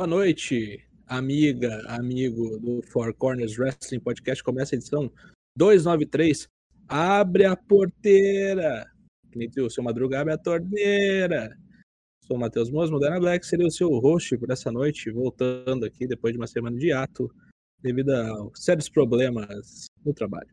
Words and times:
Boa 0.00 0.08
noite, 0.08 0.82
amiga, 1.06 1.84
amigo 1.86 2.58
do 2.58 2.80
Four 2.80 3.12
Corners 3.12 3.58
Wrestling 3.58 4.00
Podcast. 4.00 4.42
Começa 4.42 4.74
a 4.74 4.78
edição 4.78 5.12
293. 5.54 6.48
Abre 6.88 7.44
a 7.44 7.54
porteira. 7.54 8.90
Que 9.30 9.60
o 9.60 9.68
seu 9.68 9.84
Madruga, 9.84 10.18
abre 10.18 10.32
a 10.32 10.38
torneira. 10.38 11.54
Sou 12.24 12.38
o 12.38 12.40
Matheus 12.40 12.70
Moas, 12.70 12.90
Moderna 12.90 13.20
Black, 13.20 13.44
seria 13.44 13.66
o 13.66 13.70
seu 13.70 13.90
host 13.90 14.38
por 14.38 14.50
essa 14.50 14.72
noite, 14.72 15.10
voltando 15.10 15.84
aqui 15.84 16.06
depois 16.06 16.32
de 16.32 16.38
uma 16.38 16.46
semana 16.46 16.78
de 16.78 16.90
ato, 16.92 17.30
devido 17.78 18.08
a 18.08 18.50
sérios 18.54 18.88
problemas 18.88 19.84
no 20.02 20.14
trabalho. 20.14 20.48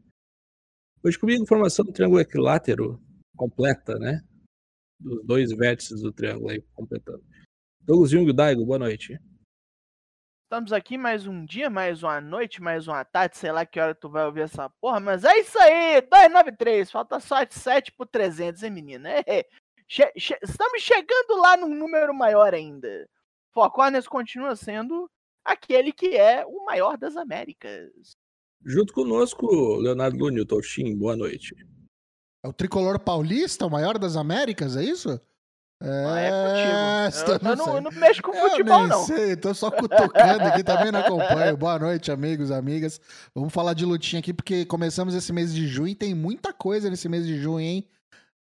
Hoje 1.01 1.17
comigo 1.17 1.41
informação 1.41 1.85
do 1.85 1.93
triângulo 1.93 2.19
equilátero 2.19 3.01
completa, 3.37 3.97
né? 3.97 4.21
Dos 4.99 5.25
dois 5.25 5.53
vértices 5.53 6.01
do 6.01 6.11
triângulo 6.11 6.49
aí 6.49 6.61
completando. 6.73 7.23
Douglas 7.81 8.11
Jung 8.11 8.33
Daigo, 8.33 8.65
boa 8.65 8.79
noite. 8.79 9.17
Estamos 10.47 10.71
aqui 10.71 10.97
mais 10.97 11.27
um 11.27 11.43
dia, 11.43 11.69
mais 11.69 12.03
uma 12.03 12.21
noite, 12.21 12.61
mais 12.61 12.87
uma 12.87 13.03
tarde, 13.03 13.37
sei 13.37 13.51
lá 13.51 13.65
que 13.65 13.81
hora 13.81 13.93
tu 13.93 14.07
vai 14.07 14.25
ouvir 14.25 14.43
essa 14.43 14.69
porra, 14.79 14.97
mas 14.97 15.25
é 15.25 15.39
isso 15.39 15.59
aí, 15.59 15.99
293, 15.99 16.89
falta 16.89 17.19
só 17.19 17.35
7 17.45 17.91
por 17.91 18.07
300, 18.07 18.63
hein, 18.63 18.71
menina? 18.71 19.09
É, 19.27 19.45
che 19.85 20.09
che 20.15 20.39
estamos 20.41 20.81
chegando 20.81 21.35
lá 21.41 21.57
num 21.57 21.75
número 21.75 22.13
maior 22.13 22.53
ainda. 22.53 23.05
Four 23.53 23.69
Corners 23.71 24.07
continua 24.07 24.55
sendo 24.55 25.11
aquele 25.43 25.91
que 25.91 26.15
é 26.15 26.45
o 26.45 26.63
maior 26.63 26.97
das 26.97 27.17
Américas. 27.17 28.15
Junto 28.63 28.93
conosco, 28.93 29.75
Leonardo 29.81 30.17
Lúnio 30.17 30.45
Toshin, 30.45 30.95
boa 30.95 31.17
noite. 31.17 31.53
É 32.41 32.47
o 32.47 32.53
tricolor 32.53 32.97
paulista, 33.01 33.65
o 33.65 33.69
maior 33.69 33.99
das 33.99 34.15
Américas, 34.15 34.77
é 34.77 34.83
isso? 34.85 35.19
É 35.79 36.31
contigo. 36.31 37.43
Eu, 37.43 37.49
eu, 37.49 37.55
não, 37.55 37.75
eu, 37.75 37.81
não, 37.81 37.91
mexo 37.91 38.21
com 38.21 38.33
eu 38.33 38.49
futebol, 38.49 38.79
nem 38.79 38.87
não. 38.87 39.05
Sei, 39.05 39.35
tô 39.35 39.53
só 39.53 39.69
cutucando 39.69 40.43
aqui, 40.43 40.63
também 40.63 40.91
não 40.91 41.01
acompanho. 41.01 41.55
Boa 41.57 41.77
noite, 41.77 42.11
amigos, 42.11 42.49
amigas. 42.49 42.99
Vamos 43.35 43.53
falar 43.53 43.73
de 43.73 43.85
lutinha 43.85 44.19
aqui, 44.19 44.33
porque 44.33 44.65
começamos 44.65 45.13
esse 45.13 45.31
mês 45.31 45.53
de 45.53 45.67
junho 45.67 45.89
e 45.89 45.95
tem 45.95 46.15
muita 46.15 46.51
coisa 46.51 46.89
nesse 46.89 47.07
mês 47.07 47.27
de 47.27 47.37
junho, 47.37 47.59
hein? 47.59 47.87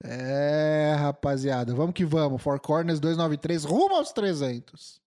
É, 0.04 0.96
rapaziada, 0.98 1.74
vamos 1.74 1.94
que 1.94 2.06
vamos. 2.06 2.42
Four 2.42 2.60
Corners 2.60 3.00
293, 3.00 3.64
rumo 3.64 3.96
aos 3.96 4.12
300. 4.12 5.02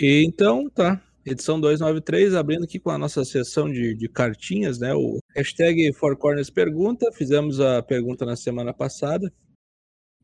E 0.00 0.24
então, 0.24 0.70
tá. 0.70 1.02
Edição 1.26 1.58
293, 1.58 2.34
abrindo 2.34 2.64
aqui 2.64 2.78
com 2.78 2.90
a 2.90 2.98
nossa 2.98 3.24
sessão 3.24 3.72
de, 3.72 3.94
de 3.94 4.08
cartinhas, 4.08 4.78
né? 4.78 4.94
O 4.94 5.18
hashtag 5.34 5.90
Four 5.94 6.16
Corners 6.18 6.50
Pergunta. 6.50 7.10
Fizemos 7.12 7.58
a 7.60 7.82
pergunta 7.82 8.26
na 8.26 8.36
semana 8.36 8.74
passada. 8.74 9.32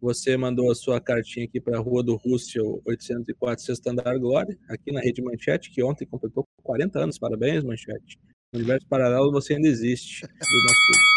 Você 0.00 0.34
mandou 0.34 0.70
a 0.70 0.74
sua 0.74 0.98
cartinha 0.98 1.44
aqui 1.44 1.60
para 1.60 1.76
a 1.76 1.80
Rua 1.80 2.02
do 2.02 2.16
Russell 2.16 2.80
804, 2.86 3.62
Sexto 3.62 3.86
Andar 3.88 4.18
Glória, 4.18 4.56
aqui 4.70 4.90
na 4.90 5.00
Rede 5.00 5.20
Manchete, 5.20 5.70
que 5.70 5.82
ontem 5.82 6.06
completou 6.06 6.48
40 6.62 7.00
anos. 7.00 7.18
Parabéns, 7.18 7.62
Manchete. 7.62 8.18
No 8.50 8.60
universo 8.60 8.86
paralelo 8.88 9.30
você 9.30 9.54
ainda 9.54 9.68
existe. 9.68 10.22
Do 10.22 10.28
nosso 10.28 11.10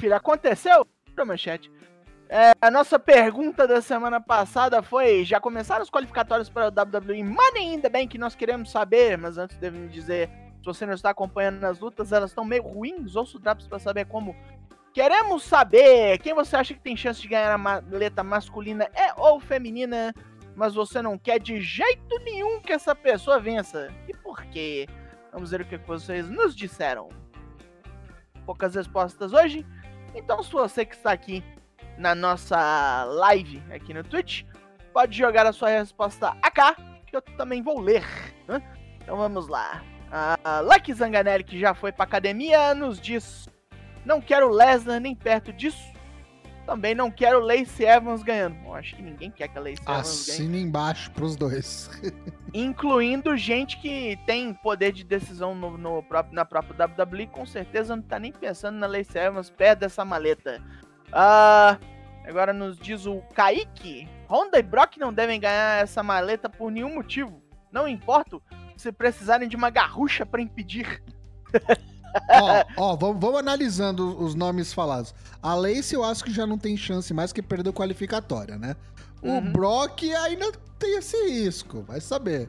Filho, 0.00 0.14
aconteceu? 0.14 0.86
Manchete. 1.26 1.70
É, 2.34 2.54
a 2.62 2.70
nossa 2.70 2.98
pergunta 2.98 3.68
da 3.68 3.82
semana 3.82 4.18
passada 4.18 4.82
foi: 4.82 5.22
já 5.22 5.38
começaram 5.38 5.82
os 5.82 5.90
qualificatórios 5.90 6.48
para 6.48 6.68
o 6.68 6.70
WWE 6.70 7.22
Money 7.22 7.74
in 7.74 7.80
the 7.82 7.90
Bank? 7.90 8.16
Nós 8.16 8.34
queremos 8.34 8.70
saber, 8.70 9.18
mas 9.18 9.36
antes 9.36 9.58
devo 9.58 9.76
me 9.76 9.86
dizer: 9.86 10.30
se 10.58 10.64
você 10.64 10.86
não 10.86 10.94
está 10.94 11.10
acompanhando 11.10 11.62
as 11.64 11.78
lutas, 11.78 12.10
elas 12.10 12.30
estão 12.30 12.42
meio 12.42 12.62
ruins. 12.62 13.16
Ouço 13.16 13.38
drops 13.38 13.66
para 13.66 13.78
saber 13.78 14.06
como. 14.06 14.34
Queremos 14.94 15.42
saber 15.42 16.16
quem 16.20 16.32
você 16.32 16.56
acha 16.56 16.72
que 16.72 16.80
tem 16.80 16.96
chance 16.96 17.20
de 17.20 17.28
ganhar 17.28 17.52
a 17.52 17.58
maleta 17.58 18.24
masculina 18.24 18.88
é 18.94 19.12
ou 19.18 19.38
feminina, 19.38 20.14
mas 20.56 20.72
você 20.72 21.02
não 21.02 21.18
quer 21.18 21.38
de 21.38 21.60
jeito 21.60 22.18
nenhum 22.20 22.62
que 22.62 22.72
essa 22.72 22.94
pessoa 22.94 23.38
vença. 23.38 23.92
E 24.08 24.16
por 24.16 24.42
quê? 24.46 24.88
Vamos 25.34 25.50
ver 25.50 25.60
o 25.60 25.66
que 25.66 25.76
vocês 25.76 26.30
nos 26.30 26.56
disseram. 26.56 27.10
Poucas 28.46 28.74
respostas 28.74 29.34
hoje. 29.34 29.66
Então, 30.14 30.42
se 30.42 30.50
você 30.50 30.86
que 30.86 30.94
está 30.94 31.12
aqui 31.12 31.44
na 31.98 32.14
nossa 32.14 33.04
live 33.04 33.62
aqui 33.72 33.92
no 33.94 34.02
Twitch, 34.04 34.44
pode 34.92 35.16
jogar 35.16 35.46
a 35.46 35.52
sua 35.52 35.70
resposta 35.70 36.36
AK, 36.42 36.76
que 37.06 37.16
eu 37.16 37.22
também 37.22 37.62
vou 37.62 37.80
ler. 37.80 38.04
Né? 38.46 38.62
Então 39.02 39.16
vamos 39.16 39.48
lá. 39.48 39.82
A 40.10 40.60
Lucky 40.60 40.92
Zanganelli, 40.92 41.42
que 41.42 41.58
já 41.58 41.74
foi 41.74 41.90
pra 41.90 42.04
academia, 42.04 42.74
nos 42.74 43.00
diz: 43.00 43.48
Não 44.04 44.20
quero 44.20 44.50
Lesnar 44.50 45.00
nem 45.00 45.14
perto 45.14 45.52
disso. 45.52 45.92
Também 46.66 46.94
não 46.94 47.10
quero 47.10 47.40
Lacey 47.40 47.86
Evans 47.86 48.22
ganhando. 48.22 48.56
Eu 48.64 48.74
acho 48.74 48.94
que 48.94 49.02
ninguém 49.02 49.30
quer 49.30 49.48
que 49.48 49.58
a 49.58 49.60
Lacey 49.60 49.82
Evans 49.82 49.86
ganhe. 49.86 50.00
Assina 50.00 50.56
embaixo 50.58 51.10
pros 51.10 51.34
dois. 51.34 51.90
Incluindo 52.54 53.36
gente 53.36 53.78
que 53.80 54.18
tem 54.26 54.54
poder 54.54 54.92
de 54.92 55.02
decisão 55.02 55.54
no, 55.54 55.76
no 55.76 56.02
próprio, 56.02 56.34
na 56.34 56.44
própria 56.44 56.86
WWE, 56.86 57.26
com 57.26 57.44
certeza 57.44 57.96
não 57.96 58.02
tá 58.02 58.18
nem 58.18 58.30
pensando 58.30 58.78
na 58.78 58.86
Lacey 58.86 59.20
Evans 59.20 59.50
perto 59.50 59.80
dessa 59.80 60.04
maleta. 60.04 60.62
Uh, 61.12 61.78
agora 62.26 62.52
nos 62.52 62.76
diz 62.78 63.06
o 63.06 63.20
Kaique. 63.34 64.08
Honda 64.28 64.58
e 64.58 64.62
Brock 64.62 64.96
não 64.96 65.12
devem 65.12 65.38
ganhar 65.38 65.82
essa 65.82 66.02
maleta 66.02 66.48
por 66.48 66.70
nenhum 66.70 66.94
motivo. 66.94 67.42
Não 67.70 67.86
importa 67.86 68.38
se 68.76 68.90
precisarem 68.90 69.48
de 69.48 69.56
uma 69.56 69.70
garrucha 69.70 70.24
para 70.24 70.40
impedir. 70.40 71.02
ó, 72.30 72.64
ó 72.76 72.96
vamos, 72.96 73.20
vamos, 73.20 73.38
analisando 73.38 74.18
os 74.22 74.34
nomes 74.34 74.72
falados. 74.72 75.14
A 75.42 75.54
Lacey 75.54 75.96
eu 75.96 76.04
acho 76.04 76.24
que 76.24 76.32
já 76.32 76.46
não 76.46 76.58
tem 76.58 76.76
chance 76.76 77.12
mais 77.12 77.32
que 77.32 77.42
perdeu 77.42 77.72
qualificatória, 77.72 78.56
né? 78.56 78.74
O 79.22 79.28
uhum. 79.28 79.52
Brock 79.52 80.02
ainda 80.02 80.50
tem 80.78 80.98
esse 80.98 81.16
risco, 81.28 81.82
vai 81.82 82.00
saber. 82.00 82.48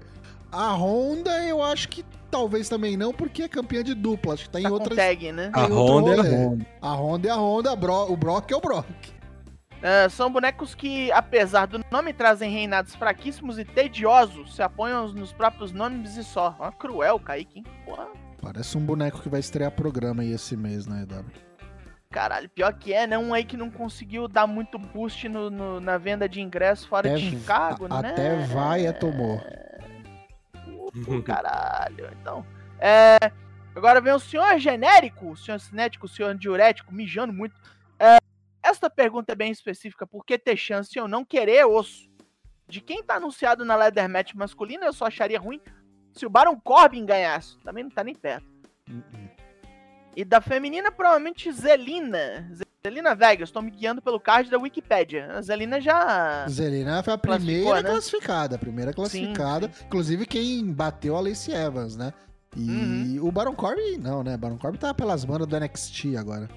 A 0.52 0.73
Honda 0.73 1.44
eu 1.44 1.62
acho 1.62 1.90
que 1.90 2.03
talvez 2.33 2.67
também 2.67 2.97
não, 2.97 3.13
porque 3.13 3.44
é 3.44 3.47
campeã 3.47 3.83
de 3.83 3.94
dupla. 3.94 4.33
Acho 4.33 4.45
que 4.45 4.49
tá 4.49 4.59
em 4.59 4.63
tá 4.63 4.71
outras. 4.71 4.97
Tag, 4.97 5.31
né? 5.31 5.51
A 5.53 5.66
Honda 5.66 6.16
é 6.16 6.19
a 6.19 6.23
Honda. 6.23 6.66
A 6.81 6.94
Honda 6.94 7.27
é 7.27 7.31
a 7.31 7.35
Honda, 7.35 7.73
o 7.73 8.17
Brock 8.17 8.51
é 8.51 8.55
o 8.55 8.59
Brock. 8.59 8.88
Uh, 9.83 10.09
são 10.09 10.31
bonecos 10.31 10.73
que, 10.73 11.11
apesar 11.11 11.67
do 11.67 11.79
nome, 11.91 12.11
trazem 12.11 12.49
reinados 12.49 12.95
fraquíssimos 12.95 13.59
e 13.59 13.66
tediosos. 13.66 14.55
Se 14.55 14.63
apoiam 14.63 15.09
nos 15.09 15.31
próprios 15.31 15.72
nomes 15.72 16.17
e 16.17 16.23
só. 16.23 16.55
Uma 16.59 16.72
cruel, 16.72 17.19
Kaique, 17.19 17.59
hein? 17.59 17.66
Porra. 17.85 18.07
Parece 18.41 18.77
um 18.77 18.81
boneco 18.81 19.22
que 19.22 19.29
vai 19.29 19.39
estrear 19.39 19.72
programa 19.72 20.23
aí 20.23 20.31
esse 20.31 20.57
mês, 20.57 20.88
né, 20.88 21.05
EW? 21.07 21.25
Caralho, 22.09 22.49
pior 22.49 22.73
que 22.73 22.93
é, 22.93 23.05
né? 23.05 23.17
Um 23.17 23.33
aí 23.33 23.43
que 23.43 23.57
não 23.57 23.69
conseguiu 23.69 24.27
dar 24.27 24.47
muito 24.47 24.79
boost 24.79 25.27
no, 25.29 25.49
no 25.49 25.79
na 25.79 25.97
venda 25.97 26.27
de 26.27 26.41
ingresso 26.41 26.88
fora 26.88 27.09
é, 27.09 27.16
de 27.16 27.29
Chicago, 27.29 27.88
a, 27.89 28.01
né? 28.01 28.09
Até 28.09 28.35
vai 28.45 28.85
é 28.85 28.91
tomou. 28.91 29.41
Uh, 30.95 31.21
caralho. 31.23 32.09
Então, 32.19 32.45
é... 32.79 33.17
Agora 33.75 33.99
vem 33.99 34.13
o 34.13 34.19
senhor 34.19 34.59
genérico, 34.59 35.31
o 35.31 35.37
senhor 35.37 35.59
cinético, 35.59 36.05
o 36.05 36.09
senhor 36.09 36.35
diurético, 36.35 36.93
mijando 36.93 37.33
muito. 37.33 37.55
É... 37.99 38.17
Esta 38.61 38.89
pergunta 38.89 39.31
é 39.31 39.35
bem 39.35 39.51
específica. 39.51 40.05
Por 40.05 40.25
que 40.25 40.37
ter 40.37 40.55
chance 40.55 40.97
ou 40.99 41.07
não 41.07 41.25
querer 41.25 41.65
osso? 41.65 42.09
De 42.67 42.79
quem 42.81 43.03
tá 43.03 43.15
anunciado 43.15 43.65
na 43.65 43.75
Leather 43.75 44.07
Match 44.07 44.33
masculina, 44.33 44.85
eu 44.85 44.93
só 44.93 45.05
acharia 45.05 45.39
ruim 45.39 45.59
se 46.13 46.25
o 46.25 46.29
Baron 46.29 46.59
Corbin 46.59 47.05
ganhasse. 47.05 47.57
Também 47.59 47.83
não 47.83 47.91
tá 47.91 48.03
nem 48.03 48.15
perto. 48.15 48.47
Uh 48.89 48.93
-uh. 48.93 49.29
E 50.15 50.23
da 50.23 50.39
feminina, 50.39 50.91
provavelmente 50.91 51.51
Zelina. 51.51 52.47
Zelina 52.85 53.16
Vegas, 53.16 53.47
estou 53.47 53.61
me 53.61 53.71
guiando 53.71 54.01
pelo 54.01 54.19
card 54.19 54.51
da 54.51 54.57
Wikipedia. 54.57 55.31
A 55.31 55.41
Zelina 55.41 55.79
já. 55.79 56.46
Zelina 56.49 57.02
foi 57.02 57.13
a 57.13 57.17
primeira 57.17 57.81
né? 57.81 57.90
classificada, 57.90 58.58
a 58.58 58.59
primeira 58.59 58.91
classificada. 58.91 59.67
Sim, 59.67 59.73
sim. 59.73 59.85
Inclusive 59.85 60.25
quem 60.25 60.69
bateu 60.69 61.16
a 61.16 61.22
Lacey 61.22 61.55
Evans, 61.55 61.96
né? 61.96 62.11
E 62.58 62.69
uhum. 62.69 63.25
o 63.25 63.31
Baron 63.31 63.55
Corbin, 63.55 63.96
não, 63.99 64.22
né? 64.22 64.35
Baron 64.35 64.58
Corbin 64.58 64.78
tá 64.78 64.93
pelas 64.93 65.23
manos 65.23 65.47
do 65.47 65.58
NXT 65.58 66.17
agora. 66.19 66.49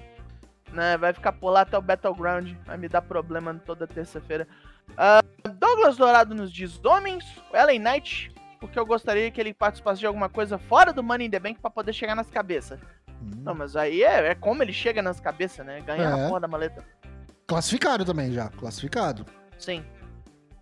Né, 0.73 0.97
vai 0.97 1.13
ficar 1.13 1.31
por 1.31 1.49
lá 1.49 1.61
até 1.61 1.77
o 1.77 1.81
Battleground. 1.81 2.51
Vai 2.65 2.77
me 2.77 2.89
dar 2.89 3.03
problema 3.03 3.53
toda 3.65 3.87
terça-feira. 3.87 4.45
Uh, 4.89 5.49
Douglas 5.51 5.95
Dourado 5.95 6.35
nos 6.35 6.51
diz: 6.51 6.77
Homens, 6.83 7.23
Ellen 7.53 7.79
Knight, 7.79 8.33
porque 8.59 8.77
eu 8.77 8.85
gostaria 8.85 9.31
que 9.31 9.39
ele 9.39 9.53
participasse 9.53 10.01
de 10.01 10.05
alguma 10.05 10.27
coisa 10.27 10.57
fora 10.57 10.91
do 10.91 11.01
Money 11.01 11.27
in 11.27 11.31
the 11.31 11.39
Bank 11.39 11.61
pra 11.61 11.69
poder 11.69 11.93
chegar 11.93 12.15
nas 12.15 12.29
cabeças. 12.29 12.77
Hum. 13.21 13.43
Não, 13.43 13.55
mas 13.55 13.75
aí 13.75 14.03
é, 14.03 14.29
é, 14.29 14.35
como 14.35 14.61
ele 14.61 14.73
chega 14.73 15.01
nas 15.01 15.19
cabeças, 15.19 15.65
né? 15.65 15.81
Ganha 15.81 16.03
é. 16.03 16.25
a 16.25 16.27
porra 16.27 16.39
da 16.39 16.47
maleta. 16.47 16.83
Classificado 17.45 18.03
também 18.03 18.31
já, 18.31 18.49
classificado. 18.49 19.25
Sim. 19.57 19.83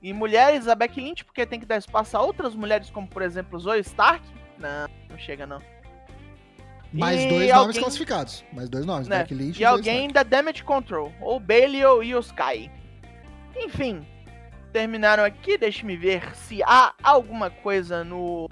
E 0.01 0.13
mulheres, 0.13 0.67
a 0.67 0.75
Becky 0.75 1.01
Lynch, 1.01 1.25
porque 1.25 1.45
tem 1.45 1.59
que 1.59 1.65
dar 1.65 1.77
espaço 1.77 2.15
a 2.15 2.21
outras 2.21 2.53
mulheres, 2.53 2.89
como 2.89 3.07
por 3.07 3.21
exemplo 3.21 3.59
Zoe 3.59 3.79
Stark. 3.79 4.23
Não, 4.59 4.87
não 5.09 5.17
chega 5.17 5.47
não. 5.47 5.59
Mais 6.93 7.21
e 7.21 7.27
dois 7.27 7.41
alguém... 7.41 7.55
nomes 7.55 7.77
classificados. 7.77 8.45
Mais 8.53 8.69
dois 8.69 8.85
nomes, 8.85 9.07
né? 9.07 9.19
Becky 9.19 9.33
Lynch 9.33 9.59
e, 9.59 9.63
e 9.63 9.65
alguém 9.65 10.07
da 10.09 10.23
Damage 10.23 10.63
Control. 10.63 11.11
Ou 11.19 11.39
Bailey 11.39 11.83
ou 11.85 12.01
Sky. 12.19 12.71
Enfim, 13.57 14.05
terminaram 14.71 15.23
aqui. 15.23 15.57
Deixe-me 15.57 15.97
ver 15.97 16.35
se 16.35 16.63
há 16.63 16.93
alguma 17.03 17.49
coisa 17.49 18.03
no 18.03 18.47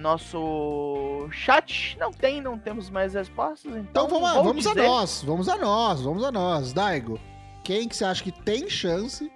nosso 0.00 1.28
chat. 1.30 1.96
Não 1.98 2.10
tem, 2.10 2.40
não 2.40 2.58
temos 2.58 2.90
mais 2.90 3.14
respostas. 3.14 3.72
Então, 3.72 4.06
Então 4.06 4.08
vamos, 4.08 4.32
vamos 4.44 4.66
a 4.66 4.70
dizer- 4.74 4.86
nós, 4.86 5.22
vamos 5.22 5.48
a 5.48 5.56
nós, 5.56 6.02
vamos 6.02 6.24
a 6.24 6.32
nós. 6.32 6.72
Daigo, 6.72 7.20
quem 7.62 7.88
que 7.88 7.96
você 7.96 8.04
acha 8.04 8.22
que 8.24 8.32
tem 8.32 8.68
chance 8.68 9.30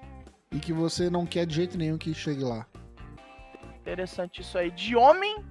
e 0.51 0.59
que 0.59 0.73
você 0.73 1.09
não 1.11 1.25
quer 1.27 1.47
de 1.47 1.55
jeito 1.55 1.79
nenhum 1.79 1.99
que 1.99 2.13
chegue 2.15 2.43
lá? 2.43 2.67
Interessante 3.81 4.41
isso 4.41 4.57
aí. 4.57 4.71
De 4.71 4.97
homem, 4.97 5.45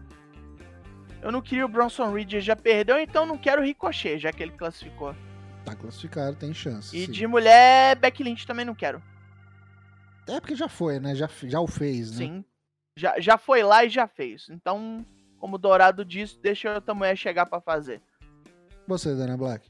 eu 1.22 1.32
não 1.32 1.42
queria 1.42 1.66
o 1.66 1.70
Bronson 1.70 2.12
Reed, 2.12 2.40
já 2.40 2.56
perdeu, 2.56 2.98
então 3.00 3.26
não 3.26 3.38
quero 3.38 3.62
o 3.62 3.66
Ricochet, 3.66 4.18
já 4.20 4.32
que 4.34 4.42
ele 4.42 4.52
classificou. 4.54 5.16
Tá 5.64 5.76
classificado, 5.76 6.36
tem 6.36 6.54
chance. 6.54 6.96
E 6.98 7.06
sim. 7.06 7.12
de 7.12 7.26
mulher, 7.28 7.96
Becky 7.96 8.24
Lynch 8.24 8.46
também 8.46 8.66
não 8.66 8.76
quero. 8.76 9.02
É 10.28 10.40
porque 10.40 10.56
já 10.56 10.68
foi, 10.68 11.00
né? 11.00 11.16
Já, 11.16 11.30
já 11.44 11.60
o 11.62 11.68
fez, 11.68 12.12
né? 12.12 12.18
Sim. 12.26 12.46
Já, 12.96 13.20
já 13.20 13.38
foi 13.38 13.64
lá 13.64 13.84
e 13.86 13.90
já 13.90 14.08
fez. 14.08 14.48
Então, 14.50 15.06
como 15.40 15.56
o 15.56 15.60
Dourado 15.60 16.06
disse, 16.06 16.40
deixa 16.40 16.74
outra 16.74 16.94
mulher 16.94 17.18
chegar 17.18 17.46
pra 17.46 17.60
fazer. 17.60 18.02
Você, 18.88 19.16
Dana 19.16 19.36
Black. 19.38 19.70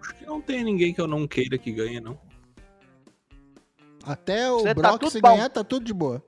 Acho 0.00 0.14
que 0.14 0.26
não 0.26 0.40
tem 0.40 0.62
ninguém 0.64 0.92
que 0.92 1.00
eu 1.00 1.06
não 1.06 1.26
queira 1.26 1.56
que 1.56 1.72
ganhe, 1.72 2.00
não. 2.00 2.18
Até 4.04 4.50
o 4.50 4.60
Você 4.60 4.74
tá 4.74 4.74
Brock 4.74 5.00
tudo 5.00 5.10
se 5.10 5.20
bom. 5.20 5.28
ganhar, 5.36 5.48
tá 5.50 5.64
tudo 5.64 5.84
de 5.84 5.92
boa. 5.92 6.24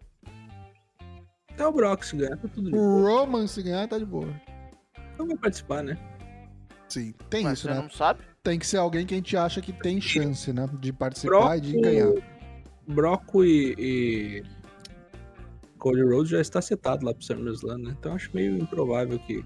Até 1.51 1.67
o 1.67 1.73
Brock 1.73 2.03
se 2.03 2.17
ganhar, 2.17 2.37
tá 2.39 2.49
tudo 2.49 2.71
bem. 2.71 2.81
O 2.81 3.03
Roman 3.03 3.47
se 3.47 3.63
ganhar, 3.63 3.87
tá 3.89 3.99
de 3.99 4.07
boa. 4.07 4.29
Então 5.15 5.27
vai 5.27 5.37
participar, 5.37 5.83
né? 5.83 5.99
Sim, 6.89 7.13
tem 7.31 7.45
Mas 7.45 7.55
isso, 7.59 7.69
você 7.69 7.75
né? 7.75 7.81
não 7.83 7.91
sabe? 7.91 8.23
Tem 8.43 8.59
que 8.59 8.67
ser 8.67 8.79
alguém 8.79 9.07
que 9.07 9.15
a 9.15 9.17
gente 9.17 9.37
acha 9.37 9.61
que 9.63 9.73
tem 9.73 10.01
chance, 10.01 10.53
né? 10.53 10.69
De 10.81 10.93
participar 10.93 11.57
e 11.57 11.61
de 11.61 11.81
ganhar. 11.81 12.13
Broco 12.93 13.45
e, 13.45 13.75
e 13.79 14.43
Cody 15.79 16.03
Rhodes 16.03 16.31
já 16.31 16.41
está 16.41 16.63
setado 16.63 17.05
lá 17.05 17.13
pro 17.13 17.25
SummerSlam, 17.25 17.79
né? 17.79 17.97
Então 17.99 18.15
acho 18.15 18.31
meio 18.35 18.57
improvável 18.57 19.19
que, 19.19 19.45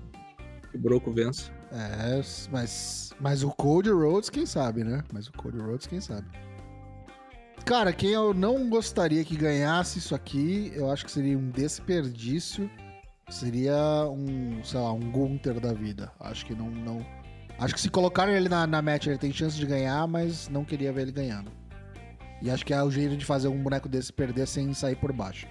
que 0.70 0.76
o 0.76 0.78
Broco 0.78 1.12
vença. 1.12 1.50
É, 1.72 2.20
mas, 2.50 3.10
mas 3.20 3.43
o 3.43 3.50
Cody 3.50 3.90
Rhodes, 3.90 4.31
quem 4.31 4.46
sabe, 4.46 4.84
né? 4.84 5.02
Mas 5.12 5.28
o 5.28 5.32
Cody 5.32 5.58
Rhodes, 5.58 5.87
quem 5.87 6.00
sabe. 6.00 6.26
Cara, 7.64 7.93
quem 7.93 8.10
eu 8.10 8.32
não 8.32 8.69
gostaria 8.69 9.25
que 9.25 9.37
ganhasse 9.37 9.98
isso 9.98 10.14
aqui, 10.14 10.70
eu 10.75 10.90
acho 10.90 11.04
que 11.04 11.10
seria 11.10 11.37
um 11.37 11.50
desperdício. 11.50 12.70
Seria 13.28 14.06
um, 14.08 14.62
sei 14.62 14.78
lá, 14.78 14.93
um 14.93 15.10
Gunther 15.10 15.58
da 15.58 15.72
vida. 15.72 16.12
Acho 16.20 16.46
que 16.46 16.54
não. 16.54 16.70
não... 16.70 17.04
Acho 17.58 17.75
que 17.75 17.81
se 17.81 17.90
colocarem 17.90 18.37
ele 18.37 18.48
na, 18.48 18.66
na 18.66 18.81
match, 18.81 19.06
ele 19.06 19.19
tem 19.19 19.32
chance 19.32 19.56
de 19.56 19.66
ganhar, 19.66 20.06
mas 20.06 20.48
não 20.48 20.64
queria 20.64 20.93
ver 20.93 21.02
ele 21.02 21.12
ganhando. 21.12 21.50
E 22.43 22.50
acho 22.50 22.65
que 22.65 22.75
é 22.75 22.83
o 22.83 22.91
jeito 22.91 23.17
de 23.17 23.25
fazer 23.25 23.49
um 23.49 23.62
boneco 23.62 23.88
desse 23.88 24.12
perder 24.12 24.47
sem 24.47 24.73
sair 24.75 24.97
por 24.97 25.12
baixo. 25.12 25.47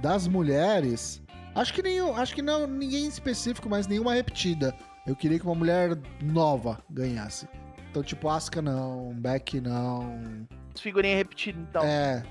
Das 0.00 0.28
mulheres, 0.28 1.22
acho 1.54 1.72
que 1.72 1.82
nenhum, 1.82 2.14
acho 2.14 2.34
que 2.34 2.42
não 2.42 2.66
ninguém 2.66 3.04
em 3.06 3.08
específico, 3.08 3.68
mas 3.68 3.86
nenhuma 3.86 4.14
repetida. 4.14 4.74
Eu 5.06 5.16
queria 5.16 5.38
que 5.38 5.44
uma 5.44 5.54
mulher 5.54 5.98
nova 6.22 6.82
ganhasse. 6.90 7.48
Então, 7.90 8.02
tipo, 8.02 8.28
Asuka 8.28 8.60
não, 8.60 9.14
Beck 9.14 9.60
não. 9.60 10.46
Figurinha 10.78 11.16
repetida, 11.16 11.58
então. 11.58 11.82
É. 11.82 12.22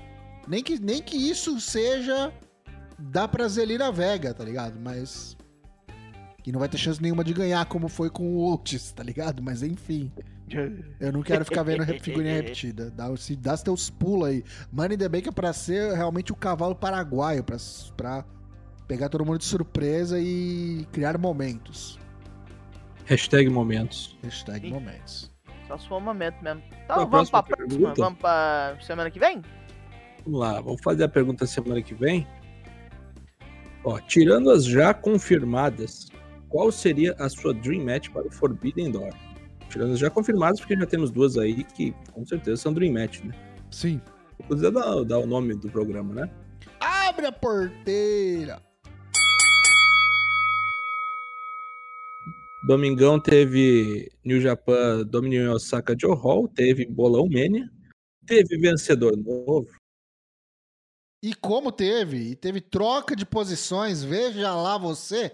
Nem 0.46 0.62
que, 0.62 0.78
nem 0.78 1.02
que 1.02 1.16
isso 1.16 1.60
seja 1.60 2.32
da 2.98 3.28
pra 3.28 3.48
Zelina 3.48 3.92
Vega, 3.92 4.32
tá 4.32 4.44
ligado? 4.44 4.78
Mas. 4.80 5.36
Que 6.42 6.52
não 6.52 6.60
vai 6.60 6.68
ter 6.68 6.78
chance 6.78 7.02
nenhuma 7.02 7.24
de 7.24 7.34
ganhar, 7.34 7.66
como 7.66 7.88
foi 7.88 8.08
com 8.08 8.36
o 8.36 8.52
Otis, 8.52 8.92
tá 8.92 9.02
ligado? 9.02 9.42
Mas 9.42 9.62
enfim. 9.62 10.10
Eu 11.00 11.12
não 11.12 11.22
quero 11.22 11.44
ficar 11.44 11.62
vendo 11.62 11.84
figurinha 12.00 12.34
repetida. 12.34 12.90
Dá, 12.90 13.14
se 13.16 13.36
dá 13.36 13.54
os 13.54 13.62
teus 13.62 13.90
pulos 13.90 14.28
aí. 14.28 14.44
Money 14.72 14.94
in 14.94 14.98
the 14.98 15.08
Bank 15.08 15.28
é 15.28 15.32
pra 15.32 15.52
ser 15.52 15.94
realmente 15.94 16.32
o 16.32 16.36
cavalo 16.36 16.74
paraguaio, 16.74 17.44
pra, 17.44 17.56
pra 17.96 18.24
pegar 18.86 19.08
todo 19.08 19.24
mundo 19.24 19.38
de 19.38 19.44
surpresa 19.44 20.18
e 20.18 20.86
criar 20.92 21.18
momentos. 21.18 21.98
Hashtag 23.04 23.48
momentos. 23.48 24.16
Hashtag 24.22 24.66
Sim. 24.66 24.72
momentos. 24.74 25.30
Só 25.66 25.78
se 25.78 25.88
for 25.88 25.96
um 25.96 26.00
momento 26.00 26.42
mesmo. 26.42 26.62
Então 26.84 27.02
a 27.02 27.04
vamos 27.04 27.30
pra 27.30 27.42
próxima 27.42 27.56
próxima. 27.56 27.68
pergunta? 27.68 28.02
Vamos 28.02 28.18
pra 28.18 28.78
semana 28.80 29.10
que 29.10 29.18
vem? 29.18 29.42
Vamos 30.24 30.40
lá, 30.40 30.60
vamos 30.60 30.80
fazer 30.82 31.04
a 31.04 31.08
pergunta 31.08 31.46
semana 31.46 31.82
que 31.82 31.94
vem. 31.94 32.26
Ó, 33.84 33.98
tirando 34.00 34.50
as 34.50 34.64
já 34.64 34.92
confirmadas, 34.92 36.08
qual 36.48 36.72
seria 36.72 37.14
a 37.18 37.28
sua 37.28 37.54
Dream 37.54 37.84
Match 37.84 38.08
para 38.10 38.26
o 38.26 38.30
Forbidden 38.30 38.90
Door? 38.90 39.10
Tirando 39.68 39.96
já 39.96 40.08
confirmadas, 40.08 40.60
porque 40.60 40.76
já 40.76 40.86
temos 40.86 41.10
duas 41.10 41.36
aí 41.36 41.62
que 41.64 41.94
com 42.12 42.24
certeza 42.24 42.56
são 42.56 42.72
Dream 42.72 42.92
Match, 42.92 43.22
né? 43.22 43.34
Sim. 43.70 44.00
Inclusive 44.40 44.70
dar, 44.70 45.04
dar 45.04 45.18
o 45.18 45.26
nome 45.26 45.54
do 45.54 45.68
programa, 45.68 46.14
né? 46.14 46.30
Abre 46.80 47.26
a 47.26 47.32
porteira! 47.32 48.62
Domingão 52.66 53.18
teve 53.20 54.10
New 54.24 54.40
Japan 54.40 55.04
Dominion 55.06 55.52
Osaka 55.52 55.96
Joe 55.98 56.16
Hall, 56.16 56.48
teve 56.48 56.84
Bolão 56.84 57.26
Mania, 57.26 57.68
teve 58.26 58.58
vencedor 58.58 59.16
novo. 59.16 59.68
E 61.22 61.34
como 61.34 61.72
teve? 61.72 62.30
E 62.30 62.36
teve 62.36 62.60
troca 62.60 63.16
de 63.16 63.24
posições, 63.24 64.02
veja 64.02 64.54
lá 64.54 64.76
você, 64.78 65.32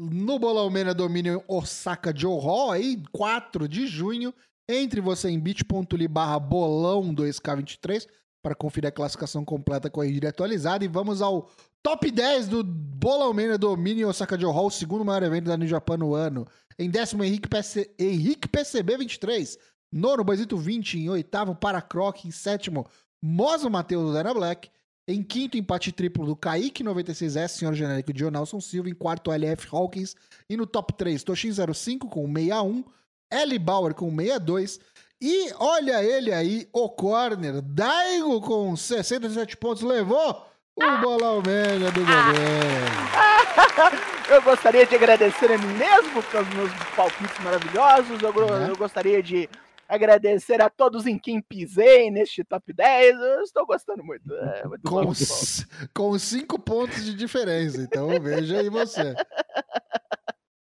no 0.00 0.38
Bolão 0.38 0.70
Mania 0.70 0.94
Domínio 0.94 1.44
Osaka 1.46 2.10
Joe 2.16 2.40
Hall, 2.40 2.70
aí, 2.70 3.02
4 3.12 3.68
de 3.68 3.86
junho, 3.86 4.32
entre 4.66 4.98
você 4.98 5.28
em 5.28 5.38
bit.ly 5.38 6.08
barra 6.08 6.38
bolão 6.38 7.14
2K23 7.14 8.06
para 8.42 8.54
conferir 8.54 8.88
a 8.88 8.92
classificação 8.92 9.44
completa 9.44 9.90
corrigida 9.90 10.26
e 10.26 10.30
atualizada. 10.30 10.82
E 10.82 10.88
vamos 10.88 11.20
ao 11.20 11.50
top 11.82 12.10
10 12.10 12.48
do 12.48 12.64
Bolão 12.64 13.34
Mania 13.34 13.58
Domínio 13.58 14.08
Osaka 14.08 14.40
Joe 14.40 14.50
Hall, 14.50 14.70
segundo 14.70 15.04
maior 15.04 15.22
evento 15.22 15.44
da 15.44 15.56
New 15.56 15.68
Japan 15.68 15.98
no 15.98 16.14
ano. 16.14 16.46
Em 16.78 16.88
décimo, 16.88 17.22
Henrique, 17.22 17.48
PC, 17.48 17.94
Henrique 17.98 18.48
PCB 18.48 18.96
23. 18.96 19.58
Nono, 19.92 20.24
Boisito 20.24 20.56
20. 20.56 20.98
Em 20.98 21.10
oitavo, 21.10 21.54
Paracroc. 21.54 22.24
Em 22.24 22.30
sétimo, 22.30 22.86
Mozo 23.22 23.68
Matheus 23.68 24.06
do 24.06 24.12
Dana 24.14 24.32
Black. 24.32 24.70
Em 25.10 25.22
quinto, 25.24 25.56
empate 25.56 25.90
triplo 25.90 26.24
do 26.24 26.36
Kaique 26.36 26.84
96S, 26.84 27.48
Senhor 27.48 27.74
Genérico 27.74 28.12
de 28.12 28.30
Nelson 28.30 28.60
Silva. 28.60 28.88
Em 28.88 28.94
quarto, 28.94 29.32
LF 29.32 29.66
Hawkins. 29.72 30.14
E 30.48 30.56
no 30.56 30.66
top 30.66 30.92
3, 30.92 31.22
Toshin 31.24 31.52
05 31.52 32.08
com 32.08 32.32
61. 32.32 32.84
L 33.30 33.58
Bauer 33.58 33.92
com 33.94 34.08
62. 34.14 34.78
E 35.20 35.52
olha 35.58 36.02
ele 36.02 36.32
aí, 36.32 36.68
o 36.72 36.88
corner. 36.88 37.60
Daigo 37.60 38.40
com 38.40 38.76
67 38.76 39.56
pontos. 39.56 39.82
Levou 39.82 40.46
o 40.76 40.98
bolão 40.98 41.42
média 41.44 41.90
do 41.90 42.00
governo. 42.00 43.10
Eu 44.30 44.40
gostaria 44.42 44.86
de 44.86 44.94
agradecer 44.94 45.50
a 45.50 45.58
mim 45.58 45.74
mesmo 45.74 46.22
pelos 46.22 46.48
meus 46.54 46.70
palpites 46.94 47.36
maravilhosos. 47.40 48.22
Eu, 48.22 48.32
Né? 48.32 48.70
eu 48.70 48.76
gostaria 48.76 49.20
de 49.20 49.48
agradecer 49.90 50.62
a 50.62 50.70
todos 50.70 51.06
em 51.06 51.18
quem 51.18 51.42
pisei 51.42 52.10
neste 52.10 52.44
top 52.44 52.72
10. 52.72 53.16
Eu 53.16 53.42
estou 53.42 53.66
gostando 53.66 54.04
muito. 54.04 54.32
É, 54.32 54.66
muito 54.66 54.88
Com, 54.88 55.04
bom. 55.04 55.12
com 55.92 56.18
cinco 56.18 56.58
pontos 56.58 57.04
de 57.04 57.14
diferença. 57.14 57.82
Então 57.82 58.08
veja 58.20 58.60
aí 58.60 58.70
você. 58.70 59.14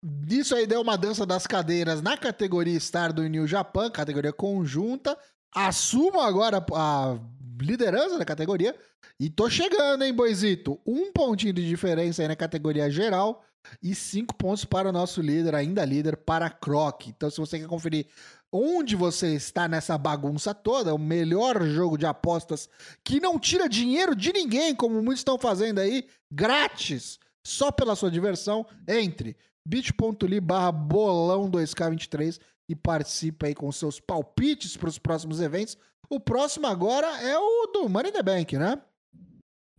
Disso 0.02 0.54
aí 0.54 0.66
deu 0.66 0.80
uma 0.80 0.96
dança 0.96 1.26
das 1.26 1.46
cadeiras 1.46 2.00
na 2.00 2.16
categoria 2.16 2.78
Star 2.78 3.12
do 3.12 3.22
New 3.26 3.46
Japan, 3.46 3.90
categoria 3.90 4.32
conjunta. 4.32 5.18
Assumo 5.54 6.20
agora 6.20 6.64
a 6.72 7.18
liderança 7.60 8.16
da 8.16 8.24
categoria. 8.24 8.74
E 9.18 9.28
tô 9.28 9.50
chegando, 9.50 10.04
hein, 10.04 10.14
Boizito? 10.14 10.80
Um 10.86 11.12
pontinho 11.12 11.52
de 11.52 11.66
diferença 11.66 12.22
aí 12.22 12.28
na 12.28 12.36
categoria 12.36 12.90
geral. 12.90 13.44
E 13.82 13.94
cinco 13.94 14.34
pontos 14.34 14.64
para 14.64 14.88
o 14.88 14.92
nosso 14.92 15.20
líder, 15.20 15.54
ainda 15.54 15.84
líder, 15.84 16.16
para 16.16 16.48
Croc. 16.48 17.08
Então, 17.08 17.28
se 17.30 17.38
você 17.38 17.58
quer 17.58 17.66
conferir 17.66 18.06
onde 18.52 18.96
você 18.96 19.34
está 19.34 19.68
nessa 19.68 19.96
bagunça 19.96 20.54
toda, 20.54 20.94
o 20.94 20.98
melhor 20.98 21.62
jogo 21.66 21.96
de 21.96 22.06
apostas 22.06 22.68
que 23.04 23.20
não 23.20 23.38
tira 23.38 23.68
dinheiro 23.68 24.14
de 24.14 24.32
ninguém, 24.32 24.74
como 24.74 25.02
muitos 25.02 25.20
estão 25.20 25.38
fazendo 25.38 25.78
aí, 25.78 26.06
grátis, 26.30 27.18
só 27.46 27.70
pela 27.70 27.94
sua 27.94 28.10
diversão, 28.10 28.66
entre 28.88 29.36
bit.ly 29.66 30.40
barra 30.40 30.72
bolão 30.72 31.50
2K23 31.50 32.40
e 32.68 32.74
participe 32.74 33.46
aí 33.46 33.54
com 33.54 33.70
seus 33.70 34.00
palpites 34.00 34.76
para 34.76 34.88
os 34.88 34.98
próximos 34.98 35.40
eventos. 35.40 35.76
O 36.08 36.18
próximo 36.18 36.66
agora 36.66 37.06
é 37.22 37.38
o 37.38 37.66
do 37.72 37.88
Money 37.88 38.10
in 38.10 38.14
the 38.14 38.22
Bank, 38.22 38.56
né? 38.56 38.80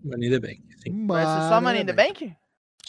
Money 0.03 0.27
in 0.27 0.31
the 0.31 0.39
Bank, 0.39 0.61
sim. 0.81 1.07
Vai 1.07 1.25
ser 1.25 1.49
só 1.49 1.61
Money 1.61 1.81
in 1.81 1.85
the 1.85 1.93
Bank? 1.93 2.35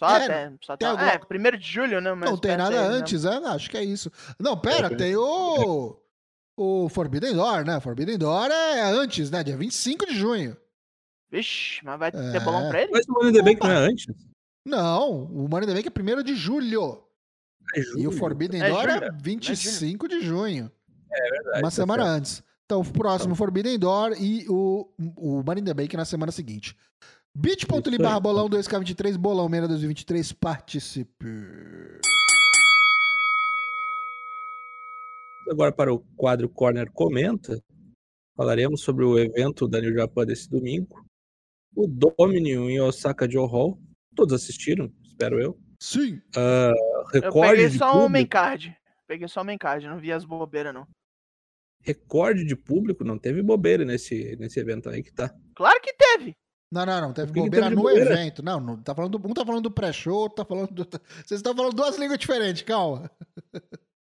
Só 0.03 0.17
É, 0.17 0.25
até. 0.25 0.53
Só 0.63 0.77
tem 0.77 0.87
tá, 0.87 0.91
alguma- 0.93 1.11
É, 1.13 1.19
primeiro 1.19 1.57
de 1.59 1.67
julho, 1.67 2.01
né? 2.01 2.13
Mas 2.15 2.29
Não 2.31 2.37
tem 2.39 2.57
nada 2.57 2.71
aí, 2.83 2.89
né? 2.89 2.97
antes, 2.97 3.25
né? 3.25 3.41
Acho 3.47 3.71
que 3.71 3.77
é 3.77 3.85
isso. 3.85 4.11
Não, 4.39 4.59
pera, 4.59 4.89
É, 4.89 4.97
tem 4.97 5.15
o. 5.17 5.97
O 6.57 6.89
Forbidden 6.91 7.35
Door, 7.35 7.65
né? 7.65 7.81
Forbidden 7.81 8.19
Door 8.19 8.51
é 8.51 8.83
antes, 8.83 9.31
né? 9.31 9.43
Dia 9.43 9.57
25 9.57 10.05
de 10.07 10.15
junho. 10.15 10.57
Vixe, 11.31 11.81
mas 11.85 11.99
vai 11.99 12.13
ter 12.13 12.19
É. 12.37 12.41
bolão 12.41 12.69
pra 12.69 12.83
ele? 12.83 12.93
Mas 12.93 13.07
o 13.09 13.13
Money 13.13 13.31
in 13.31 13.33
the 13.35 13.43
Bank 13.43 13.61
não 13.63 13.71
é 13.71 13.77
antes? 13.77 14.07
Não, 14.67 15.25
o 15.25 15.49
Money 15.49 15.65
in 15.65 15.73
the 15.73 15.75
Bank 15.83 15.89
é 15.89 15.91
1 16.21 16.23
de 16.23 16.35
julho. 16.37 17.03
É 17.75 17.81
E 17.81 17.83
o 17.83 17.85
julho. 17.85 18.13
Forbidden 18.13 18.63
É 18.63 18.69
Door 18.69 18.89
é 18.89 18.99
julho, 18.99 19.13
25 19.23 20.09
de 20.09 20.21
junho. 20.21 20.71
É 21.11 21.31
verdade. 21.31 21.59
Uma 21.59 21.63
tá 21.63 21.71
semana 21.71 22.03
certo. 22.05 22.17
antes. 22.17 22.43
Então, 22.67 22.81
o 22.81 22.93
próximo 22.93 23.35
Forbidden 23.35 23.79
Door 23.79 24.13
e 24.21 24.47
o, 24.49 24.89
o 25.17 25.43
Money 25.43 25.63
in 25.63 25.65
the 25.65 25.75
Bank 25.75 25.97
na 25.97 26.05
semana 26.05 26.31
seguinte. 26.33 26.77
bit.ly 27.35 27.99
barra 27.99 28.21
bolão 28.21 28.49
2K23, 28.49 29.17
bolão 29.17 29.49
meia 29.49 29.67
2023, 29.67 30.33
participe. 30.33 31.27
Agora 35.51 35.73
para 35.73 35.93
o 35.93 35.99
quadro 36.17 36.49
Corner 36.49 36.91
Comenta, 36.93 37.61
falaremos 38.37 38.83
sobre 38.83 39.05
o 39.05 39.19
evento 39.19 39.67
da 39.67 39.81
New 39.81 39.93
Japan 39.93 40.25
desse 40.25 40.49
domingo. 40.49 41.05
O 41.75 41.87
Dominion 41.87 42.69
em 42.69 42.81
Osaka 42.81 43.29
Joe 43.31 43.49
Hall. 43.49 43.79
Todos 44.15 44.35
assistiram, 44.35 44.93
espero 45.03 45.41
eu. 45.41 45.59
Sim. 45.81 46.21
Eu 46.35 47.23
Recorde 47.23 47.51
peguei 47.51 47.69
de 47.71 47.79
só 47.79 48.07
o 48.07 48.09
main 48.09 48.27
card. 48.27 48.77
Peguei 49.07 49.27
só 49.27 49.43
o 49.43 49.45
main 49.45 49.59
card, 49.59 49.87
não 49.87 49.99
vi 49.99 50.13
as 50.13 50.25
bobeiras, 50.25 50.73
não. 50.73 50.87
Recorde 51.81 52.45
de 52.45 52.55
público, 52.55 53.03
não 53.03 53.19
teve 53.19 53.43
bobeira 53.43 53.85
nesse, 53.85 54.37
nesse 54.37 54.61
evento 54.61 54.89
aí 54.89 55.03
que 55.03 55.13
tá. 55.13 55.35
Claro 55.55 55.81
que 55.81 55.93
teve. 55.95 56.37
Não, 56.73 56.87
não, 56.87 57.01
não. 57.03 57.13
Teve 57.13 57.33
que 57.33 57.39
bobeira 57.41 57.67
teve 57.67 57.77
no 57.77 57.83
bobeira? 57.83 58.13
evento. 58.15 58.43
Não, 58.43 58.59
não, 58.59 58.77
tá 58.79 58.95
falando 58.95 59.19
do- 59.19 59.29
um 59.29 59.35
tá 59.35 59.45
falando 59.45 59.63
do 59.65 59.71
pré-show, 59.71 60.31
tá 60.31 60.43
falando 60.45 60.71
do. 60.73 60.85
Vocês 61.25 61.39
estão 61.39 61.55
falando 61.55 61.75
duas 61.75 61.99
línguas 61.99 62.19
diferentes, 62.19 62.63
calma. 62.63 63.11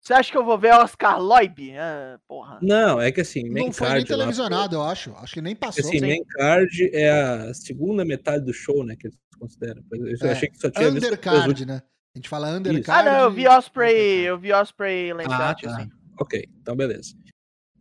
Você 0.02 0.14
acha 0.14 0.32
que 0.32 0.38
eu 0.38 0.46
vou 0.46 0.58
ver 0.58 0.74
Oscar 0.76 1.20
Loib? 1.20 1.60
Ah, 1.78 2.20
porra. 2.28 2.60
Não, 2.62 3.02
é 3.02 3.12
que 3.12 3.22
assim, 3.22 3.44
main 3.50 3.66
Não 3.66 3.74
foi 3.74 3.88
nem 3.88 3.96
card 3.98 4.12
lá, 4.12 4.18
televisionado, 4.18 4.76
eu 4.76 4.84
acho. 4.84 5.12
Acho 5.16 5.34
que 5.34 5.42
nem 5.42 5.56
passou. 5.56 5.84
Assim, 5.84 6.00
Sim. 6.00 6.08
main 6.08 6.24
card 6.26 6.90
é 6.94 7.10
a 7.10 7.54
segunda 7.54 8.06
metade 8.06 8.46
do 8.46 8.54
show, 8.54 8.84
né? 8.86 8.96
Que 8.96 9.08
eles 9.08 9.18
consideram. 9.40 9.84
Eu 9.92 10.28
É, 10.28 10.32
achei 10.32 10.48
que 10.50 10.58
só 10.60 10.70
tinha 10.70 10.90
visto 10.92 11.06
Undercard, 11.08 11.48
últimas. 11.50 11.68
né? 11.76 11.82
A 12.16 12.18
gente 12.20 12.30
fala 12.30 12.48
Ah, 12.50 12.58
undercard. 12.58 13.10
não, 13.10 13.20
eu 13.22 13.32
vi 13.32 13.48
Osprey, 13.48 14.22
eu 14.22 14.38
vi 14.40 14.54
Osprey 14.54 15.12
Lance 15.14 15.30
Ah, 15.34 15.54
tá. 15.56 15.72
assim. 15.76 15.90
Ok, 16.20 16.44
então 16.62 16.76
beleza. 16.76 17.14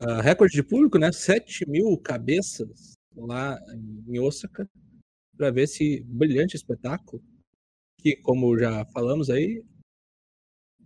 Ah, 0.00 0.21
recorde 0.21 0.54
de 0.54 0.62
público, 0.62 0.99
né? 0.99 1.11
7 1.12 1.68
mil 1.68 1.97
cabeças 1.99 2.95
lá 3.26 3.58
em 4.06 4.18
Osaka 4.18 4.68
para 5.37 5.50
ver 5.50 5.62
esse 5.62 6.02
brilhante 6.04 6.56
espetáculo 6.56 7.22
que, 8.00 8.16
como 8.16 8.58
já 8.58 8.84
falamos 8.87 9.30
aí, 9.30 9.62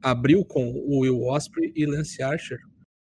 abriu 0.03 0.45
com 0.45 0.71
o 0.71 1.01
Will 1.01 1.23
Osprey 1.23 1.73
e 1.77 1.87
Lance 1.87 2.23
Archer. 2.23 2.59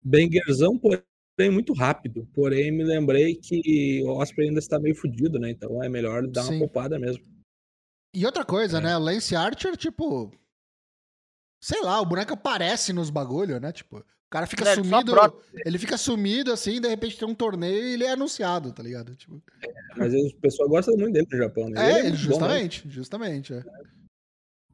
Bangerzão, 0.02 0.78
porém 0.78 1.02
muito 1.50 1.72
rápido. 1.72 2.26
Porém, 2.34 2.72
me 2.72 2.84
lembrei 2.84 3.36
que 3.36 4.02
o 4.04 4.10
Osprey 4.18 4.48
ainda 4.48 4.58
está 4.58 4.78
meio 4.78 4.94
fudido, 4.94 5.38
né? 5.38 5.50
Então 5.50 5.82
é 5.82 5.88
melhor 5.88 6.26
dar 6.26 6.42
uma 6.42 6.52
Sim. 6.52 6.58
poupada 6.58 6.98
mesmo. 6.98 7.24
E 8.14 8.24
outra 8.24 8.44
coisa, 8.44 8.78
É. 8.78 8.80
né? 8.80 8.96
O 8.96 9.00
Lance 9.00 9.36
Archer, 9.36 9.76
tipo. 9.76 10.32
Sei 11.62 11.80
lá, 11.82 12.00
o 12.00 12.06
boneco 12.06 12.34
aparece 12.34 12.92
nos 12.92 13.10
bagulho, 13.10 13.60
né? 13.60 13.72
Tipo, 13.72 14.04
o 14.28 14.30
cara 14.30 14.46
fica 14.46 14.64
Né, 14.64 14.74
só 14.74 14.84
sumido. 14.84 15.12
brota. 15.12 15.38
Ele 15.64 15.78
fica 15.78 15.96
sumido 15.96 16.52
assim, 16.52 16.80
de 16.80 16.86
repente 16.88 17.18
tem 17.18 17.26
um 17.26 17.34
torneio 17.34 17.82
e 17.82 17.94
ele 17.94 18.04
é 18.04 18.10
anunciado, 18.12 18.72
tá 18.72 18.82
ligado? 18.82 19.16
Tipo, 19.16 19.42
Mas 19.96 20.12
o 20.12 20.36
pessoal 20.40 20.68
gosta 20.68 20.92
muito 20.92 21.12
dele 21.14 21.26
no 21.32 21.38
Japão, 21.38 21.68
né? 21.70 21.80
Ele 21.80 21.98
é, 21.98 22.02
muito 22.02 22.04
bom, 22.04 22.10
né? 22.10 22.16
justamente, 22.16 22.88
justamente. 22.90 23.54
é. 23.54 23.62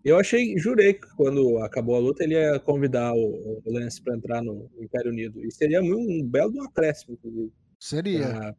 Eu 0.05 0.19
achei, 0.19 0.59
jurei 0.59 0.95
que 0.95 1.07
quando 1.17 1.57
acabou 1.59 1.95
a 1.95 1.99
luta 1.99 2.23
ele 2.25 2.35
ia 2.35 2.59
convidar 2.61 3.15
o, 3.15 3.63
o 3.65 3.73
Lance 3.73 4.03
pra 4.03 4.15
entrar 4.17 4.43
no 4.43 4.69
Império 4.79 5.11
Unido. 5.11 5.43
E 5.43 5.51
seria 5.51 5.81
um 5.83 6.23
belo 6.23 6.61
acréscimo, 6.65 7.15
inclusive. 7.15 7.51
Seria. 7.81 8.29
pra 8.29 8.55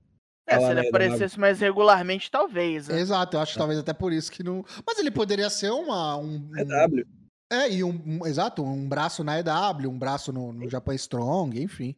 É, 0.47 0.59
se 0.59 0.71
ele 0.71 0.87
aparecesse 0.87 1.39
mais 1.39 1.59
regularmente, 1.59 2.31
talvez. 2.31 2.87
né? 2.87 2.99
Exato, 2.99 3.37
eu 3.37 3.41
acho 3.41 3.51
que 3.53 3.59
talvez 3.59 3.77
até 3.79 3.93
por 3.93 4.11
isso 4.11 4.31
que 4.31 4.41
não. 4.41 4.65
Mas 4.87 4.97
ele 4.97 5.11
poderia 5.11 5.49
ser 5.51 5.69
uma. 5.71 6.17
Um, 6.17 6.37
um- 6.51 6.57
EW. 6.57 7.05
É, 7.51 7.69
e 7.71 7.83
um, 7.83 7.89
um- 8.21 8.25
Exato, 8.25 8.63
um 8.63 8.87
braço 8.87 9.23
na 9.23 9.39
EW, 9.39 9.89
um 9.89 9.97
braço 9.99 10.31
no, 10.33 10.51
no 10.51 10.69
Japan 10.69 10.95
Strong, 10.95 11.61
enfim. 11.61 11.95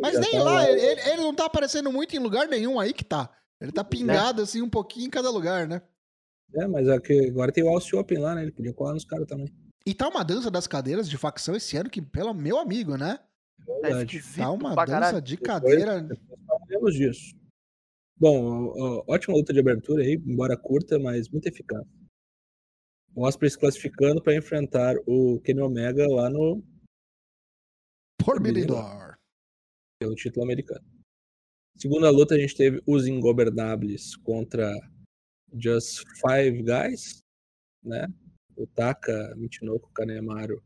Mas 0.00 0.14
Já 0.14 0.20
nem 0.20 0.30
tá 0.32 0.42
lá, 0.42 0.68
ele, 0.70 0.80
ele- 0.80 1.00
ele 1.02 1.16
não 1.22 1.34
tá 1.34 1.44
aparecendo 1.46 1.92
muito 1.92 2.16
em 2.16 2.18
lugar 2.18 2.48
nenhum 2.48 2.80
aí 2.80 2.92
que 2.92 3.04
tá. 3.04 3.30
Ele 3.60 3.68
Né? 3.70 3.74
tá 3.74 3.84
pingado 3.84 4.42
assim 4.42 4.60
um 4.62 4.68
pouquinho 4.70 5.06
em 5.06 5.10
cada 5.10 5.30
lugar, 5.30 5.66
né? 5.68 5.80
É, 6.54 6.66
mas 6.66 6.88
é 6.88 6.98
que 7.00 7.28
agora 7.28 7.52
tem 7.52 7.62
o 7.64 7.68
Austin 7.68 7.96
Open 7.96 8.18
lá, 8.18 8.34
né? 8.34 8.42
Ele 8.42 8.52
podia 8.52 8.72
colar 8.72 8.94
nos 8.94 9.04
caras 9.04 9.26
também. 9.26 9.46
E 9.86 9.94
tá 9.94 10.08
uma 10.08 10.24
dança 10.24 10.50
das 10.50 10.66
cadeiras 10.66 11.08
de 11.08 11.16
facção 11.16 11.54
esse 11.54 11.76
ano 11.76 11.88
que, 11.90 12.00
pelo 12.02 12.32
meu 12.34 12.58
amigo, 12.58 12.96
né? 12.96 13.18
Tá 13.64 13.72
Verdade. 13.82 14.16
esquisito 14.16 14.36
Tá 14.38 14.50
uma 14.50 14.70
dança 14.74 14.86
caralho. 14.86 15.22
de 15.22 15.36
cadeira. 15.36 16.00
depois 16.00 16.40
falaremos 16.46 16.94
disso. 16.94 17.36
Bom, 18.18 18.72
ó, 18.76 19.04
ótima 19.08 19.36
luta 19.36 19.52
de 19.52 19.60
abertura 19.60 20.02
aí, 20.02 20.14
embora 20.26 20.56
curta, 20.56 20.98
mas 20.98 21.28
muito 21.28 21.46
eficaz. 21.46 21.82
O 23.16 23.26
Osprey 23.26 23.50
se 23.50 23.58
classificando 23.58 24.22
para 24.22 24.36
enfrentar 24.36 24.94
o 25.06 25.40
Kenny 25.40 25.62
Omega 25.62 26.06
lá 26.06 26.28
no 26.28 26.62
Pormenidor. 28.22 29.16
pelo 29.98 30.14
título 30.14 30.44
americano. 30.44 30.84
Segunda 31.78 32.10
luta, 32.10 32.34
a 32.34 32.38
gente 32.38 32.54
teve 32.54 32.82
os 32.86 33.06
Ingobernables 33.06 34.16
contra 34.16 34.70
Just 35.54 36.02
Five 36.20 36.62
Guys, 36.62 37.22
né? 37.82 38.06
O 38.54 38.66
Taka, 38.66 39.34
Michinoku, 39.36 39.90
Kanemaru, 39.92 40.62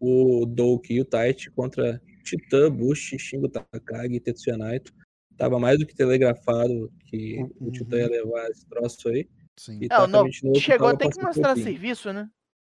o 0.00 0.46
Douki 0.46 0.94
e 0.94 1.00
o 1.00 1.04
Taichi 1.04 1.50
contra 1.50 2.00
Titã, 2.22 2.70
Bushi, 2.70 3.18
Shingo 3.18 3.48
Takagi 3.48 4.14
e 4.14 4.20
Tetsuya 4.20 4.56
Naito. 4.56 4.92
Tava 5.36 5.58
mais 5.58 5.78
do 5.78 5.86
que 5.86 5.94
telegrafado 5.94 6.92
que 7.06 7.38
Uhum. 7.38 7.68
o 7.68 7.72
Titã 7.72 7.98
ia 7.98 8.08
levar 8.08 8.48
esse 8.50 8.66
troço 8.66 9.08
aí. 9.08 9.28
Sim. 9.58 9.78
E 9.82 9.86
o 9.86 9.88
Taka 9.88 10.06
no- 10.08 10.24
Michinoku 10.24 10.60
Chegou 10.60 10.88
até 10.88 11.08
que 11.10 11.22
mostrar 11.22 11.56
serviço, 11.56 12.12
né? 12.12 12.30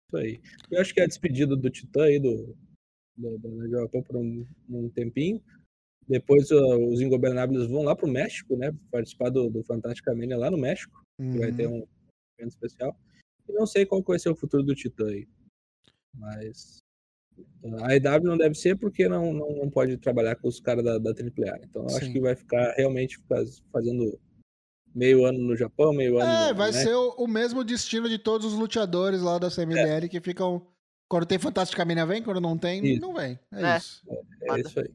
Isso 0.08 0.18
aí. 0.18 0.42
Eu 0.70 0.82
acho 0.82 0.94
que 0.94 1.00
é 1.00 1.04
a 1.04 1.08
despedida 1.08 1.56
do 1.56 1.70
Titã 1.70 2.04
aí 2.04 2.20
do, 2.20 2.56
do, 3.18 3.38
do 3.38 3.70
Japão 3.70 4.04
por 4.04 4.18
um, 4.18 4.46
um 4.70 4.90
tempinho. 4.90 5.42
Depois 6.08 6.52
uh, 6.52 6.78
os 6.92 7.00
Ingobernables 7.02 7.66
vão 7.68 7.84
lá 7.84 7.96
pro 7.96 8.08
México, 8.08 8.58
né? 8.58 8.76
Participar 8.92 9.30
do, 9.30 9.50
do 9.50 9.64
Fantástica 9.64 10.14
Mania 10.14 10.38
lá 10.38 10.52
no 10.52 10.58
México, 10.58 11.02
que 11.18 11.38
vai 11.40 11.52
ter 11.54 11.68
Uhum. 11.68 11.78
um 11.80 11.88
evento 12.38 12.52
especial. 12.52 12.98
E 13.48 13.54
não 13.54 13.66
sei 13.66 13.86
qual 13.86 14.04
vai 14.04 14.20
ser 14.20 14.30
o 14.30 14.36
futuro 14.36 14.64
do 14.64 14.76
Titã 14.76 15.08
aí. 15.08 15.26
Mas 16.16 16.80
uh, 17.64 17.84
a 17.86 17.96
EW 17.96 18.24
não 18.24 18.38
deve 18.38 18.56
ser 18.56 18.78
porque 18.78 19.08
não, 19.08 19.34
não, 19.34 19.56
não 19.56 19.70
pode 19.70 19.98
trabalhar 19.98 20.36
com 20.36 20.48
os 20.50 20.60
caras 20.60 20.84
da, 20.84 20.98
da 20.98 21.12
AAA. 21.12 21.60
Então 21.64 21.88
eu 21.90 21.96
acho 21.96 22.12
que 22.12 22.20
vai 22.20 22.36
ficar 22.36 22.74
realmente 22.76 23.18
faz- 23.28 23.64
fazendo 23.72 24.20
meio 24.94 25.26
ano 25.26 25.40
no 25.40 25.56
Japão, 25.56 25.92
meio 25.94 26.20
ano 26.20 26.30
É, 26.32 26.50
no 26.50 26.56
vai 26.56 26.72
México. 26.72 26.90
ser 26.90 26.96
o, 26.96 27.10
o 27.18 27.28
mesmo 27.28 27.64
destino 27.64 28.08
de 28.10 28.18
todos 28.18 28.46
os 28.52 28.60
luteadores 28.60 29.22
lá 29.22 29.38
da 29.40 29.50
CMLL 29.50 30.08
que 30.10 30.20
ficam. 30.22 30.66
Quando 31.10 31.26
tem 31.26 31.38
Fantástica 31.38 31.86
Mina 31.86 32.06
vem, 32.06 32.24
quando 32.24 32.40
não 32.42 32.58
tem, 32.58 32.84
Isso. 32.86 33.02
não 33.02 33.14
vem. 33.14 33.38
É, 33.52 33.62
É. 33.74 33.78
isso. 33.78 34.02
É 34.42 34.60
isso 34.60 34.80
aí. 34.80 34.90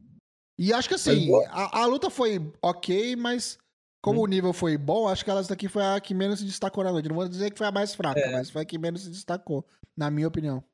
E 0.59 0.73
acho 0.73 0.89
que 0.89 0.95
assim, 0.95 1.31
a, 1.49 1.83
a 1.83 1.87
luta 1.87 2.11
foi 2.11 2.41
ok, 2.61 3.15
mas 3.15 3.57
como 4.03 4.21
Hum. 4.21 4.25
o 4.25 4.27
nível 4.27 4.53
foi 4.53 4.77
bom, 4.77 5.07
acho 5.09 5.25
que 5.25 5.31
ela 5.31 5.43
daqui 5.45 5.69
foi 5.69 5.83
a 5.85 6.01
que 6.01 6.15
menos 6.15 6.41
se 6.41 6.45
destacou 6.45 6.83
na 6.83 6.91
noite. 6.91 7.09
Não 7.09 7.15
vou 7.15 7.29
dizer 7.29 7.51
que 7.53 7.59
foi 7.59 7.67
a 7.69 7.73
mais 7.73 7.95
fraca, 7.95 8.19
É. 8.19 8.33
mas 8.33 8.51
foi 8.51 8.63
a 8.63 8.65
que 8.65 8.77
menos 8.79 9.03
se 9.03 9.11
destacou, 9.11 9.65
na 9.97 10.11
minha 10.11 10.27
opinião. 10.27 10.65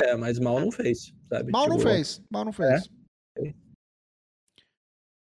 É, 0.00 0.14
mas 0.16 0.38
mal 0.38 0.60
não 0.60 0.70
fez, 0.70 1.14
sabe? 1.28 1.50
Mal 1.50 1.66
não 1.68 1.78
Tipo, 1.78 1.88
fez, 1.90 2.22
mal 2.30 2.44
não 2.44 2.52
fez. 2.52 2.88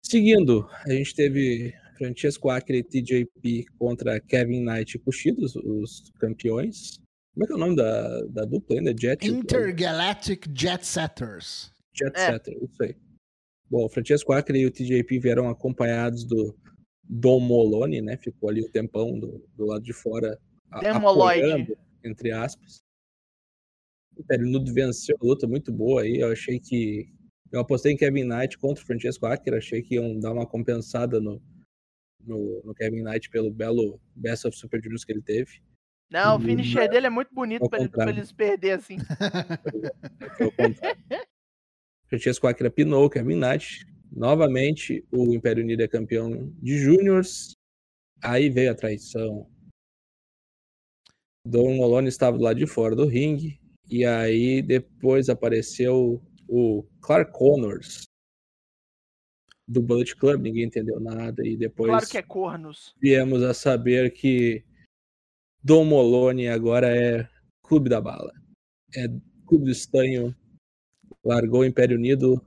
Seguindo, 0.04 0.68
a 0.84 0.90
gente 0.90 1.14
teve 1.14 1.72
Francesco 2.04 2.48
Acre 2.48 2.78
e 2.78 2.82
TJP 2.82 3.66
contra 3.78 4.18
Kevin 4.20 4.64
Knight 4.64 4.96
e 4.96 5.00
Kushida, 5.00 5.42
os, 5.44 5.54
os 5.54 6.10
campeões. 6.18 6.98
Como 7.34 7.44
é 7.44 7.46
que 7.46 7.52
é 7.52 7.56
o 7.56 7.58
nome 7.58 7.76
da, 7.76 8.22
da 8.28 8.44
dupla 8.46 8.76
ainda? 8.78 8.94
Jet? 8.98 9.28
Intergalactic 9.28 10.46
Jet 10.56 10.86
Setters. 10.86 11.70
Jet 11.92 12.16
É. 12.16 12.32
Setter, 12.32 12.56
isso 12.62 12.82
aí. 12.82 12.96
Bom, 13.68 13.84
o 13.84 13.88
Francesco 13.90 14.32
Acre 14.32 14.58
e 14.60 14.66
o 14.66 14.70
TJP 14.70 15.18
vieram 15.18 15.48
acompanhados 15.50 16.24
do 16.24 16.56
Dom 17.04 17.38
Molone, 17.38 18.00
né? 18.00 18.16
Ficou 18.16 18.48
ali 18.48 18.62
o 18.62 18.70
tempão 18.70 19.18
do, 19.18 19.46
do 19.54 19.66
lado 19.66 19.84
de 19.84 19.92
fora 19.92 20.40
a- 20.70 20.80
Demoloide. 20.80 21.42
apoiando, 21.44 21.76
entre 22.02 22.32
aspas. 22.32 22.80
O 24.16 24.24
Perinudo 24.24 24.72
venceu 24.72 25.16
a 25.20 25.24
luta 25.26 25.46
muito 25.46 25.70
boa 25.70 26.00
aí. 26.02 26.16
Eu 26.18 26.32
achei 26.32 26.58
que. 26.58 27.12
Eu 27.52 27.60
apostei 27.60 27.92
em 27.92 27.96
Kevin 27.96 28.24
Knight 28.24 28.56
contra 28.58 28.82
o 28.82 28.86
Francesco 28.86 29.26
Acre. 29.26 29.56
Achei 29.56 29.82
que 29.82 29.96
iam 29.96 30.18
dar 30.18 30.32
uma 30.32 30.46
compensada 30.46 31.20
no, 31.20 31.40
no, 32.26 32.62
no 32.64 32.74
Kevin 32.74 33.02
Knight 33.02 33.30
pelo 33.30 33.50
belo 33.50 34.00
Best 34.14 34.46
of 34.46 34.56
Super 34.56 34.82
Juniors 34.82 35.04
que 35.04 35.12
ele 35.12 35.22
teve. 35.22 35.62
Não, 36.10 36.36
o 36.36 36.40
finisher 36.40 36.90
dele 36.90 37.06
é 37.06 37.10
muito 37.10 37.32
bonito 37.32 37.68
pra, 37.68 37.78
ele, 37.78 37.88
pra 37.88 38.10
eles 38.10 38.32
perder 38.32 38.72
assim. 38.72 38.96
Francesco 42.08 42.48
Acre 42.48 42.68
pinou 42.68 43.04
o 43.04 43.10
Kevin 43.10 43.36
Knight. 43.36 43.86
Novamente, 44.10 45.06
o 45.12 45.32
Império 45.32 45.62
Unido 45.62 45.82
é 45.82 45.88
campeão 45.88 46.52
de 46.60 46.78
Júniors. 46.78 47.52
Aí 48.20 48.50
veio 48.50 48.72
a 48.72 48.74
traição. 48.74 49.48
Dom 51.46 51.76
Molone 51.76 52.08
estava 52.08 52.36
do 52.36 52.42
lado 52.42 52.58
de 52.58 52.66
fora 52.66 52.96
do 52.96 53.06
ringue. 53.06 53.60
E 53.88 54.04
aí 54.04 54.62
depois 54.62 55.28
apareceu 55.28 56.20
o 56.48 56.84
Clark 57.00 57.32
Connors 57.32 58.09
do 59.70 59.80
Bullet 59.80 60.16
Club. 60.16 60.42
Ninguém 60.42 60.64
entendeu 60.64 60.98
nada. 60.98 61.46
E 61.46 61.56
depois 61.56 61.88
Claro 61.90 62.06
que 62.08 62.18
é 62.18 62.22
cornos. 62.22 62.94
viemos 63.00 63.42
a 63.42 63.54
saber 63.54 64.10
que 64.12 64.64
Dom 65.62 65.84
Molone 65.84 66.48
agora 66.48 66.88
é 66.94 67.28
Clube 67.62 67.88
da 67.88 68.00
Bala. 68.00 68.32
É 68.96 69.06
Clube 69.46 69.66
do 69.66 69.70
Estanho. 69.70 70.34
Largou 71.24 71.60
o 71.60 71.64
Império 71.64 71.96
Unido. 71.96 72.44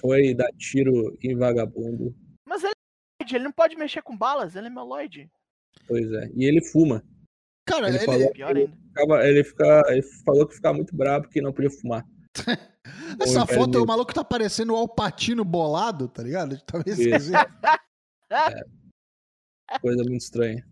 Foi 0.00 0.34
dar 0.34 0.50
tiro 0.56 1.16
em 1.22 1.36
vagabundo. 1.36 2.14
Mas 2.48 2.62
ele 2.64 2.72
é 2.72 2.74
meloide, 3.22 3.36
ele 3.36 3.44
não 3.44 3.52
pode 3.52 3.76
mexer 3.76 4.02
com 4.02 4.16
balas, 4.16 4.56
ele 4.56 4.66
é 4.66 4.70
meloide. 4.70 5.30
Pois 5.86 6.10
é. 6.10 6.30
E 6.34 6.44
ele 6.44 6.62
fuma. 6.64 7.04
Cara, 7.66 7.88
Ele 7.88 7.96
ele, 7.98 8.04
falou- 8.06 8.32
Pior 8.32 8.56
ainda. 8.56 8.76
Ficava- 8.88 9.26
ele, 9.28 9.44
fica, 9.44 9.82
ele 9.88 10.02
falou 10.24 10.46
que 10.46 10.54
ficava 10.54 10.74
muito 10.76 10.94
bravo 10.96 11.24
porque 11.24 11.40
não 11.40 11.52
podia 11.52 11.70
fumar. 11.70 12.04
essa 13.20 13.42
Império 13.42 13.60
foto, 13.60 13.74
o 13.74 13.78
Negro. 13.78 13.86
maluco 13.86 14.14
tá 14.14 14.24
parecendo 14.24 14.72
o 14.72 14.76
Alpatino 14.76 15.44
bolado, 15.44 16.08
tá 16.08 16.22
ligado? 16.22 16.60
Tá 16.62 16.78
meio 16.78 16.94
Isso. 16.94 17.02
esquisito. 17.02 17.38
Coisa 19.80 20.02
muito 20.02 20.22
estranha. 20.22 20.66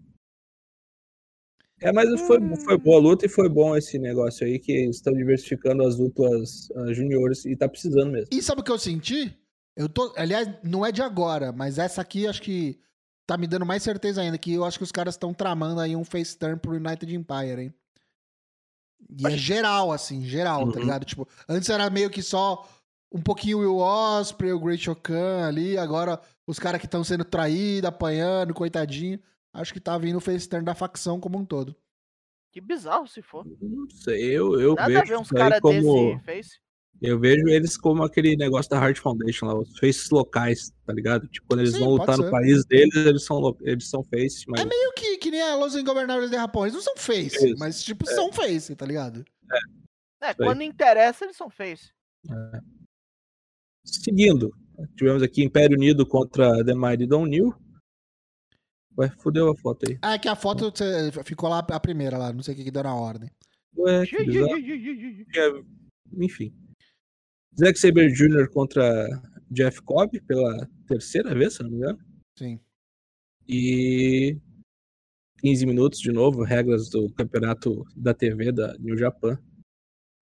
É, 1.81 1.93
mas 1.93 2.09
foi, 2.21 2.39
foi 2.65 2.79
boa 2.79 2.99
a 2.99 3.01
luta 3.01 3.27
e 3.27 3.29
foi 3.29 3.49
bom 3.49 3.77
esse 3.77 3.99
negócio 3.99 4.47
aí, 4.47 4.59
que 4.59 4.73
estão 4.87 5.13
diversificando 5.13 5.83
as 5.83 5.97
duplas 5.97 6.69
ah, 6.77 6.93
juniores 6.93 7.45
e 7.45 7.57
tá 7.57 7.69
precisando 7.69 8.13
mesmo. 8.13 8.29
E 8.31 8.41
sabe 8.41 8.61
o 8.61 8.65
que 8.65 8.71
eu 8.71 8.79
senti? 8.79 9.37
Eu 9.77 9.89
tô. 9.89 10.13
Aliás, 10.17 10.49
não 10.63 10.87
é 10.87 10.93
de 10.93 11.03
agora, 11.03 11.51
mas 11.51 11.79
essa 11.79 12.01
aqui 12.01 12.27
acho 12.27 12.41
que 12.41 12.79
tá 13.27 13.37
me 13.37 13.49
dando 13.49 13.67
mais 13.67 13.83
certeza 13.83 14.21
ainda, 14.21 14.39
que 14.39 14.53
eu 14.53 14.65
acho 14.65 14.79
que 14.79 14.85
os 14.85 14.93
caras 14.93 15.15
estão 15.15 15.35
tramando 15.35 15.81
aí 15.81 15.97
um 15.97 16.05
face 16.05 16.39
turn 16.39 16.57
pro 16.59 16.77
United 16.77 17.13
Empire, 17.15 17.63
hein? 17.63 17.75
E 19.18 19.26
é 19.26 19.30
geral, 19.37 19.92
assim, 19.92 20.25
geral, 20.25 20.71
tá 20.71 20.78
Uhum. 20.78 20.85
ligado? 20.85 21.04
Tipo, 21.04 21.28
antes 21.49 21.68
era 21.68 21.88
meio 21.90 22.09
que 22.11 22.23
só 22.23 22.66
um 23.12 23.21
pouquinho 23.21 23.59
o 23.59 23.61
Will 23.61 23.76
Osprey, 23.78 24.52
o 24.52 24.61
Great 24.61 24.82
Shokan 24.82 25.47
ali, 25.47 25.76
agora 25.76 26.21
os 26.47 26.59
caras 26.59 26.80
que 26.80 26.87
estão 26.87 27.04
sendo 27.04 27.25
traídos, 27.25 27.88
apanhando, 27.88 28.54
coitadinho. 28.54 29.21
Acho 29.52 29.73
que 29.75 29.80
tá 29.80 29.99
vindo 29.99 30.16
o 30.16 30.21
face 30.21 30.49
turn 30.49 30.64
da 30.64 30.75
facção 30.75 31.21
como 31.21 31.38
um 31.38 31.44
todo. 31.44 31.76
Que 32.50 32.61
bizarro 32.61 33.06
se 33.06 33.21
for. 33.23 33.47
Não 33.61 33.88
sei, 33.90 34.25
eu, 34.37 34.59
eu 34.61 34.75
Nada 34.75 34.85
a 34.99 35.00
vejo 35.00 35.12
ver 35.12 35.18
uns 35.18 35.30
caras 35.30 35.61
como. 35.61 35.73
desse 36.14 36.25
face. 36.25 36.61
Eu 37.02 37.18
vejo 37.18 37.49
eles 37.49 37.76
como 37.76 38.04
aquele 38.04 38.37
negócio 38.37 38.71
da 38.71 38.76
Heart 38.76 39.00
Foundation 39.00 39.47
lá, 39.47 39.59
os 39.59 39.76
faces 39.76 40.09
locais, 40.11 40.73
tá 40.87 40.92
ligado? 40.92 41.26
Tipo, 41.26 41.49
quando 41.49 41.61
eles 41.61 41.73
Sim, 41.73 41.80
vão 41.80 41.88
lutar 41.90 42.14
ser. 42.14 42.23
no 42.23 42.30
país 42.30 42.64
deles, 42.64 42.94
eles 42.94 43.25
são, 43.25 43.56
eles 43.62 43.88
são 43.88 44.04
face, 44.04 44.44
mas 44.47 44.61
É 44.61 44.64
meio 44.64 44.92
que, 44.92 45.18
que 45.18 45.32
nem 45.32 45.42
a 45.42 45.56
Los 45.56 45.75
Ingobernáveis 45.75 46.30
de 46.30 46.37
Japão. 46.37 46.62
Eles 46.62 46.75
não 46.75 46.80
são 46.80 46.97
face, 46.97 47.49
Isso. 47.49 47.59
mas 47.59 47.82
tipo, 47.82 48.06
são 48.06 48.32
face, 48.32 48.76
tá 48.76 48.87
ligado? 48.87 49.25
É, 50.23 50.28
aí. 50.28 50.35
quando 50.37 50.62
interessa, 50.62 51.25
eles 51.25 51.37
são 51.37 51.50
face. 51.50 51.90
Seguindo, 53.85 54.54
tivemos 54.97 55.25
aqui 55.25 55.42
Império 55.42 55.76
Unido 55.76 56.06
contra 56.06 56.64
The 56.64 56.75
Mighty 56.75 57.06
Don't 57.06 57.28
New. 57.28 57.52
Ué, 58.97 59.11
fudeu 59.18 59.50
a 59.50 59.56
foto 59.56 59.87
aí. 59.88 59.99
Ah, 60.00 60.14
é 60.14 60.18
que 60.21 60.28
a 60.28 60.37
foto 60.37 60.73
ficou 61.25 61.49
lá 61.49 61.59
a 61.59 61.80
primeira 61.80 62.16
lá, 62.16 62.32
não 62.32 62.44
sei 62.44 62.54
o 62.54 62.56
que, 62.56 62.62
que 62.62 62.71
deu 62.71 62.85
na 62.85 62.94
ordem. 62.94 63.28
Ué, 63.76 64.06
que 64.06 64.23
bizarro. 64.23 64.54
É, 64.54 65.62
Enfim. 66.12 66.54
Zack 67.59 67.78
Saber 67.78 68.11
Jr. 68.11 68.49
contra 68.50 69.06
Jeff 69.50 69.80
Cobb 69.82 70.21
pela 70.23 70.68
terceira 70.87 71.35
vez, 71.35 71.54
se 71.54 71.62
não 71.62 71.71
me 71.71 71.76
engano. 71.76 71.99
Sim. 72.38 72.59
E 73.49 74.38
15 75.40 75.66
minutos 75.66 75.99
de 76.00 76.12
novo, 76.12 76.42
regras 76.42 76.88
do 76.88 77.12
campeonato 77.12 77.85
da 77.97 78.14
TV 78.14 78.52
da 78.52 78.75
New 78.78 78.97
Japan. 78.97 79.38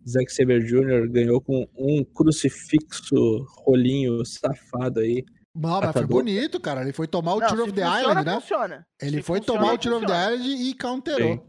Zack 0.08 0.32
Saber 0.32 0.64
Jr. 0.64 1.08
ganhou 1.10 1.40
com 1.40 1.68
um 1.76 2.02
crucifixo 2.04 3.44
rolinho 3.58 4.24
safado 4.24 5.00
aí. 5.00 5.22
Não, 5.54 5.80
mas 5.80 5.92
foi 5.92 6.06
bonito, 6.06 6.58
cara. 6.60 6.80
Ele 6.82 6.92
foi 6.92 7.06
tomar 7.06 7.34
o 7.34 7.40
Não, 7.40 7.48
Tour 7.48 7.60
of 7.64 7.72
the 7.72 7.82
funciona, 7.82 8.00
Island, 8.00 8.24
né? 8.26 8.40
funciona. 8.40 8.86
Ele 9.02 9.16
Se 9.18 9.22
foi 9.22 9.38
funciona, 9.38 9.60
tomar 9.60 9.74
o 9.74 9.78
Tour 9.78 9.92
of 9.94 10.06
the 10.06 10.12
funciona. 10.12 10.34
Island 10.36 10.62
e 10.70 10.74
counterou. 10.78 11.46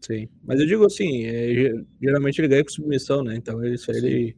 Sim. 0.00 0.28
Mas 0.42 0.60
eu 0.60 0.66
digo 0.66 0.86
assim, 0.86 1.24
é, 1.24 1.48
ge- 1.54 1.86
geralmente 2.00 2.38
ele 2.40 2.48
ganha 2.48 2.62
com 2.64 2.70
submissão, 2.70 3.22
né? 3.24 3.34
Então 3.36 3.62
ele, 3.64 3.74
isso 3.74 3.90
aí 3.90 4.00
Sim. 4.00 4.06
ele 4.06 4.36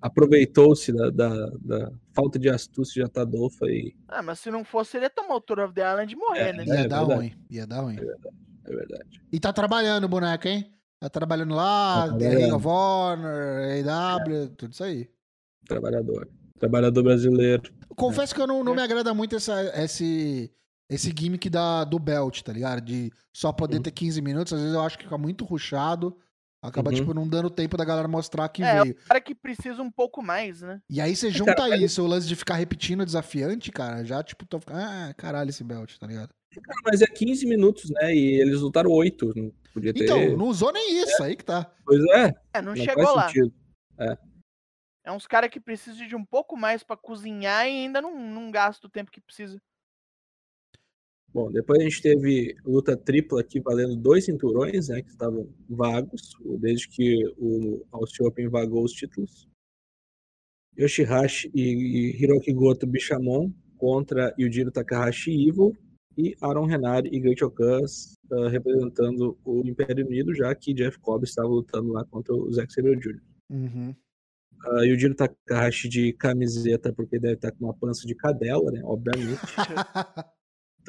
aproveitou-se 0.00 0.92
da, 0.92 1.10
da- 1.10 1.50
da 1.60 1.92
falta 2.12 2.38
de 2.38 2.48
astúcia 2.48 3.02
de 3.02 3.06
Atadolfa 3.06 3.66
e 3.66 3.94
Ah, 4.08 4.22
mas 4.22 4.38
se 4.40 4.50
não 4.50 4.64
fosse, 4.64 4.96
ele 4.96 5.06
ia 5.06 5.10
tomar 5.10 5.36
o 5.36 5.40
Tour 5.40 5.60
of 5.60 5.74
the 5.74 5.80
Island 5.82 6.12
e 6.12 6.16
morrer, 6.16 6.40
É, 6.40 6.52
né? 6.52 6.64
Ia 6.64 6.74
É 6.74 6.88
dar 6.88 6.98
verdade. 7.00 7.14
ruim, 7.20 7.32
ia 7.50 7.66
dar 7.66 7.80
ruim. 7.80 7.96
é 8.64 8.70
verdade. 8.76 9.22
E 9.32 9.40
tá 9.40 9.52
trabalhando 9.52 10.04
o 10.04 10.08
boneco, 10.08 10.48
hein? 10.48 10.72
Tá 10.98 11.08
trabalhando 11.08 11.54
lá, 11.54 12.08
Tá 12.08 12.16
tem 12.18 12.28
Ring 12.28 12.36
trabalhando. 12.48 12.56
of 12.56 12.66
Honor, 12.68 13.62
AW, 13.88 14.48
tudo 14.56 14.72
isso 14.72 14.84
aí. 14.84 15.08
Trabalhador. 15.66 16.28
Trabalhador 16.58 17.02
brasileiro. 17.02 17.72
Confesso 17.96 18.34
que 18.34 18.40
eu 18.40 18.46
não, 18.46 18.62
não 18.62 18.72
É. 18.72 18.76
me 18.76 18.82
agrada 18.82 19.14
muito 19.14 19.34
essa, 19.36 19.62
esse, 19.82 20.50
esse 20.90 21.12
gimmick 21.16 21.48
da, 21.48 21.84
do 21.84 21.98
belt, 21.98 22.42
tá 22.42 22.52
ligado? 22.52 22.82
De 22.82 23.10
só 23.32 23.50
poder 23.52 23.76
Uhum. 23.78 23.82
ter 23.82 23.90
15 23.92 24.20
minutos. 24.20 24.52
Às 24.52 24.60
vezes 24.60 24.74
eu 24.74 24.80
acho 24.82 24.98
que 24.98 25.04
fica 25.04 25.16
muito 25.18 25.44
ruchado. 25.44 26.16
Acaba, 26.62 26.90
Uhum. 26.90 26.96
tipo, 26.96 27.14
não 27.14 27.26
dando 27.26 27.48
tempo 27.48 27.76
da 27.76 27.84
galera 27.86 28.06
mostrar 28.06 28.46
que 28.50 28.62
É, 28.62 28.82
veio. 28.82 28.94
o 28.94 29.06
cara 29.08 29.20
que 29.20 29.34
precisa 29.34 29.82
um 29.82 29.90
pouco 29.90 30.22
mais, 30.22 30.60
né? 30.60 30.82
E 30.90 31.00
aí 31.00 31.16
você 31.16 31.30
junta 31.30 31.54
cara, 31.54 31.70
mas- 31.70 31.80
isso, 31.80 32.02
o 32.02 32.06
lance 32.06 32.28
de 32.28 32.36
ficar 32.36 32.54
repetindo 32.56 33.00
o 33.00 33.06
desafiante, 33.06 33.72
cara, 33.72 34.04
já, 34.04 34.22
tipo, 34.22 34.44
tô 34.44 34.60
ficando, 34.60 34.78
ah, 34.80 35.14
caralho, 35.16 35.48
esse 35.48 35.64
belt, 35.64 35.96
tá 35.98 36.06
ligado? 36.06 36.28
Cara, 36.62 36.80
mas 36.84 37.00
é 37.00 37.06
15 37.06 37.46
minutos, 37.46 37.88
né? 37.90 38.14
E 38.14 38.40
eles 38.40 38.60
lutaram 38.60 38.90
8. 38.90 39.32
Não 39.34 39.50
podia 39.72 39.94
ter. 39.94 40.04
Então, 40.04 40.36
não 40.36 40.46
usou 40.48 40.70
nem 40.72 41.00
isso, 41.02 41.22
aí 41.22 41.34
que 41.34 41.44
tá. 41.44 41.70
Pois 41.84 42.02
é, 42.12 42.34
É, 42.52 42.60
não, 42.60 42.74
não 42.74 42.76
chegou 42.76 43.04
faz 43.04 43.16
lá. 43.16 43.26
sentido. 43.28 43.54
É 45.02 45.10
uns 45.12 45.26
caras 45.26 45.48
que 45.50 45.58
precisam 45.58 46.06
de 46.06 46.14
um 46.14 46.24
pouco 46.24 46.56
mais 46.56 46.82
pra 46.82 46.96
cozinhar 46.96 47.66
e 47.66 47.70
ainda 47.84 48.02
não, 48.02 48.18
não 48.20 48.50
gasta 48.50 48.86
o 48.86 48.90
tempo 48.90 49.10
que 49.10 49.20
precisa. 49.20 49.60
Bom, 51.32 51.50
depois 51.50 51.80
a 51.80 51.84
gente 51.84 52.02
teve 52.02 52.56
luta 52.64 52.96
tripla 52.96 53.40
aqui 53.40 53.60
valendo 53.60 53.94
dois 53.94 54.24
cinturões, 54.24 54.88
né? 54.88 55.00
Que 55.02 55.10
estavam 55.10 55.48
vagos, 55.68 56.32
desde 56.58 56.88
que 56.88 57.24
o 57.38 57.84
Austin 57.92 58.24
Open 58.24 58.48
vagou 58.48 58.84
os 58.84 58.92
títulos. 58.92 59.48
Yoshihashi 60.76 61.50
e 61.54 62.16
Hiroki 62.20 62.52
Goto 62.52 62.86
Bishamon 62.86 63.52
contra 63.78 64.34
Yujiro 64.38 64.72
Takahashi 64.72 65.48
Evil 65.48 65.76
e 66.16 66.36
Aaron 66.40 66.66
Renari 66.66 67.08
e 67.12 67.20
Great 67.20 67.44
Okas 67.44 68.14
ah, 68.32 68.48
representando 68.48 69.38
o 69.44 69.62
Império 69.64 70.06
Unido, 70.06 70.34
já 70.34 70.54
que 70.54 70.74
Jeff 70.74 70.98
Cobb 70.98 71.24
estava 71.24 71.48
lutando 71.48 71.92
lá 71.92 72.04
contra 72.06 72.34
o 72.34 72.52
Zack 72.52 72.72
Sabre 72.72 72.96
Jr. 72.96 73.20
Uhum. 73.50 73.94
Uh, 74.66 74.84
Yujiro 74.84 75.14
Takahashi 75.14 75.88
de 75.88 76.12
camiseta, 76.12 76.92
porque 76.92 77.18
deve 77.18 77.34
estar 77.34 77.52
com 77.52 77.64
uma 77.64 77.74
pança 77.74 78.06
de 78.06 78.14
cadela, 78.14 78.70
né? 78.70 78.82
Obviamente. 78.84 79.40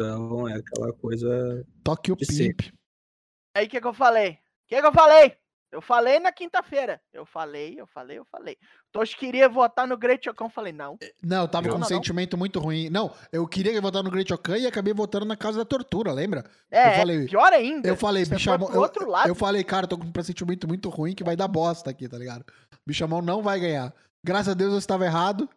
Então 0.02 0.48
é 0.50 0.56
aquela 0.56 0.94
coisa. 0.94 1.66
Toque 1.84 2.12
o 2.12 2.18
pimp. 2.18 2.62
Aí 3.56 3.66
o 3.66 3.70
que, 3.70 3.80
que 3.82 3.88
eu 3.88 3.94
falei? 3.94 4.32
O 4.32 4.38
que, 4.68 4.80
que 4.82 4.88
eu 4.88 4.94
falei? 4.94 5.36
Eu 5.72 5.82
falei 5.82 6.20
na 6.20 6.34
quinta-feira. 6.34 7.02
Eu 7.14 7.26
falei, 7.26 7.80
eu 7.80 7.88
falei, 7.88 8.20
eu 8.20 8.26
falei. 8.26 8.58
Tosh 8.92 9.14
queria 9.16 9.48
votar 9.48 9.88
no 9.88 9.96
Great 9.98 10.30
Ocão. 10.30 10.50
Falei, 10.50 10.74
não. 10.74 10.98
Não, 11.24 11.44
eu 11.44 11.48
tava 11.48 11.68
Eu- 11.68 11.72
com 11.72 11.78
um 11.78 11.80
Não, 11.80 11.88
não. 11.90 11.96
sentimento 11.96 12.38
muito 12.38 12.60
ruim. 12.60 12.90
Não, 12.90 13.14
eu 13.32 13.48
queria 13.48 13.80
votar 13.80 14.04
no 14.04 14.12
Great 14.12 14.34
Okan 14.34 14.58
e 14.58 14.68
acabei 14.68 14.94
votando 14.94 15.26
na 15.26 15.38
Casa 15.38 15.60
da 15.60 15.66
Tortura, 15.66 16.12
lembra? 16.12 16.44
É, 16.70 16.90
Eu 16.90 16.98
falei- 16.98 17.24
é 17.24 17.26
pior 17.26 17.54
ainda. 17.54 17.88
Eu 17.88 17.96
falei, 17.96 18.26
Você 18.26 18.36
bichamão. 18.36 18.68
pro 18.68 18.76
Eu, 18.76 18.82
outro 18.82 19.10
lado. 19.10 19.30
eu 19.30 19.36
falei, 19.36 19.64
cara, 19.64 19.88
tô 19.88 19.98
com 19.98 20.06
um 20.06 20.12
pressentimento 20.12 20.68
muito 20.68 20.90
ruim 20.90 21.16
que 21.16 21.24
vai 21.24 21.38
dar 21.38 21.48
bosta 21.48 21.90
aqui, 21.90 22.10
tá 22.10 22.18
ligado? 22.18 22.44
Bichamão 22.86 23.22
não 23.22 23.42
vai 23.42 23.58
ganhar. 23.58 23.94
Graças 24.26 24.50
a 24.50 24.54
Deus 24.54 24.74
eu 24.74 24.78
estava 24.80 25.06
errado. 25.06 25.50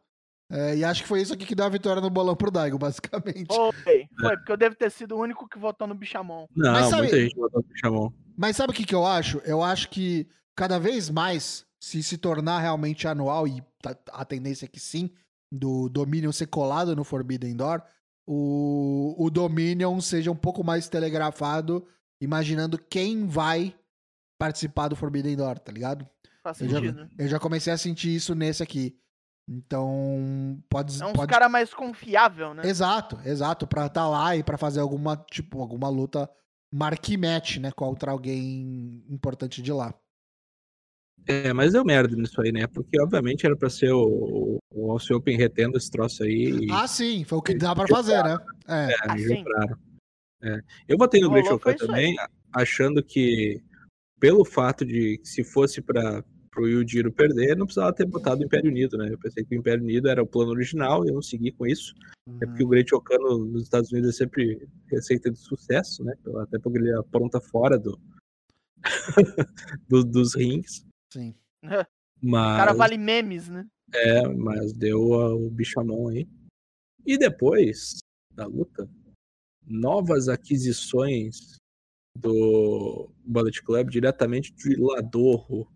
É, 0.51 0.77
e 0.77 0.85
acho 0.85 1.03
que 1.03 1.09
foi 1.09 1.21
isso 1.23 1.33
aqui 1.33 1.45
que 1.47 1.55
deu 1.55 1.65
a 1.65 1.69
vitória 1.71 2.01
no 2.03 2.11
bolão 2.11 2.37
pro 2.37 2.51
Daigo, 2.51 2.79
basicamente. 2.79 3.47
Foi, 3.55 4.07
foi, 4.21 4.37
porque 4.37 4.53
eu 4.53 4.57
devo 4.57 4.75
ter 4.77 4.91
sido 4.91 5.17
o 5.17 5.21
único 5.21 5.49
que 5.49 5.59
votou 5.59 5.87
no 5.87 5.95
Bichamon. 5.95 6.47
Não, 6.55 6.73
Mas 6.73 6.87
sabe- 6.89 7.03
muita 7.03 7.21
gente 7.21 7.35
botou 7.37 7.61
o 7.63 7.79
chamou. 7.79 8.13
Mas 8.37 8.57
sabe 8.57 8.73
o 8.73 8.75
que, 8.75 8.85
que 8.85 8.95
eu 8.95 9.07
acho? 9.07 9.39
Eu 9.45 9.63
acho 9.63 9.89
que 9.91 10.29
cada 10.57 10.79
vez 10.79 11.09
mais, 11.11 11.65
se 11.81 12.03
se 12.03 12.19
tornar 12.19 12.61
realmente 12.61 13.07
anual, 13.09 13.47
e 13.49 13.63
tá- 13.83 13.97
a 14.13 14.25
tendência 14.25 14.67
é 14.67 14.69
que 14.69 14.81
sim, 14.81 15.11
do 15.51 15.89
Dominion 15.89 16.33
ser 16.33 16.47
colado 16.47 16.95
no 16.97 17.05
Forbidden 17.05 17.55
Door, 17.57 17.83
o, 18.27 19.15
o 19.19 19.31
Dominion 19.31 20.01
seja 20.01 20.31
um 20.31 20.37
pouco 20.37 20.65
mais 20.65 20.89
telegrafado, 20.89 21.87
imaginando 22.21 22.79
quem 22.79 23.27
vai 23.27 23.75
participar 24.39 24.89
do 24.89 24.97
Forbidden 24.97 25.37
Door, 25.37 25.59
tá 25.59 25.71
ligado? 25.73 26.09
Faz 26.43 26.61
Eu 26.61 26.69
já- 26.69 26.81
sentido. 26.81 27.09
Eu 27.19 27.29
já 27.29 27.39
comecei 27.39 27.73
a 27.73 27.79
sentir 27.79 28.15
isso 28.15 28.35
nesse 28.35 28.63
aqui. 28.63 28.97
Então, 29.49 30.63
pode... 30.69 31.01
É 31.03 31.07
uns 31.07 31.13
pode... 31.13 31.31
cara 31.31 31.49
mais 31.49 31.73
confiável, 31.75 32.55
né? 32.55 32.63
Exato, 32.65 33.19
exato, 33.25 33.67
pra 33.67 33.87
estar 33.87 34.09
lá 34.09 34.37
e 34.37 34.43
pra 34.43 34.57
fazer 34.57 34.81
alguma, 34.81 35.17
tipo, 35.31 35.61
alguma 35.61 35.89
luta 35.89 36.29
marque 36.73 37.17
match, 37.17 37.59
né, 37.59 37.71
contra 37.71 38.11
alguém 38.11 39.05
importante 39.09 39.63
de 39.63 39.73
lá. 39.73 39.95
É, 41.27 41.53
mas 41.53 41.73
deu 41.73 41.85
merda 41.85 42.15
nisso 42.17 42.41
aí, 42.41 42.53
né? 42.53 42.67
Porque 42.67 43.01
obviamente 43.01 43.47
era 43.47 43.57
pra 43.57 43.71
ser 43.71 43.93
o, 43.93 44.59
o 44.71 44.91
Austin 44.91 45.15
Open 45.15 45.37
retendo 45.39 45.79
esse 45.79 45.91
troço 45.91 46.23
aí. 46.23 46.67
e 46.67 46.71
Ah, 46.71 46.87
sim, 46.87 47.25
foi 47.25 47.39
o 47.39 47.43
que 47.43 47.55
dá 47.55 47.75
pra 47.75 47.87
fazer, 47.89 48.23
né? 48.23 48.37
É. 48.69 48.93
é, 48.93 49.15
me 49.15 49.23
sim. 49.23 49.37
jogaram. 49.39 49.79
É. 50.43 50.61
Eu 50.87 50.99
votei 50.99 51.21
no 51.23 51.31
Great 51.31 51.49
aí. 51.49 51.77
também, 51.77 52.17
achando 52.53 53.03
que 53.03 53.63
pelo 54.21 54.45
fato 54.45 54.85
de 54.85 55.19
que 55.19 55.29
se 55.29 55.43
fosse 55.43 55.81
para 55.81 56.23
pro 56.55 56.69
Yujiro 56.69 57.11
perder, 57.13 57.57
não 57.57 57.67
precisava 57.67 57.93
ter 57.93 58.07
botado 58.07 58.41
o 58.41 58.45
Império 58.45 58.71
Unido, 58.71 58.97
né? 58.97 59.09
Eu 59.13 59.19
pensei 59.19 59.45
que 59.45 59.57
o 59.57 59.59
Império 59.59 59.83
Unido 59.83 60.09
era 60.09 60.23
o 60.23 60.27
plano 60.27 60.53
original 60.53 61.05
e 61.05 61.09
eu 61.09 61.15
não 61.15 61.23
segui 61.23 61.51
com 61.51 61.67
isso. 61.67 61.93
É 62.41 62.47
porque 62.47 62.63
o 62.63 62.69
Great 62.69 62.95
Okan 62.95 63.19
no- 63.19 63.45
nos 63.47 63.65
Estados 63.65 63.91
Unidos 63.91 64.11
é 64.11 64.13
sempre 64.13 64.69
receita 64.87 65.31
de 65.31 65.39
sucesso, 65.39 66.05
né? 66.05 66.15
Até 66.39 66.59
porque 66.59 66.79
ele 66.79 66.93
apronta 66.93 67.41
fora 67.41 67.77
do, 67.79 67.99
do- 69.89 70.05
dos 70.05 70.35
rings. 70.35 70.87
Sim. 71.13 71.35
O 72.23 72.27
Mas, 72.31 72.57
cara 72.57 72.73
vale 72.73 72.97
memes, 72.97 73.49
né? 73.51 73.67
é, 73.93 74.27
mas 74.29 74.73
deu 74.73 74.99
o 75.11 75.51
bichamão 75.51 76.09
aí. 76.09 76.27
E 77.05 77.19
depois 77.19 77.99
da 78.33 78.47
luta, 78.47 78.89
novas 79.67 80.27
aquisições 80.29 81.57
do 82.17 83.11
Bullet 83.27 83.63
Club 83.63 83.91
diretamente 83.91 84.55
de 84.55 84.75
Ladorro. 84.77 85.71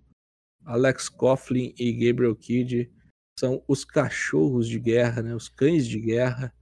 Alex 0.68 1.08
Coughlin 1.08 1.74
e 1.78 1.92
Gabriel 1.92 2.36
Kidd 2.36 2.92
são 3.40 3.64
os 3.66 3.86
cachorros 3.86 4.68
de 4.68 4.78
guerra, 4.78 5.22
né? 5.22 5.34
os 5.34 5.48
cães 5.48 5.86
de 5.86 5.98
guerra 5.98 6.52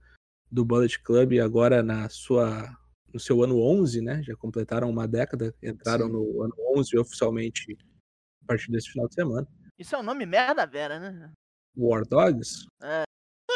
do 0.49 0.63
Bullet 0.63 0.97
Club 1.03 1.33
agora 1.43 1.83
na 1.83 2.07
sua 2.07 2.73
no 3.13 3.19
seu 3.19 3.43
ano 3.43 3.59
11, 3.59 4.01
né? 4.01 4.21
Já 4.23 4.35
completaram 4.35 4.89
uma 4.89 5.07
década, 5.07 5.53
entraram 5.61 6.07
Sim. 6.07 6.13
no 6.13 6.43
ano 6.43 6.53
11 6.77 6.97
oficialmente 6.97 7.77
a 8.43 8.45
partir 8.45 8.71
desse 8.71 8.91
final 8.91 9.07
de 9.07 9.15
semana. 9.15 9.47
Isso 9.77 9.95
é 9.95 9.97
um 9.97 10.03
nome 10.03 10.25
merda 10.25 10.65
vera, 10.65 10.99
né? 10.99 11.31
War 11.75 12.05
Dogs? 12.05 12.65
É. 12.81 13.06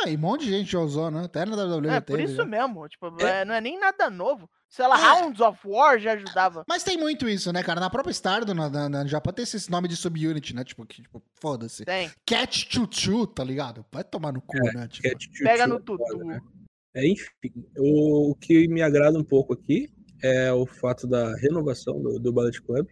Ah, 0.03 0.09
e 0.09 0.15
um 0.15 0.19
monte 0.19 0.45
de 0.45 0.51
gente 0.51 0.71
já 0.71 0.79
usou, 0.79 1.11
né? 1.11 1.25
Até 1.25 1.45
na 1.45 1.55
WWE 1.55 1.89
É, 1.89 1.99
por 1.99 2.19
isso 2.19 2.35
já. 2.35 2.45
mesmo. 2.45 2.87
Tipo, 2.87 3.15
é. 3.21 3.45
não 3.45 3.53
é 3.53 3.61
nem 3.61 3.79
nada 3.79 4.09
novo. 4.09 4.49
Sei 4.69 4.87
lá, 4.87 4.97
é. 4.97 5.19
Rounds 5.21 5.41
of 5.41 5.59
War 5.65 5.99
já 5.99 6.13
ajudava. 6.13 6.63
Mas 6.67 6.83
tem 6.83 6.97
muito 6.97 7.27
isso, 7.27 7.51
né, 7.51 7.61
cara? 7.61 7.79
Na 7.79 7.89
própria 7.89 8.11
Stardom, 8.11 8.53
na, 8.53 8.69
na, 8.69 8.89
na 8.89 9.05
Japão, 9.05 9.33
tem 9.33 9.43
esse 9.43 9.69
nome 9.69 9.87
de 9.87 9.95
subunit, 9.95 10.55
né? 10.55 10.63
Tipo, 10.63 10.85
que, 10.85 11.01
tipo 11.01 11.21
foda-se. 11.41 11.83
Tem. 11.85 12.09
Cat 12.25 12.67
Chuchu, 12.69 13.27
tá 13.27 13.43
ligado? 13.43 13.85
Vai 13.91 14.03
tomar 14.03 14.31
no 14.31 14.41
cu, 14.41 14.57
é, 14.57 14.73
né? 14.73 14.87
Tipo, 14.87 15.09
Cat 15.09 15.29
Pega 15.43 15.67
no 15.67 15.79
tutu. 15.79 16.17
Né? 16.23 16.39
É, 16.95 17.07
enfim, 17.07 17.53
o, 17.77 18.31
o, 18.31 18.35
que 18.35 18.67
me 18.67 18.81
agrada 18.81 19.17
um 19.17 19.23
pouco 19.23 19.53
aqui 19.53 19.89
é 20.23 20.51
o 20.51 20.65
fato 20.65 21.07
da 21.07 21.35
renovação 21.37 22.01
do, 22.01 22.19
do 22.19 22.33
Ballet 22.33 22.61
Club. 22.61 22.87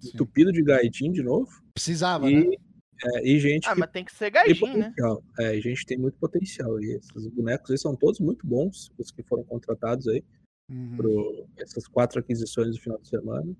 Sim. 0.00 0.16
Tupido 0.16 0.52
de 0.52 0.62
gaidin 0.62 1.12
de 1.12 1.22
novo. 1.22 1.48
Precisava, 1.74 2.30
e, 2.30 2.48
né? 2.48 2.56
É, 3.04 3.26
e 3.26 3.38
gente. 3.38 3.68
Ah, 3.68 3.74
que 3.74 3.80
mas 3.80 3.90
tem 3.90 4.04
que 4.04 4.14
ser 4.14 4.30
gaidin, 4.30 4.76
né? 4.76 4.94
É, 5.38 5.56
e 5.56 5.60
gente 5.60 5.86
tem 5.86 5.98
muito 5.98 6.18
potencial. 6.18 6.80
E 6.80 6.96
esses 6.96 7.26
bonecos 7.28 7.70
aí 7.70 7.78
são 7.78 7.94
todos 7.94 8.18
muito 8.20 8.46
bons, 8.46 8.90
os 8.98 9.10
que 9.10 9.22
foram 9.22 9.44
contratados 9.44 10.08
aí. 10.08 10.24
Uhum. 10.70 10.96
Por 10.96 11.46
essas 11.58 11.86
quatro 11.86 12.20
aquisições 12.20 12.74
do 12.74 12.80
final 12.80 12.98
de 12.98 13.08
semana. 13.08 13.56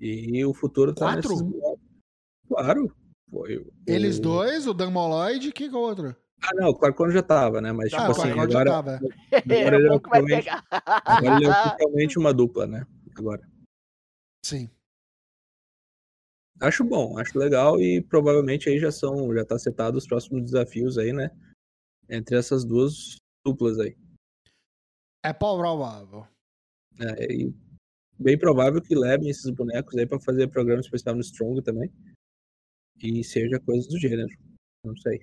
E 0.00 0.44
o 0.44 0.54
futuro 0.54 0.94
tá 0.94 1.12
quatro? 1.14 1.30
nesses 1.30 1.42
Claro. 2.46 2.94
Foi, 3.30 3.66
Eles 3.86 4.18
dois, 4.18 4.66
o 4.66 4.72
Dan 4.72 4.90
Moloid, 4.90 5.52
que 5.52 5.64
é 5.64 5.70
o 5.70 5.76
outro? 5.76 6.16
Ah, 6.42 6.54
não, 6.54 6.68
o 6.70 6.74
Clarkon 6.74 7.10
já 7.10 7.22
tava, 7.22 7.60
né? 7.60 7.72
Mas, 7.72 7.90
tipo 7.90 8.00
ah, 8.00 8.10
assim, 8.10 8.30
agora, 8.30 8.78
agora 8.78 9.00
ele 9.44 9.86
é 9.86 9.92
oficialmente, 9.92 10.48
agora 11.04 11.36
ele 11.36 11.46
é 11.46 11.50
oficialmente 11.50 12.18
uma 12.18 12.32
dupla, 12.32 12.66
né? 12.66 12.86
Agora. 13.16 13.42
Sim. 14.44 14.70
Acho 16.60 16.82
bom, 16.82 17.18
acho 17.18 17.38
legal 17.38 17.80
e 17.80 18.02
provavelmente 18.02 18.68
aí 18.68 18.78
já 18.78 18.90
são, 18.90 19.32
já 19.32 19.44
tá 19.44 19.58
setado 19.58 19.96
os 19.96 20.06
próximos 20.06 20.42
desafios 20.42 20.98
aí, 20.98 21.12
né? 21.12 21.30
Entre 22.08 22.36
essas 22.36 22.64
duas 22.64 23.16
duplas 23.46 23.78
aí. 23.78 23.96
É 25.24 25.32
provável. 25.32 26.26
É, 27.00 27.32
e 27.32 27.54
bem 28.18 28.36
provável 28.36 28.82
que 28.82 28.94
levem 28.94 29.28
esses 29.28 29.50
bonecos 29.50 29.96
aí 29.96 30.06
para 30.06 30.18
fazer 30.20 30.48
programa 30.48 30.80
especial 30.80 31.14
no 31.14 31.20
Strong 31.20 31.62
também. 31.62 31.92
E 33.00 33.22
seja 33.22 33.60
coisa 33.60 33.88
do 33.88 33.98
gênero. 33.98 34.36
Não 34.84 34.96
sei. 34.96 35.20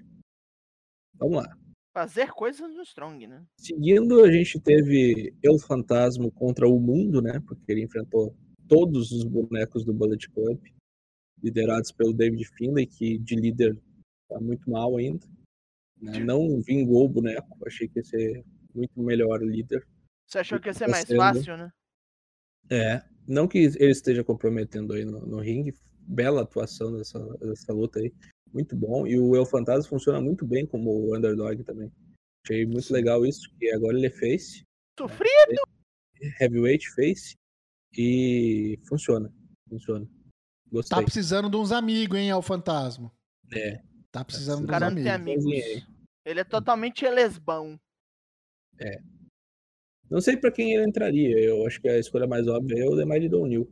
Vamos 1.15 1.37
lá. 1.37 1.57
Fazer 1.93 2.31
coisas 2.31 2.73
no 2.73 2.83
Strong, 2.83 3.27
né? 3.27 3.45
Seguindo, 3.59 4.23
a 4.23 4.31
gente 4.31 4.59
teve 4.59 5.33
El 5.41 5.57
Fantasma 5.59 6.29
contra 6.31 6.67
o 6.67 6.79
Mundo, 6.79 7.21
né? 7.21 7.41
Porque 7.45 7.71
ele 7.71 7.83
enfrentou 7.83 8.35
todos 8.67 9.11
os 9.11 9.23
bonecos 9.23 9.85
do 9.85 9.93
Bullet 9.93 10.29
Club, 10.29 10.59
liderados 11.41 11.91
pelo 11.91 12.13
David 12.13 12.45
Finlay, 12.57 12.85
que 12.85 13.17
de 13.19 13.35
líder 13.35 13.79
tá 14.29 14.39
muito 14.39 14.69
mal 14.69 14.97
ainda. 14.97 15.25
Né? 16.01 16.19
Não 16.19 16.61
vingou 16.61 17.05
o 17.05 17.09
boneco, 17.09 17.47
achei 17.65 17.87
que 17.87 17.99
ia 17.99 18.03
ser 18.03 18.45
muito 18.73 18.99
melhor 19.01 19.41
líder. 19.41 19.85
Você 20.27 20.39
achou 20.39 20.59
que 20.59 20.69
ia 20.69 20.73
ser 20.73 20.87
mais 20.87 21.05
fácil, 21.05 21.57
né? 21.57 21.71
É, 22.69 23.03
não 23.27 23.47
que 23.47 23.59
ele 23.59 23.91
esteja 23.91 24.23
comprometendo 24.23 24.93
aí 24.93 25.05
no, 25.05 25.25
no 25.25 25.39
ringue, 25.39 25.75
bela 26.01 26.41
atuação 26.41 26.97
dessa, 26.97 27.19
dessa 27.37 27.71
luta 27.71 27.99
aí 27.99 28.11
muito 28.55 28.75
bom. 28.75 29.05
E 29.05 29.19
o 29.19 29.35
El 29.35 29.45
Fantasma 29.45 29.89
funciona 29.89 30.21
muito 30.21 30.45
bem 30.45 30.65
como 30.65 31.15
underdog 31.15 31.61
também. 31.63 31.91
Achei 32.43 32.65
muito 32.65 32.91
legal 32.91 33.25
isso, 33.25 33.51
que 33.59 33.69
agora 33.71 33.97
ele 33.97 34.07
é 34.07 34.11
face. 34.11 34.63
Sofrido! 34.97 35.61
Heavyweight 36.39 36.89
face. 36.91 37.35
E 37.97 38.79
funciona. 38.87 39.31
Funciona. 39.69 40.07
Gostei. 40.71 40.97
Tá 40.97 41.03
precisando 41.03 41.49
de 41.49 41.57
uns 41.57 41.71
amigos, 41.71 42.17
hein, 42.17 42.29
El 42.29 42.41
Fantasma. 42.41 43.11
É. 43.53 43.81
Tá 44.11 44.23
precisando 44.23 44.65
tá 44.65 44.79
de 44.79 44.85
uns 44.85 45.07
amigos. 45.07 45.45
amigos. 45.45 45.87
Ele 46.25 46.39
é 46.39 46.43
totalmente 46.43 47.07
lesbão. 47.07 47.79
É. 48.79 49.01
Não 50.09 50.21
sei 50.21 50.37
pra 50.37 50.51
quem 50.51 50.73
ele 50.73 50.87
entraria. 50.87 51.39
Eu 51.39 51.65
acho 51.65 51.81
que 51.81 51.87
a 51.87 51.97
escolha 51.97 52.27
mais 52.27 52.47
óbvia 52.47 52.83
é 52.83 52.87
o 52.87 52.95
Demar 52.95 53.17
O'Neill. 53.17 53.69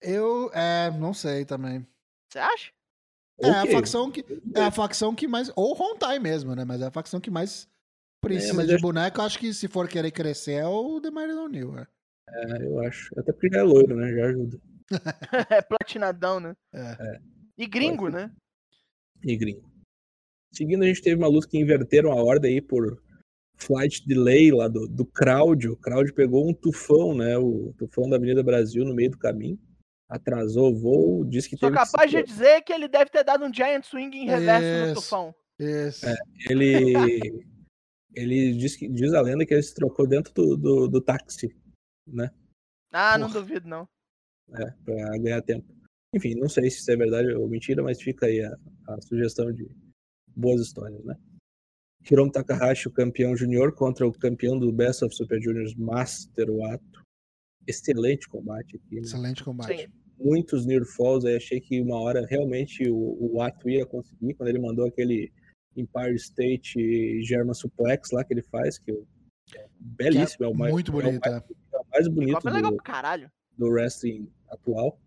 Eu, 0.00 0.50
é, 0.52 0.90
não 0.92 1.12
sei 1.12 1.44
também. 1.44 1.86
Você 2.30 2.38
acha? 2.38 2.72
É 3.40 3.50
a 3.50 3.66
facção 3.66 4.10
que 4.10 4.24
é 4.54 4.62
a 4.62 4.70
facção 4.70 5.14
que 5.14 5.28
mais 5.28 5.50
ou 5.54 5.76
Hontai 5.80 6.18
mesmo, 6.18 6.56
né? 6.56 6.64
Mas 6.64 6.82
é 6.82 6.86
a 6.86 6.90
facção 6.90 7.20
que 7.20 7.30
mais 7.30 7.68
precisa 8.20 8.62
é, 8.62 8.66
de 8.66 8.74
acho... 8.74 8.82
boneco. 8.82 9.22
Acho 9.22 9.38
que 9.38 9.54
se 9.54 9.68
for 9.68 9.88
querer 9.88 10.10
crescer 10.10 10.54
é 10.54 10.66
o 10.66 10.98
Demario 10.98 11.40
O'Neill, 11.40 11.78
é. 11.78 11.86
É, 12.30 12.64
eu 12.64 12.80
acho. 12.80 13.12
Até 13.18 13.32
porque 13.32 13.48
já 13.48 13.60
é 13.60 13.62
loiro, 13.62 13.96
né? 13.96 14.12
Já 14.12 14.26
ajuda. 14.26 14.60
é 15.50 15.62
platinadão, 15.62 16.40
né? 16.40 16.54
É. 16.72 16.80
é. 16.80 17.20
E 17.56 17.66
gringo, 17.66 18.08
né? 18.08 18.30
E 19.22 19.36
gringo. 19.36 19.68
Seguindo, 20.52 20.82
a 20.82 20.86
gente 20.86 21.02
teve 21.02 21.16
uma 21.16 21.28
luta 21.28 21.48
que 21.48 21.58
inverteram 21.58 22.12
a 22.12 22.22
ordem 22.22 22.54
aí 22.54 22.60
por 22.60 23.02
flight 23.56 24.06
delay 24.06 24.50
lá 24.50 24.68
do, 24.68 24.86
do 24.86 25.04
Claudio. 25.04 25.72
O 25.72 25.76
Claudio 25.76 26.14
pegou 26.14 26.48
um 26.48 26.54
tufão, 26.54 27.14
né? 27.14 27.36
O 27.36 27.74
tufão 27.76 28.08
da 28.08 28.16
Avenida 28.16 28.42
Brasil 28.42 28.84
no 28.84 28.94
meio 28.94 29.10
do 29.10 29.18
caminho 29.18 29.58
atrasou 30.08 30.72
o 30.72 30.74
voo, 30.74 31.24
disse 31.24 31.50
que 31.50 31.56
Sou 31.58 31.70
capaz 31.70 32.10
de 32.10 32.22
dizer 32.22 32.62
que 32.62 32.72
ele 32.72 32.88
deve 32.88 33.10
ter 33.10 33.22
dado 33.22 33.44
um 33.44 33.52
giant 33.52 33.84
swing 33.84 34.16
em 34.16 34.26
reverso 34.26 34.66
isso, 34.66 34.88
no 34.88 34.94
tufão. 34.94 35.34
Isso. 35.58 36.06
É, 36.06 36.16
ele 36.48 36.94
ele 38.14 38.52
diz, 38.54 38.74
que, 38.74 38.88
diz 38.88 39.12
a 39.12 39.20
lenda 39.20 39.44
que 39.44 39.52
ele 39.52 39.62
se 39.62 39.74
trocou 39.74 40.06
dentro 40.06 40.32
do, 40.32 40.56
do, 40.56 40.88
do 40.88 41.00
táxi, 41.00 41.54
né? 42.06 42.30
Ah, 42.90 43.10
Porra. 43.10 43.18
não 43.18 43.30
duvido, 43.30 43.68
não. 43.68 43.86
É, 44.54 44.70
pra 44.84 45.18
ganhar 45.18 45.42
tempo. 45.42 45.66
Enfim, 46.14 46.34
não 46.34 46.48
sei 46.48 46.70
se 46.70 46.78
isso 46.78 46.90
é 46.90 46.96
verdade 46.96 47.32
ou 47.34 47.48
mentira, 47.48 47.82
mas 47.82 48.00
fica 48.00 48.26
aí 48.26 48.42
a, 48.42 48.56
a 48.88 49.00
sugestão 49.02 49.52
de 49.52 49.68
boas 50.34 50.60
histórias, 50.60 51.04
né? 51.04 51.14
Hiromu 52.10 52.32
Takahashi, 52.32 52.88
o 52.88 52.92
campeão 52.92 53.36
júnior, 53.36 53.74
contra 53.74 54.06
o 54.06 54.12
campeão 54.12 54.58
do 54.58 54.72
Best 54.72 55.04
of 55.04 55.14
Super 55.14 55.42
Juniors 55.42 55.74
Master 55.74 56.50
Wato 56.50 57.02
excelente 57.68 58.28
combate 58.28 58.76
aqui. 58.76 58.96
Né? 58.96 59.00
Excelente 59.02 59.44
combate. 59.44 59.82
Sim. 59.82 59.88
Muitos 60.18 60.66
Near 60.66 60.84
Falls, 60.84 61.28
aí 61.28 61.36
achei 61.36 61.60
que 61.60 61.80
uma 61.80 62.00
hora 62.00 62.26
realmente 62.26 62.90
o, 62.90 63.18
o 63.20 63.40
Ato 63.40 63.68
ia 63.68 63.86
conseguir, 63.86 64.34
quando 64.34 64.48
ele 64.48 64.58
mandou 64.58 64.86
aquele 64.86 65.30
Empire 65.76 66.16
State 66.16 67.22
German 67.22 67.54
Suplex 67.54 68.10
lá 68.10 68.24
que 68.24 68.34
ele 68.34 68.42
faz, 68.42 68.78
que 68.78 68.90
é 68.90 69.66
belíssimo, 69.78 70.44
é, 70.44 70.48
é, 70.48 70.50
o 70.50 70.54
mais, 70.56 70.72
muito 70.72 70.90
bonito, 70.90 71.24
é 71.24 71.28
o 71.28 71.32
mais, 71.32 71.42
é. 71.44 71.54
é 71.72 71.78
o 71.78 71.86
mais 71.92 72.08
bonito 72.08 72.48
é 72.48 72.50
legal 72.50 72.72
do, 72.72 72.76
caralho. 72.78 73.30
Do 73.58 73.66
wrestling 73.66 74.30
atual. 74.48 74.98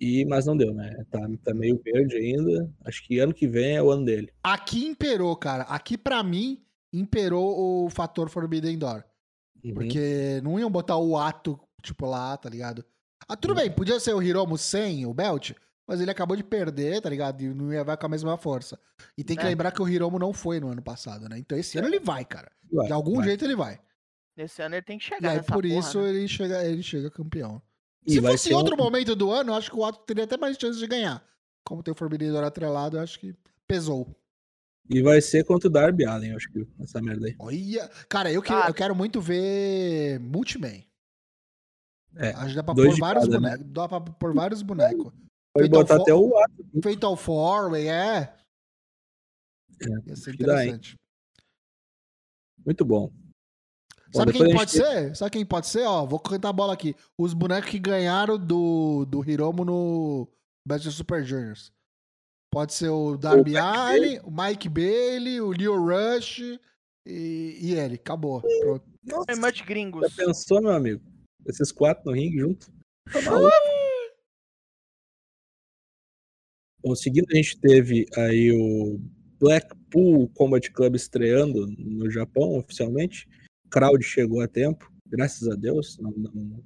E, 0.00 0.24
mas 0.24 0.44
não 0.44 0.56
deu, 0.56 0.74
né? 0.74 0.92
Tá, 1.10 1.20
tá 1.44 1.54
meio 1.54 1.80
verde 1.82 2.16
ainda. 2.16 2.70
Acho 2.84 3.02
que 3.04 3.20
ano 3.20 3.32
que 3.32 3.46
vem 3.46 3.76
é 3.76 3.82
o 3.82 3.90
ano 3.90 4.04
dele. 4.04 4.32
Aqui 4.42 4.84
imperou, 4.84 5.34
cara. 5.36 5.62
Aqui, 5.64 5.96
para 5.96 6.22
mim, 6.22 6.62
imperou 6.92 7.86
o 7.86 7.90
fator 7.90 8.28
Forbidden 8.28 8.76
Door. 8.76 9.04
Uhum. 9.62 9.74
Porque 9.74 10.40
não 10.42 10.58
iam 10.58 10.70
botar 10.70 10.96
o 10.96 11.16
ato, 11.16 11.58
tipo, 11.80 12.06
lá, 12.06 12.36
tá 12.36 12.50
ligado? 12.50 12.84
Ah, 13.28 13.36
tudo 13.36 13.52
uhum. 13.52 13.56
bem, 13.56 13.70
podia 13.70 13.98
ser 14.00 14.12
o 14.12 14.22
Hiromu 14.22 14.58
sem 14.58 15.06
o 15.06 15.14
belt, 15.14 15.52
mas 15.86 16.00
ele 16.00 16.10
acabou 16.10 16.36
de 16.36 16.44
perder, 16.44 17.00
tá 17.00 17.08
ligado? 17.08 17.40
E 17.40 17.54
não 17.54 17.72
ia 17.72 17.84
vai 17.84 17.96
com 17.96 18.06
a 18.06 18.08
mesma 18.08 18.36
força. 18.36 18.78
E 19.16 19.22
tem 19.22 19.36
que 19.36 19.44
é. 19.44 19.48
lembrar 19.48 19.70
que 19.70 19.80
o 19.80 19.88
Hiromu 19.88 20.18
não 20.18 20.32
foi 20.32 20.60
no 20.60 20.68
ano 20.68 20.82
passado, 20.82 21.28
né? 21.28 21.38
Então 21.38 21.56
esse 21.56 21.78
ano 21.78 21.88
ele 21.88 22.00
vai, 22.00 22.24
cara. 22.24 22.50
Vai, 22.70 22.86
de 22.86 22.92
algum 22.92 23.16
vai. 23.16 23.24
jeito 23.26 23.44
ele 23.44 23.56
vai. 23.56 23.80
Esse 24.36 24.62
ano 24.62 24.74
ele 24.74 24.82
tem 24.82 24.98
que 24.98 25.04
chegar. 25.04 25.34
E 25.34 25.38
aí, 25.38 25.44
por 25.44 25.62
porra, 25.62 25.78
isso 25.78 26.00
né? 26.00 26.10
ele, 26.10 26.28
chega, 26.28 26.64
ele 26.64 26.82
chega 26.82 27.10
campeão. 27.10 27.62
E 28.06 28.14
Se 28.14 28.20
fosse 28.20 28.50
em 28.50 28.54
outro 28.54 28.74
um... 28.74 28.78
momento 28.78 29.14
do 29.14 29.30
ano, 29.30 29.52
eu 29.52 29.54
acho 29.54 29.70
que 29.70 29.76
o 29.76 29.84
Ato 29.84 30.00
teria 30.04 30.24
até 30.24 30.36
mais 30.36 30.56
chance 30.58 30.78
de 30.78 30.86
ganhar. 30.86 31.24
Como 31.64 31.82
tem 31.82 31.92
o 31.92 31.96
Forbidden 31.96 32.32
Door 32.32 32.44
atrelado, 32.44 32.96
eu 32.96 33.02
acho 33.02 33.18
que 33.18 33.34
pesou. 33.66 34.14
E 34.90 35.00
vai 35.00 35.20
ser 35.20 35.44
contra 35.44 35.68
o 35.68 35.72
Darby 35.72 36.04
Allen, 36.04 36.34
acho 36.34 36.50
que, 36.50 36.66
essa 36.80 37.00
merda 37.00 37.26
aí. 37.26 37.34
Olha, 37.38 37.88
cara, 38.08 38.30
eu, 38.30 38.42
que, 38.42 38.52
ah. 38.52 38.66
eu 38.68 38.74
quero 38.74 38.94
muito 38.94 39.20
ver 39.20 40.20
Multiman. 40.20 40.84
É, 42.16 42.28
acho 42.30 42.50
que 42.50 42.56
dá 42.56 42.62
pra 42.62 42.74
pôr 42.74 42.98
vários 42.98 43.28
né? 43.28 43.38
bonecos. 43.38 43.66
Dá 43.66 43.88
pra 43.88 44.00
pôr 44.00 44.34
vários 44.34 44.62
bonecos. 44.62 45.12
Pode 45.54 45.68
botar 45.68 45.96
até 45.96 46.12
o 46.12 46.36
ato. 46.36 46.64
Fatal 46.82 47.16
Four-Way, 47.16 47.88
é. 47.88 48.34
é. 49.80 50.08
Ia 50.08 50.16
ser 50.16 50.34
interessante. 50.34 50.98
Muito 52.64 52.84
bom. 52.84 53.10
Bom 54.14 54.20
Sabe 54.20 54.32
quem 54.32 54.54
pode 54.54 54.72
gente... 54.72 54.84
ser? 54.84 55.16
Sabe 55.16 55.30
quem 55.30 55.46
pode 55.46 55.66
ser? 55.66 55.82
Ó, 55.82 56.06
vou 56.06 56.20
cantar 56.20 56.50
a 56.50 56.52
bola 56.52 56.72
aqui. 56.72 56.94
Os 57.18 57.34
bonecos 57.34 57.70
que 57.70 57.78
ganharam 57.78 58.38
do, 58.38 59.04
do 59.06 59.28
Hiromo 59.28 59.64
no 59.64 60.28
Best 60.66 60.90
Super 60.92 61.24
Juniors. 61.24 61.72
Pode 62.52 62.72
ser 62.72 62.88
o 62.88 63.16
Darby 63.16 63.54
o 63.54 63.62
Allen, 63.62 64.20
o 64.22 64.30
Mike 64.30 64.68
Bailey, 64.68 65.40
o 65.40 65.50
Leo 65.50 65.76
Rush. 65.76 66.38
e, 67.04 67.58
e 67.60 67.74
ele. 67.74 67.96
Acabou. 67.96 68.40
Pronto. 68.40 68.84
Nossa, 69.02 69.36
much 69.36 69.58
já 69.58 69.64
gringos. 69.64 70.14
pensou, 70.14 70.62
meu 70.62 70.70
amigo? 70.70 71.02
Esses 71.46 71.72
quatro 71.72 72.04
no 72.06 72.12
ringue 72.12 72.38
junto? 72.38 72.72
Tá? 73.12 73.20
Bom, 76.82 76.94
seguindo, 76.94 77.26
a 77.30 77.36
gente 77.36 77.58
teve 77.60 78.06
aí 78.16 78.52
o 78.52 79.00
Blackpool 79.38 80.28
Combat 80.30 80.70
Club 80.70 80.94
estreando 80.94 81.66
no 81.66 82.10
Japão 82.10 82.56
oficialmente. 82.56 83.28
O 83.74 83.76
crowd 83.76 84.04
chegou 84.04 84.40
a 84.40 84.46
tempo, 84.46 84.88
graças 85.04 85.48
a 85.48 85.56
Deus. 85.56 85.98
Não, 85.98 86.12
não, 86.12 86.64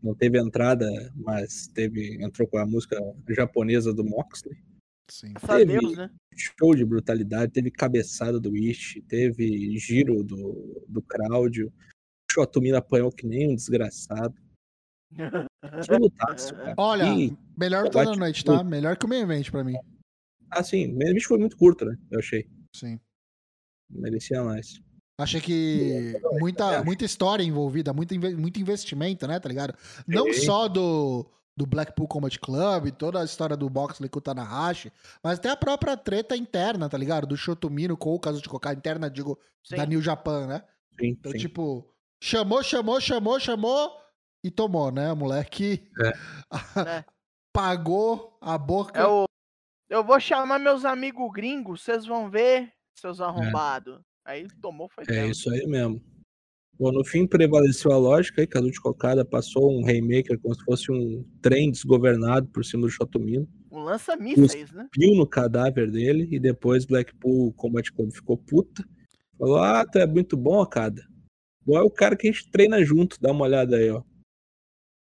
não 0.00 0.14
teve 0.14 0.38
entrada, 0.38 0.86
mas 1.16 1.66
teve 1.66 2.22
entrou 2.24 2.46
com 2.46 2.56
a 2.56 2.64
música 2.64 2.96
japonesa 3.30 3.92
do 3.92 4.04
Moxley. 4.04 4.56
Sim. 5.10 5.32
A 5.42 5.56
teve- 5.56 5.80
Deus, 5.80 5.96
né? 5.96 6.08
Show 6.36 6.76
de 6.76 6.84
brutalidade, 6.84 7.50
teve 7.50 7.68
cabeçada 7.68 8.38
do 8.38 8.56
Ishi, 8.56 9.02
teve 9.02 9.76
giro 9.76 10.22
do, 10.22 10.84
do 10.86 11.02
Claudio. 11.02 11.66
O 11.66 12.32
Shotomina 12.32 12.78
apanhou 12.78 13.10
que 13.10 13.26
nem 13.26 13.50
um 13.50 13.56
desgraçado. 13.56 14.32
Que 15.12 15.98
lutaço, 15.98 16.54
cara. 16.54 16.74
Olha, 16.78 17.04
Que- 17.12 17.36
melhor 17.58 17.86
luta 17.86 17.98
da 17.98 18.04
combate 18.04 18.18
noite, 18.20 18.44
tá? 18.44 18.62
Melhor 18.62 18.96
que 18.96 19.04
o 19.04 19.08
main 19.08 19.22
event 19.22 19.50
pra 19.50 19.64
mim. 19.64 19.74
Assim, 20.48 20.92
o 20.92 20.96
main 20.96 21.08
event 21.08 21.24
foi 21.24 21.38
muito 21.38 21.56
curto, 21.56 21.84
né? 21.84 21.98
Eu 22.08 22.20
achei. 22.20 22.48
Sim. 22.76 23.00
Merecia 23.90 24.44
mais. 24.44 24.80
Achei 25.22 25.40
que 25.40 26.18
muita, 26.38 26.66
acho. 26.66 26.84
muita 26.84 27.04
história 27.04 27.42
envolvida, 27.42 27.92
muito, 27.92 28.14
muito 28.38 28.60
investimento, 28.60 29.26
né, 29.26 29.38
tá 29.38 29.48
ligado? 29.48 29.74
Não 30.06 30.32
só 30.32 30.66
do, 30.66 31.26
do 31.56 31.66
Blackpool 31.66 32.08
Combat 32.08 32.38
Club, 32.38 32.90
toda 32.92 33.20
a 33.20 33.24
história 33.24 33.56
do 33.56 33.68
Boxley 33.68 34.08
com 34.08 34.18
o 34.18 34.22
Tanahashi, 34.22 34.90
mas 35.22 35.38
até 35.38 35.50
a 35.50 35.56
própria 35.56 35.96
treta 35.96 36.34
interna, 36.36 36.88
tá 36.88 36.96
ligado? 36.96 37.26
Do 37.26 37.36
Shotomino 37.36 37.96
com 37.96 38.14
o 38.14 38.20
caso 38.20 38.40
de 38.40 38.48
Kokai 38.48 38.74
interna, 38.74 39.10
digo, 39.10 39.38
Sim. 39.62 39.76
da 39.76 39.84
New 39.84 40.00
Japan, 40.00 40.46
né? 40.46 40.64
Sim, 40.98 41.08
Então, 41.08 41.32
sim. 41.32 41.38
tipo, 41.38 41.86
chamou, 42.18 42.62
chamou, 42.62 43.00
chamou, 43.00 43.38
chamou 43.38 43.92
e 44.42 44.50
tomou, 44.50 44.90
né? 44.90 45.12
O 45.12 45.16
moleque 45.16 45.90
É. 46.02 46.12
pagou 47.52 48.38
a 48.40 48.56
boca. 48.56 48.98
É 48.98 49.06
o... 49.06 49.26
Eu 49.88 50.04
vou 50.04 50.18
chamar 50.18 50.58
meus 50.58 50.84
amigos 50.84 51.30
gringos, 51.32 51.82
vocês 51.82 52.06
vão 52.06 52.30
ver, 52.30 52.72
seus 52.94 53.20
arrombados. 53.20 54.00
Aí 54.24 54.46
tomou, 54.60 54.88
foi 54.88 55.04
É 55.04 55.06
dela. 55.12 55.28
isso 55.30 55.50
aí 55.50 55.66
mesmo. 55.66 56.00
Bom, 56.78 56.90
no 56.92 57.04
fim 57.04 57.26
prevaleceu 57.26 57.92
a 57.92 57.98
lógica 57.98 58.40
aí, 58.40 58.46
Cadu 58.46 58.70
de 58.70 58.80
Cocada 58.80 59.22
passou 59.24 59.70
um 59.70 59.84
Rainmaker 59.84 60.38
como 60.40 60.54
se 60.54 60.64
fosse 60.64 60.90
um 60.90 61.22
trem 61.42 61.70
desgovernado 61.70 62.48
por 62.48 62.64
cima 62.64 62.82
do 62.82 62.90
Shotomino. 62.90 63.46
Um 63.70 63.80
lança-mísseis, 63.80 64.72
né? 64.72 64.88
Piu 64.90 65.14
no 65.14 65.26
cadáver 65.26 65.90
dele 65.90 66.26
e 66.30 66.38
depois 66.40 66.86
Blackpool 66.86 67.52
Combat 67.52 67.92
Club 67.92 68.10
ficou 68.12 68.38
puta. 68.38 68.82
Falou: 69.38 69.58
Ah, 69.58 69.84
tu 69.84 69.98
é 69.98 70.06
muito 70.06 70.36
bom, 70.38 70.60
Okada. 70.62 71.02
Bom, 71.66 71.76
é 71.76 71.82
o 71.82 71.90
cara 71.90 72.16
que 72.16 72.28
a 72.28 72.32
gente 72.32 72.50
treina 72.50 72.82
junto, 72.82 73.18
dá 73.20 73.30
uma 73.30 73.44
olhada 73.44 73.76
aí, 73.76 73.90
ó. 73.90 74.02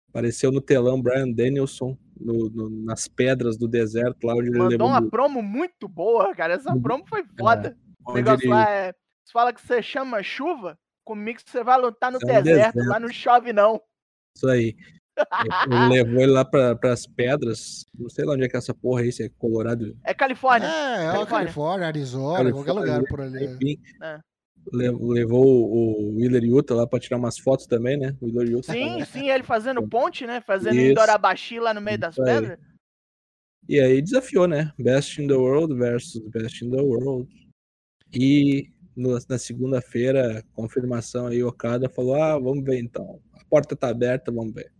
Apareceu 0.08 0.50
no 0.52 0.60
telão 0.60 1.02
Brian 1.02 1.30
Danielson 1.30 1.98
no- 2.18 2.48
no- 2.48 2.70
nas 2.84 3.06
pedras 3.08 3.58
do 3.58 3.68
deserto 3.68 4.24
lá 4.24 4.34
onde 4.34 4.48
ele 4.48 4.58
Mandou 4.58 4.70
levou. 4.70 4.86
uma 4.86 5.00
no- 5.00 5.10
promo 5.10 5.42
muito 5.42 5.86
boa, 5.88 6.34
cara. 6.34 6.54
Essa 6.54 6.72
Uhum. 6.72 6.80
promo 6.80 7.04
foi 7.06 7.24
foda. 7.38 7.76
O 8.06 8.14
negócio 8.14 8.44
ele- 8.44 8.50
lá 8.52 8.70
é. 8.70 8.92
Você 9.24 9.32
fala 9.32 9.52
que 9.52 9.60
você 9.60 9.82
chama 9.82 10.22
chuva, 10.22 10.78
comigo 11.04 11.40
você 11.44 11.64
vai 11.64 11.80
lutar 11.80 12.12
no 12.12 12.18
É 12.22 12.24
um 12.24 12.42
deserto, 12.42 12.74
deserto. 12.74 12.88
lá 12.88 13.00
não 13.00 13.08
chove, 13.08 13.52
não. 13.52 13.80
Isso 14.36 14.48
aí. 14.48 14.76
Ele 15.70 15.88
levou 15.88 16.20
ele 16.22 16.30
lá 16.32 16.44
pra, 16.44 16.76
pras 16.76 17.06
pedras. 17.06 17.86
Não 17.98 18.08
sei 18.10 18.24
lá 18.26 18.34
onde 18.34 18.44
é 18.44 18.48
que 18.50 18.54
é 18.56 18.58
essa 18.58 18.74
porra 18.74 19.00
aí, 19.00 19.10
se 19.10 19.22
é 19.24 19.30
Colorado. 19.38 19.96
É 20.04 20.12
Califórnia. 20.12 20.68
É, 20.68 20.70
é 20.70 20.96
Califórnia. 21.06 21.26
Califórnia, 21.28 21.86
Arizona, 21.86 22.36
Califórnia, 22.36 22.52
qualquer 22.52 22.72
lugar 22.72 23.02
por 23.08 23.20
ali. 23.22 23.44
Enfim. 23.46 23.80
É. 24.02 24.20
Le- 24.74 24.90
Levou 25.14 25.44
o 25.46 26.16
Willer 26.16 26.44
Yuta 26.44 26.74
lá 26.74 26.86
pra 26.86 26.98
tirar 27.00 27.16
umas 27.16 27.38
fotos 27.38 27.66
também, 27.66 27.96
né? 27.96 28.14
O 28.20 28.26
Willer 28.26 28.48
Yuta. 28.50 28.72
Sim, 28.72 29.02
sim, 29.06 29.30
ele 29.30 29.42
fazendo 29.42 29.88
ponte, 29.88 30.26
né? 30.26 30.42
Fazendo 30.42 30.74
Isso. 30.76 30.90
Indorabashi 30.92 31.58
lá 31.60 31.72
no 31.72 31.80
meio 31.80 31.98
das 31.98 32.12
Isso 32.14 32.22
aí. 32.22 32.34
pedras. 32.34 32.58
E 33.68 33.80
aí 33.80 34.02
desafiou, 34.02 34.46
né? 34.46 34.70
Best 34.78 35.20
in 35.22 35.26
the 35.28 35.34
World 35.34 35.74
versus 35.74 36.22
Best 36.28 36.62
in 36.62 36.70
the 36.70 36.82
World. 36.82 37.26
E 38.18 38.70
no- 38.96 39.18
na 39.28 39.38
segunda-feira, 39.38 40.42
confirmação 40.54 41.26
aí, 41.26 41.42
Okada 41.42 41.88
falou: 41.88 42.14
ah, 42.22 42.38
vamos 42.38 42.64
ver 42.64 42.78
então. 42.80 43.20
A 43.34 43.44
porta 43.44 43.76
tá 43.76 43.88
aberta, 43.88 44.32
vamos 44.32 44.54
ver. 44.54 44.72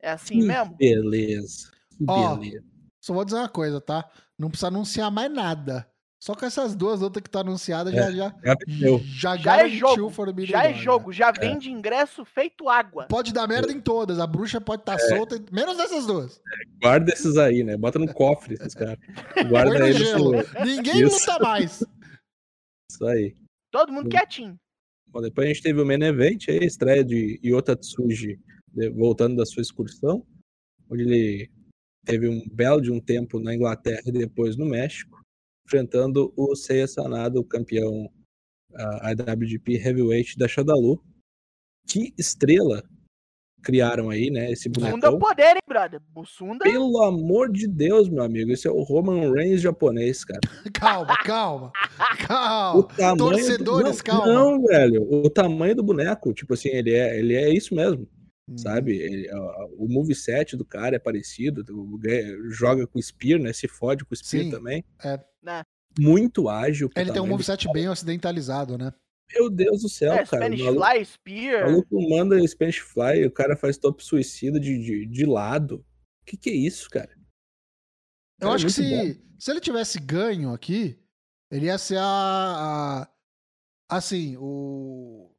É 0.00 0.10
assim 0.10 0.42
mesmo? 0.42 0.76
Beleza. 0.76 1.70
Que 1.96 2.04
Ó, 2.06 2.36
beleza. 2.36 2.64
Só 3.02 3.14
vou 3.14 3.24
dizer 3.24 3.38
uma 3.38 3.48
coisa, 3.48 3.80
tá? 3.80 4.08
Não 4.38 4.48
precisa 4.50 4.68
anunciar 4.68 5.10
mais 5.10 5.32
nada. 5.32 5.88
Só 6.20 6.34
com 6.34 6.44
essas 6.44 6.74
duas 6.74 7.00
outras 7.00 7.22
que 7.22 7.30
tá 7.30 7.40
anunciadas 7.40 7.94
já, 7.94 8.10
já, 8.10 8.34
Já 8.44 8.56
vendeu. 8.66 8.98
já, 9.04 9.36
Já 9.36 9.52
é 9.52 9.56
garantiu 9.68 9.78
jogo. 9.94 10.44
Já 10.46 10.64
é 10.64 10.74
jogo, 10.74 11.12
já 11.12 11.30
vende 11.30 11.70
ingresso 11.70 12.24
feito 12.24 12.68
água. 12.68 13.06
Pode 13.08 13.32
dar 13.32 13.46
merda 13.46 13.70
em 13.72 13.80
todas. 13.80 14.18
A 14.18 14.26
bruxa 14.26 14.60
pode 14.60 14.82
estar 14.82 14.96
É. 14.96 14.98
solta, 14.98 15.40
menos 15.52 15.76
dessas 15.76 16.06
duas. 16.06 16.40
Guarda 16.82 17.12
esses 17.12 17.36
aí, 17.36 17.62
né? 17.62 17.76
Bota 17.76 18.00
no 18.00 18.12
cofre 18.12 18.54
esses 18.54 18.74
caras. 18.74 18.98
Guarda 19.48 19.70
Põe 19.70 19.78
no 19.78 19.86
eles 19.86 19.96
gelo. 19.96 20.32
Ninguém 20.64 21.02
Isso. 21.02 21.20
luta 21.30 21.38
mais. 21.40 21.84
Isso 22.90 23.06
aí. 23.06 23.34
Todo 23.70 23.92
mundo 23.92 24.08
quietinho. 24.08 24.56
Bom, 25.08 25.20
depois 25.20 25.46
a 25.46 25.52
gente 25.52 25.62
teve 25.62 25.80
o 25.80 25.86
main 25.86 26.02
event 26.02 26.48
aí, 26.48 26.58
a 26.58 26.66
estreia 26.66 27.04
de 27.04 27.40
Yota 27.44 27.76
Tsuji 27.76 28.38
de- 28.72 28.90
voltando 28.90 29.36
da 29.36 29.46
sua 29.46 29.62
excursão, 29.62 30.26
onde 30.90 31.02
ele 31.02 31.50
teve 32.04 32.28
um 32.28 32.46
belo 32.48 32.80
de 32.80 32.90
um 32.90 33.00
tempo 33.00 33.38
na 33.38 33.54
Inglaterra 33.54 34.02
e 34.06 34.12
depois 34.12 34.56
no 34.56 34.66
México, 34.66 35.20
enfrentando 35.66 36.32
o 36.36 36.54
Seiya 36.56 36.86
Sanada, 36.86 37.38
o 37.38 37.44
campeão 37.44 38.10
ah, 38.74 39.12
IWGP 39.12 39.74
Heavyweight 39.76 40.38
da 40.38 40.48
Shadalu. 40.48 41.02
Que 41.86 42.12
estrela 42.18 42.82
criaram 43.62 44.08
aí, 44.10 44.30
né? 44.30 44.50
Esse 44.52 44.68
Bussunda 44.68 44.88
é 45.06 45.10
o 45.10 45.12
bonecão. 45.12 45.18
poder, 45.18 45.50
hein, 45.56 45.62
brother? 45.68 46.00
Bussunda. 46.14 46.58
Pelo 46.64 47.02
amor 47.02 47.50
de 47.52 47.66
Deus, 47.66 48.08
meu 48.08 48.22
amigo, 48.22 48.50
esse 48.52 48.66
é 48.66 48.70
o 48.70 48.82
Roman 48.82 49.32
Reigns 49.32 49.60
japonês, 49.60 50.24
cara. 50.24 50.40
Calma, 50.72 51.16
calma. 51.24 51.72
O 51.98 52.26
Calma. 52.26 52.88
tamanho 52.96 53.16
do- 53.16 53.30
Torcedores, 53.30 53.96
não, 53.98 54.04
calma. 54.04 54.26
Não, 54.32 54.62
velho. 54.62 55.02
O 55.10 55.28
tamanho 55.28 55.74
do 55.74 55.82
boneco, 55.82 56.32
tipo 56.32 56.54
assim, 56.54 56.68
ele 56.70 56.92
é, 56.92 57.18
ele 57.18 57.34
é 57.34 57.50
isso 57.52 57.74
mesmo, 57.74 58.08
Hum. 58.48 58.56
sabe? 58.56 58.96
Ele- 58.96 59.28
o 59.76 59.86
moveset 59.88 60.56
do 60.56 60.64
cara 60.64 60.96
é 60.96 60.98
parecido, 60.98 61.62
o- 61.70 61.98
joga 62.50 62.86
com 62.86 63.00
Spear, 63.02 63.40
né? 63.40 63.52
Se 63.52 63.66
fode 63.68 64.04
com 64.04 64.14
Spear 64.14 64.44
Sim, 64.44 64.50
também. 64.50 64.84
é. 65.04 65.20
Né. 65.42 65.62
Muito 65.98 66.48
ágil. 66.48 66.88
Ele 66.88 66.92
tem 66.94 67.02
um 67.04 67.06
tamanho 67.14 67.24
do- 67.24 67.30
moveset 67.32 67.66
bem 67.72 67.88
ocidentalizado, 67.88 68.78
né? 68.78 68.92
Meu 69.34 69.50
Deus 69.50 69.82
do 69.82 69.88
céu, 69.88 70.12
É, 70.14 70.24
cara. 70.26 70.44
Spanish 70.44 70.60
o 70.62 70.64
maluco, 70.64 70.86
Fly, 70.86 71.02
o 71.02 71.06
Spear. 71.06 71.66
maluco 71.70 72.08
manda 72.08 72.46
Spanish 72.48 72.78
Fly, 72.78 73.26
o 73.26 73.30
cara 73.30 73.56
faz 73.56 73.76
top 73.76 74.02
suicida 74.02 74.58
de, 74.58 74.78
de, 74.78 75.06
de 75.06 75.26
lado. 75.26 75.84
O 76.22 76.24
que, 76.24 76.36
que 76.36 76.50
é 76.50 76.54
isso, 76.54 76.88
cara? 76.88 77.14
Eu 78.40 78.50
É 78.50 78.54
acho 78.54 78.66
que 78.66 78.80
muito 78.82 79.20
se, 79.20 79.24
se 79.38 79.50
ele 79.50 79.60
tivesse 79.60 79.98
ganho 79.98 80.52
aqui, 80.52 80.98
ele 81.50 81.66
ia 81.66 81.76
ser 81.78 81.98
a. 81.98 83.02
a- 83.02 83.08
assim, 83.88 84.36
o. 84.38 85.30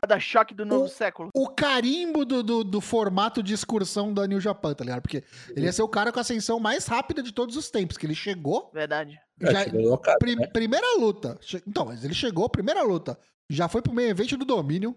Cada 0.00 0.18
choque 0.18 0.54
do 0.54 0.64
novo 0.64 0.84
O- 0.86 0.88
século. 0.88 1.28
O 1.34 1.48
carimbo 1.48 2.24
do, 2.24 2.42
do, 2.42 2.64
do 2.64 2.80
formato 2.80 3.42
de 3.42 3.52
excursão 3.52 4.12
da 4.14 4.26
New 4.26 4.40
Japan, 4.40 4.72
tá 4.74 4.82
ligado? 4.84 5.02
Porque 5.02 5.22
ele 5.50 5.66
ia 5.66 5.72
ser 5.72 5.82
o 5.82 5.88
cara 5.88 6.10
com 6.10 6.18
a 6.18 6.22
ascensão 6.22 6.58
mais 6.58 6.86
rápida 6.86 7.22
de 7.22 7.30
todos 7.32 7.56
os 7.56 7.70
tempos, 7.70 7.96
que 7.98 8.06
ele 8.06 8.14
chegou. 8.14 8.70
Verdade. 8.72 9.20
É, 9.40 9.52
já- 9.52 9.64
chegou 9.64 9.90
no 9.90 9.98
cara, 9.98 10.18
Pri- 10.18 10.36
né? 10.36 10.46
Primeira 10.46 10.96
luta. 10.98 11.38
Então, 11.66 11.84
mas 11.84 12.04
ele 12.04 12.14
chegou, 12.14 12.48
primeira 12.48 12.82
luta. 12.82 13.18
Já 13.50 13.68
foi 13.68 13.82
pro 13.82 13.92
meio 13.92 14.08
evento 14.08 14.36
do 14.36 14.44
domínio 14.46 14.96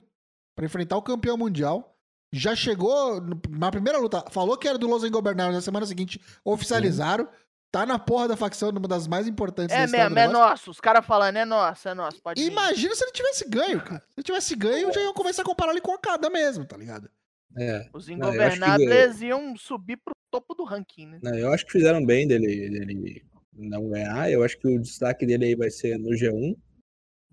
pra 0.55 0.65
enfrentar 0.65 0.95
o 0.95 1.01
campeão 1.01 1.35
mundial. 1.37 1.91
Já 2.31 2.55
chegou 2.55 3.21
na 3.49 3.69
primeira 3.71 3.97
luta. 3.99 4.23
Falou 4.29 4.57
que 4.57 4.67
era 4.67 4.77
do 4.77 4.87
Los 4.87 5.03
Ingobernáveis. 5.03 5.55
Na 5.55 5.61
semana 5.61 5.85
seguinte, 5.85 6.21
oficializaram. 6.43 7.27
Tá 7.75 7.85
na 7.85 7.99
porra 7.99 8.29
da 8.29 8.37
facção, 8.37 8.71
numa 8.71 8.87
das 8.87 9.05
mais 9.05 9.27
importantes 9.27 9.75
É 9.75 9.79
da 9.79 9.83
história 9.85 10.05
é 10.05 10.09
negócio. 10.09 10.31
nosso. 10.39 10.71
Os 10.71 10.79
caras 10.79 11.05
falando, 11.05 11.35
é 11.35 11.43
nosso, 11.43 11.89
é 11.89 11.93
nosso. 11.93 12.21
Pode 12.21 12.41
vir. 12.41 12.49
Imagina 12.49 12.95
se 12.95 13.03
ele 13.03 13.11
tivesse 13.11 13.49
ganho, 13.49 13.83
cara. 13.83 13.99
Se 13.99 14.13
ele 14.17 14.23
tivesse 14.23 14.55
ganho, 14.55 14.93
já 14.93 15.01
iam 15.01 15.13
começar 15.13 15.41
a 15.41 15.45
comparar 15.45 15.73
ele 15.73 15.81
com 15.81 15.91
a 15.91 15.97
Kada 15.99 16.29
mesmo, 16.29 16.63
tá 16.65 16.77
ligado? 16.77 17.09
É. 17.57 17.89
Os 17.93 18.05
que- 18.05 18.13
ingovernáveis 18.13 19.21
iam 19.21 19.57
subir 19.57 19.97
pro 19.97 20.13
topo 20.31 20.53
do 20.55 20.63
ranking, 20.63 21.05
né? 21.05 21.19
Não, 21.21 21.35
eu 21.37 21.51
acho 21.51 21.65
que 21.65 21.73
fizeram 21.73 22.05
bem 22.05 22.25
dele, 22.25 22.69
dele 22.69 23.25
não 23.53 23.89
ganhar. 23.89 24.31
Eu 24.31 24.41
acho 24.45 24.57
que 24.57 24.69
o 24.69 24.79
destaque 24.81 25.25
dele 25.25 25.43
aí 25.43 25.55
vai 25.55 25.69
ser 25.69 25.99
no 25.99 26.11
G1. 26.11 26.55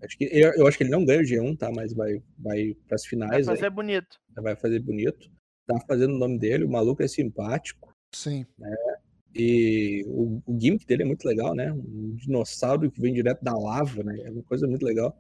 Acho 0.03 0.19
que, 0.19 0.25
eu, 0.25 0.53
eu 0.55 0.67
acho 0.67 0.77
que 0.77 0.83
ele 0.83 0.91
não 0.91 1.05
ganha 1.05 1.21
o 1.21 1.25
G1, 1.25 1.57
tá? 1.57 1.71
Mas 1.71 1.93
vai, 1.95 2.21
vai 2.37 2.75
pras 2.89 3.03
Vai 3.03 3.09
finais, 3.11 3.49
aí, 3.49 3.55
fazer 3.55 3.71
bonito. 3.71 4.19
vai 4.35 4.57
fazer 4.57 4.81
bonito. 4.81 5.31
Tá 5.69 5.79
fazendo 5.87 6.17
o 6.17 6.19
nome 6.19 6.37
dele, 6.37 6.65
o 6.65 6.69
maluco 6.69 7.01
é 7.01 7.07
simpático. 7.07 7.93
Sim. 8.13 8.45
E 9.35 10.05
o, 10.07 10.43
o 10.47 10.61
gimmick 10.61 10.87
dele 10.87 11.03
é 11.03 11.07
muito 11.07 11.27
legal, 11.27 11.55
né? 11.55 11.73
Um 11.73 12.15
dinossauro 12.17 12.91
que 12.91 13.01
vem 13.01 13.15
direto 13.15 13.43
da 13.43 13.55
lava, 13.55 14.03
né? 14.03 14.21
É 14.25 14.31
uma 14.31 14.43
coisa 14.43 14.67
muito 14.67 14.85
legal. 14.85 15.17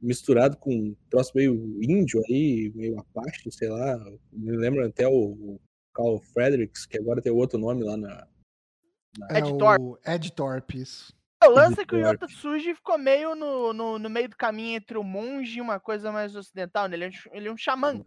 Misturado 0.00 0.56
com 0.56 0.72
um 0.72 0.96
troço 1.10 1.32
meio 1.34 1.54
índio 1.82 2.22
aí, 2.28 2.72
meio 2.74 2.98
apache, 3.00 3.50
sei 3.50 3.68
lá. 3.68 3.98
Me 4.32 4.56
lembra 4.56 4.86
até 4.86 5.08
o, 5.08 5.32
o 5.32 5.60
Carl 5.92 6.20
Fredericks, 6.20 6.86
que 6.86 6.96
agora 6.96 7.20
tem 7.20 7.32
outro 7.32 7.58
nome 7.58 7.82
lá 7.82 7.96
na. 7.96 8.26
É 9.30 9.38
Ed 9.38 9.52
o 9.52 9.58
Thorpe. 9.58 10.08
Ed 10.08 10.32
Thorpe, 10.32 10.78
isso. 10.78 11.12
O 11.44 11.50
lance 11.50 11.80
é 11.80 11.86
que 11.86 11.94
o 11.94 11.98
Yota 11.98 12.26
Tsuji 12.26 12.74
ficou 12.74 12.98
meio 12.98 13.34
no, 13.34 13.72
no, 13.72 13.98
no, 13.98 14.10
meio 14.10 14.28
do 14.28 14.36
caminho 14.36 14.76
entre 14.76 14.98
o 14.98 15.04
monge 15.04 15.58
e 15.58 15.60
uma 15.60 15.78
coisa 15.78 16.10
mais 16.10 16.34
ocidental, 16.34 16.88
né? 16.88 16.96
Ele 16.96 17.04
é 17.04 17.08
um, 17.08 17.12
ele 17.32 17.48
é 17.48 17.52
um 17.52 17.56
xamã, 17.56 18.04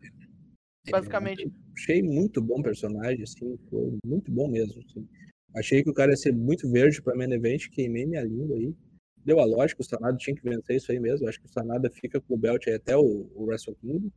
é, 0.85 0.91
basicamente. 0.91 1.45
É, 1.45 1.49
achei 1.73 2.03
muito 2.03 2.41
bom 2.41 2.61
personagem, 2.61 3.23
assim, 3.23 3.57
foi 3.69 3.97
muito 4.05 4.29
bom 4.31 4.49
mesmo. 4.49 4.81
Assim. 4.81 5.07
Achei 5.55 5.83
que 5.83 5.89
o 5.89 5.93
cara 5.93 6.11
ia 6.11 6.17
ser 6.17 6.33
muito 6.33 6.69
verde 6.71 7.01
pra 7.01 7.15
main 7.15 7.31
event, 7.31 7.69
queimei 7.69 8.05
minha 8.05 8.23
língua 8.23 8.55
aí. 8.57 8.73
Deu 9.17 9.39
a 9.39 9.45
lógica, 9.45 9.81
o 9.81 9.85
Sanada 9.85 10.17
tinha 10.17 10.35
que 10.35 10.41
vencer 10.41 10.77
isso 10.77 10.91
aí 10.91 10.99
mesmo. 10.99 11.27
Acho 11.27 11.39
que 11.39 11.45
o 11.45 11.51
Sanada 11.51 11.89
fica 11.89 12.19
com 12.19 12.33
o 12.33 12.37
belt 12.37 12.67
aí 12.67 12.73
até 12.73 12.95
o, 12.97 13.29
o 13.35 13.45
Wrestle 13.45 13.75
Kingdom. 13.75 14.09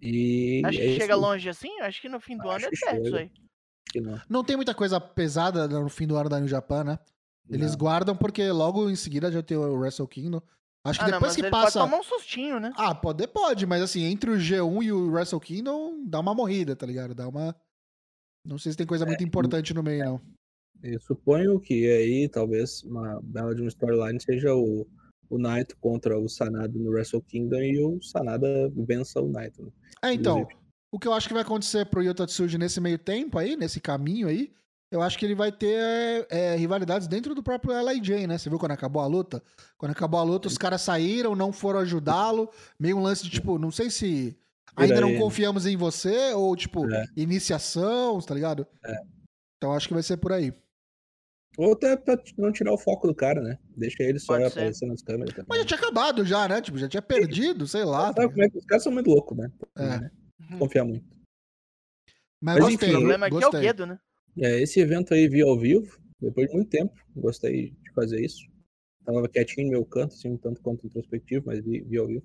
E 0.00 0.62
acho 0.64 0.78
que 0.78 0.84
é 0.84 0.96
chega 0.96 1.16
longe 1.16 1.48
assim? 1.48 1.80
Acho 1.80 2.00
que 2.00 2.08
no 2.08 2.20
fim 2.20 2.36
do 2.36 2.48
acho 2.50 2.66
ano 2.66 2.74
é 2.74 2.90
perto 2.92 3.06
isso 3.06 3.16
aí. 3.16 3.30
Não. 3.96 4.20
não. 4.28 4.44
tem 4.44 4.56
muita 4.56 4.74
coisa 4.74 5.00
pesada 5.00 5.66
no 5.68 5.88
fim 5.88 6.06
do 6.06 6.16
ano 6.16 6.28
da 6.28 6.38
New 6.38 6.48
Japan, 6.48 6.84
né? 6.84 6.98
Eles 7.48 7.72
não. 7.72 7.78
guardam 7.78 8.16
porque 8.16 8.50
logo 8.50 8.90
em 8.90 8.96
seguida 8.96 9.30
já 9.30 9.42
tem 9.42 9.56
o 9.56 9.74
Wrestle 9.74 10.08
Kingdom. 10.08 10.42
Acho 10.84 10.98
que 10.98 11.06
ah, 11.06 11.12
depois 11.12 11.36
não, 11.36 11.44
que 11.44 11.50
passa. 11.50 11.78
Pode 11.78 11.90
tomar 11.90 12.00
um 12.00 12.04
sustinho, 12.04 12.60
né? 12.60 12.70
Ah, 12.76 12.94
pode, 12.94 13.26
pode, 13.26 13.64
mas 13.66 13.82
assim, 13.82 14.04
entre 14.04 14.30
o 14.30 14.36
G1 14.36 14.82
e 14.82 14.92
o 14.92 15.10
Wrestle 15.10 15.40
Kingdom, 15.40 16.04
dá 16.06 16.20
uma 16.20 16.34
morrida, 16.34 16.76
tá 16.76 16.84
ligado? 16.84 17.14
Dá 17.14 17.26
uma. 17.26 17.56
Não 18.44 18.58
sei 18.58 18.72
se 18.72 18.78
tem 18.78 18.86
coisa 18.86 19.04
é, 19.04 19.06
muito 19.06 19.24
importante 19.24 19.72
no 19.72 19.82
meio, 19.82 20.04
não. 20.04 20.20
Eu 20.82 21.00
suponho 21.00 21.58
que 21.58 21.90
aí, 21.90 22.28
talvez, 22.28 22.82
uma 22.82 23.20
bela 23.22 23.54
de 23.54 23.62
uma 23.62 23.68
storyline 23.68 24.20
seja 24.20 24.54
o, 24.54 24.86
o 25.30 25.38
Naito 25.38 25.76
contra 25.78 26.18
o 26.18 26.28
Sanada 26.28 26.78
no 26.78 26.90
Wrestle 26.90 27.22
Kingdom 27.22 27.60
e 27.60 27.82
o 27.82 28.02
Sanada 28.02 28.70
vença 28.76 29.20
o 29.20 29.28
Naito. 29.28 29.62
Né? 29.62 29.70
É, 30.02 30.12
então. 30.12 30.40
Inclusive. 30.40 30.64
O 30.92 30.98
que 30.98 31.08
eu 31.08 31.12
acho 31.12 31.26
que 31.26 31.34
vai 31.34 31.42
acontecer 31.42 31.86
pro 31.86 32.02
Yota 32.02 32.24
Tsuji 32.24 32.56
nesse 32.56 32.80
meio 32.80 32.98
tempo 32.98 33.36
aí, 33.36 33.56
nesse 33.56 33.80
caminho 33.80 34.28
aí, 34.28 34.52
eu 34.92 35.02
acho 35.02 35.18
que 35.18 35.24
ele 35.24 35.34
vai 35.34 35.50
ter 35.50 36.24
é, 36.30 36.54
rivalidades 36.54 37.08
dentro 37.08 37.34
do 37.34 37.42
próprio 37.42 37.72
LIJ, 37.90 38.28
né? 38.28 38.38
Você 38.38 38.48
viu 38.48 38.60
quando 38.60 38.72
acabou 38.72 39.02
a 39.02 39.06
luta? 39.08 39.42
Quando 39.76 39.90
acabou 39.90 40.20
a 40.20 40.22
luta, 40.22 40.46
os 40.46 40.56
caras 40.56 40.82
saíram, 40.82 41.34
não 41.34 41.50
foram 41.50 41.80
ajudá-lo. 41.80 42.48
Meio 42.78 42.96
um 42.96 43.02
lance 43.02 43.24
de 43.24 43.30
tipo, 43.30 43.58
não 43.58 43.72
sei 43.72 43.90
se 43.90 44.38
ainda 44.76 45.00
não 45.00 45.16
confiamos 45.16 45.66
em 45.66 45.76
você, 45.76 46.32
ou 46.32 46.54
tipo, 46.56 46.90
é. 46.92 47.04
iniciação, 47.16 48.20
tá 48.20 48.34
ligado? 48.34 48.66
É. 48.84 48.94
Então 49.56 49.72
acho 49.72 49.88
que 49.88 49.94
vai 49.94 50.02
ser 50.02 50.16
por 50.16 50.32
aí. 50.32 50.52
Ou 51.56 51.72
até 51.72 51.96
pra 51.96 52.18
não 52.36 52.52
tirar 52.52 52.72
o 52.72 52.78
foco 52.78 53.06
do 53.06 53.14
cara, 53.14 53.40
né? 53.40 53.58
Deixa 53.76 54.02
ele 54.02 54.18
só 54.18 54.34
aparecer 54.34 54.86
nas 54.86 55.02
câmeras. 55.02 55.32
Também. 55.32 55.46
Mas 55.48 55.58
já 55.60 55.64
tinha 55.64 55.78
acabado 55.78 56.24
já, 56.24 56.48
né? 56.48 56.60
Tipo, 56.60 56.78
já 56.78 56.88
tinha 56.88 57.02
perdido, 57.02 57.66
sei 57.66 57.84
lá. 57.84 58.12
Sabe 58.12 58.28
como 58.28 58.42
é 58.42 58.50
que 58.50 58.58
os 58.58 58.64
caras 58.64 58.82
são 58.82 58.92
muito 58.92 59.08
loucos, 59.08 59.38
né? 59.38 59.52
É. 59.76 60.00
Né? 60.00 60.10
Confiar 60.58 60.84
muito. 60.84 61.06
Mas, 62.42 62.56
Mas 62.56 62.64
gostei, 62.64 62.88
enfim, 62.88 62.96
o 62.96 62.98
problema 62.98 63.26
aqui 63.26 63.42
é 63.42 63.46
o 63.46 63.50
Guedo, 63.52 63.86
né? 63.86 63.98
É, 64.36 64.60
esse 64.60 64.80
evento 64.80 65.14
aí 65.14 65.28
vi 65.28 65.42
ao 65.42 65.56
vivo, 65.56 65.96
depois 66.20 66.48
de 66.48 66.54
muito 66.54 66.68
tempo. 66.68 66.92
Gostei 67.16 67.70
de 67.70 67.92
fazer 67.92 68.20
isso. 68.20 68.42
Tava 69.04 69.28
quietinho 69.28 69.68
no 69.68 69.72
meu 69.74 69.84
canto, 69.84 70.14
assim, 70.14 70.36
tanto 70.36 70.60
quanto 70.60 70.86
introspectivo, 70.86 71.44
mas 71.46 71.60
vi, 71.64 71.82
vi 71.82 71.98
ao 71.98 72.06
vivo. 72.06 72.24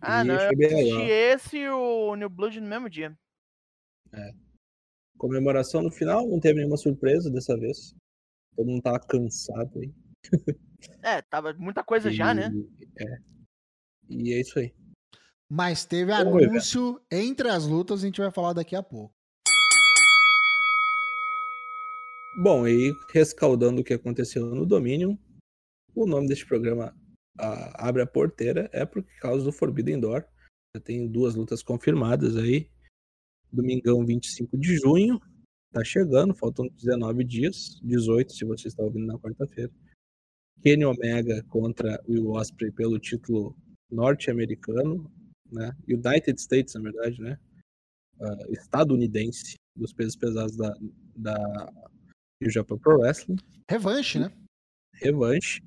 Ah, 0.00 0.22
e 0.22 0.24
não, 0.24 0.34
eu 0.34 0.48
assisti 0.48 1.10
esse 1.10 1.58
e 1.58 1.68
o 1.68 2.14
New 2.14 2.28
Blood 2.28 2.60
no 2.60 2.68
mesmo 2.68 2.88
dia. 2.88 3.16
É. 4.12 4.32
Comemoração 5.16 5.82
no 5.82 5.90
final, 5.90 6.26
não 6.28 6.38
teve 6.38 6.60
nenhuma 6.60 6.76
surpresa 6.76 7.30
dessa 7.30 7.56
vez. 7.58 7.94
Todo 8.56 8.66
mundo 8.66 8.82
tava 8.82 9.00
cansado 9.00 9.78
aí. 9.80 9.92
É, 11.02 11.20
tava 11.22 11.52
muita 11.54 11.82
coisa 11.82 12.10
e, 12.10 12.14
já, 12.14 12.32
né? 12.32 12.50
É. 12.98 13.18
E 14.08 14.32
é 14.32 14.40
isso 14.40 14.58
aí. 14.58 14.72
Mas 15.50 15.84
teve 15.84 16.12
anúncio 16.12 17.00
entre 17.10 17.48
as 17.48 17.66
lutas, 17.66 18.02
a 18.02 18.06
gente 18.06 18.20
vai 18.20 18.30
falar 18.30 18.52
daqui 18.52 18.76
a 18.76 18.82
pouco. 18.82 19.14
Bom, 22.40 22.68
e 22.68 22.92
rescaldando 23.12 23.80
o 23.80 23.84
que 23.84 23.94
aconteceu 23.94 24.46
no 24.46 24.64
Dominion, 24.64 25.16
o 25.94 26.06
nome 26.06 26.28
deste 26.28 26.46
programa 26.46 26.94
a, 27.38 27.88
abre 27.88 28.02
a 28.02 28.06
porteira 28.06 28.68
é 28.72 28.84
por 28.84 29.02
causa 29.20 29.44
do 29.44 29.52
Forbidden 29.52 30.00
Door. 30.00 30.24
Já 30.76 30.82
tem 30.82 31.06
duas 31.08 31.34
lutas 31.34 31.62
confirmadas 31.62 32.36
aí. 32.36 32.68
Domingão 33.50 34.04
25 34.04 34.58
de 34.58 34.76
junho 34.76 35.20
Tá 35.70 35.84
chegando, 35.84 36.34
faltam 36.34 36.66
19 36.66 37.22
dias, 37.24 37.78
18 37.82 38.32
se 38.32 38.44
você 38.44 38.68
está 38.68 38.82
ouvindo 38.82 39.06
na 39.06 39.18
quarta-feira. 39.18 39.70
Kenny 40.62 40.84
Omega 40.84 41.44
contra 41.44 42.02
Will 42.08 42.30
Ospreay 42.30 42.72
pelo 42.72 42.98
título 42.98 43.54
norte-americano, 43.90 45.12
né? 45.52 45.76
United 45.86 46.40
States, 46.40 46.74
na 46.74 46.80
verdade, 46.80 47.20
né? 47.20 47.38
Uh, 48.18 48.52
estadunidense 48.52 49.56
dos 49.76 49.92
pesos 49.92 50.16
pesados 50.16 50.56
da, 50.56 50.74
da 51.14 51.72
New 52.40 52.50
Japan 52.50 52.78
Pro 52.78 52.98
Wrestling. 52.98 53.36
Revanche, 53.68 54.18
né? 54.18 54.32
Revanche. 54.94 55.62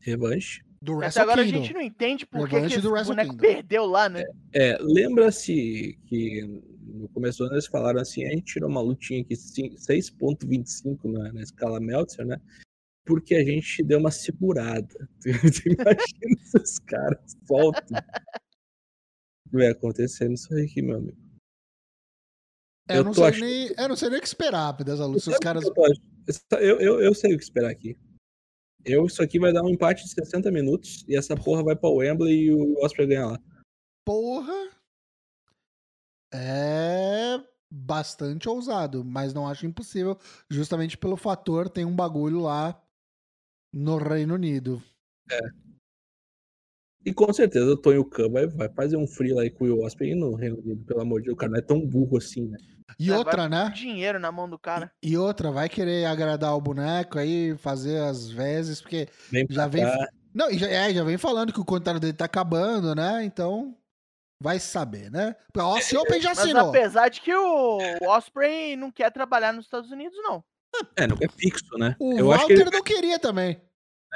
Revanche. 0.00 0.64
Do 0.80 1.02
Até 1.02 1.20
agora 1.20 1.42
Kingdom. 1.42 1.58
a 1.58 1.62
gente 1.62 1.74
não 1.74 1.80
entende 1.80 2.26
por 2.26 2.48
que, 2.48 2.56
esse 2.56 2.80
boneco 2.80 3.30
Kingdom. 3.30 3.36
perdeu 3.36 3.86
lá, 3.86 4.08
né? 4.08 4.24
É, 4.52 4.70
é 4.70 4.78
lembra-se 4.80 5.98
que 6.06 6.62
no 6.86 7.08
começo 7.08 7.38
do 7.38 7.44
ano 7.44 7.54
eles 7.54 7.66
falaram 7.66 8.00
assim, 8.00 8.24
a 8.24 8.30
gente 8.30 8.52
tirou 8.52 8.70
uma 8.70 8.80
lutinha 8.80 9.20
aqui 9.20 9.34
6.25 9.34 11.10
na, 11.10 11.32
na 11.32 11.42
escala 11.42 11.80
Meltzer, 11.80 12.26
né? 12.26 12.40
Porque 13.04 13.34
a 13.34 13.44
gente 13.44 13.82
deu 13.82 13.98
uma 13.98 14.10
segurada. 14.10 15.08
imagina 15.24 16.40
esses 16.40 16.78
caras 16.80 17.36
soltam. 17.46 17.98
Vai 19.50 19.68
acontecendo 19.68 20.34
isso 20.34 20.52
aí, 20.54 20.82
meu 20.82 20.96
amigo. 20.96 21.26
É, 22.88 22.98
eu, 22.98 23.04
não 23.04 23.14
sei 23.14 23.24
achando... 23.24 23.44
nem, 23.44 23.74
eu 23.76 23.88
não 23.88 23.96
sei 23.96 24.08
nem 24.08 24.18
o 24.18 24.20
que 24.20 24.28
esperar 24.28 24.72
dessa 24.72 25.06
luta. 25.06 25.30
Os 25.30 25.38
caras... 25.38 25.64
Eu, 26.52 26.80
eu, 26.80 27.00
eu 27.00 27.14
sei 27.14 27.34
o 27.34 27.38
que 27.38 27.44
esperar 27.44 27.70
aqui. 27.70 27.96
Eu, 28.86 29.04
isso 29.04 29.20
aqui 29.20 29.40
vai 29.40 29.52
dar 29.52 29.64
um 29.64 29.68
empate 29.68 30.04
de 30.04 30.10
60 30.10 30.48
minutos 30.52 31.04
e 31.08 31.16
essa 31.16 31.34
porra 31.36 31.64
vai 31.64 31.74
pra 31.74 31.90
Wembley 31.90 32.44
e 32.44 32.52
o 32.54 32.78
Osprey 32.84 33.08
ganha 33.08 33.26
lá. 33.26 33.40
Porra! 34.04 34.70
É 36.32 37.42
bastante 37.68 38.48
ousado, 38.48 39.04
mas 39.04 39.34
não 39.34 39.48
acho 39.48 39.66
impossível, 39.66 40.16
justamente 40.48 40.96
pelo 40.96 41.16
fator 41.16 41.68
tem 41.68 41.84
um 41.84 41.94
bagulho 41.94 42.40
lá 42.40 42.80
no 43.72 43.96
Reino 43.96 44.34
Unido. 44.34 44.80
É. 45.30 45.65
E 47.06 47.14
com 47.14 47.32
certeza 47.32 47.70
o 47.70 47.76
Tonho 47.76 48.04
Khan 48.04 48.28
vai, 48.28 48.46
vai 48.48 48.68
fazer 48.68 48.96
um 48.96 49.06
free 49.06 49.32
lá 49.32 49.48
com 49.50 49.64
o 49.66 49.84
Osprey 49.84 50.14
no 50.16 50.34
Reino 50.34 50.58
Unido, 50.58 50.84
pelo 50.84 51.00
amor 51.00 51.20
de 51.20 51.26
Deus, 51.26 51.34
o 51.34 51.38
cara 51.38 51.52
não 51.52 51.58
é 51.58 51.62
tão 51.62 51.80
burro 51.80 52.18
assim, 52.18 52.48
né? 52.48 52.58
E 52.98 53.10
é, 53.10 53.16
outra, 53.16 53.48
né? 53.48 53.70
Dinheiro 53.74 54.18
na 54.18 54.32
mão 54.32 54.50
do 54.50 54.58
cara. 54.58 54.90
E, 55.00 55.12
e, 55.12 55.16
outra, 55.16 55.52
vai 55.52 55.68
querer 55.68 56.04
agradar 56.06 56.56
o 56.56 56.60
boneco 56.60 57.18
aí, 57.18 57.56
fazer 57.58 57.98
as 57.98 58.28
vezes, 58.28 58.82
porque 58.82 59.08
vem 59.30 59.46
já 59.48 59.68
vem. 59.68 59.84
Cá. 59.84 60.08
Não, 60.34 60.52
já, 60.52 60.68
é, 60.68 60.92
já 60.92 61.04
vem 61.04 61.16
falando 61.16 61.52
que 61.52 61.60
o 61.60 61.64
contrato 61.64 62.00
dele 62.00 62.12
tá 62.12 62.24
acabando, 62.24 62.94
né? 62.94 63.24
Então, 63.24 63.76
Vai 64.38 64.58
saber, 64.58 65.10
né? 65.10 65.34
O 65.56 65.60
Austin 65.60 65.96
Open 65.96 66.20
já 66.20 66.32
assinou. 66.32 66.66
Mas 66.66 66.76
apesar 66.76 67.08
de 67.08 67.22
que 67.22 67.34
o 67.34 67.78
Osprey 68.02 68.76
não 68.76 68.90
quer 68.90 69.10
trabalhar 69.10 69.52
nos 69.52 69.64
Estados 69.64 69.90
Unidos, 69.90 70.16
não. 70.18 70.44
É, 70.94 71.06
não 71.06 71.16
é 71.22 71.28
fixo, 71.28 71.78
né? 71.78 71.96
O 71.98 72.18
eu 72.18 72.26
Walter 72.26 72.52
ele... 72.52 72.70
não 72.70 72.82
queria 72.82 73.18
também. 73.18 73.58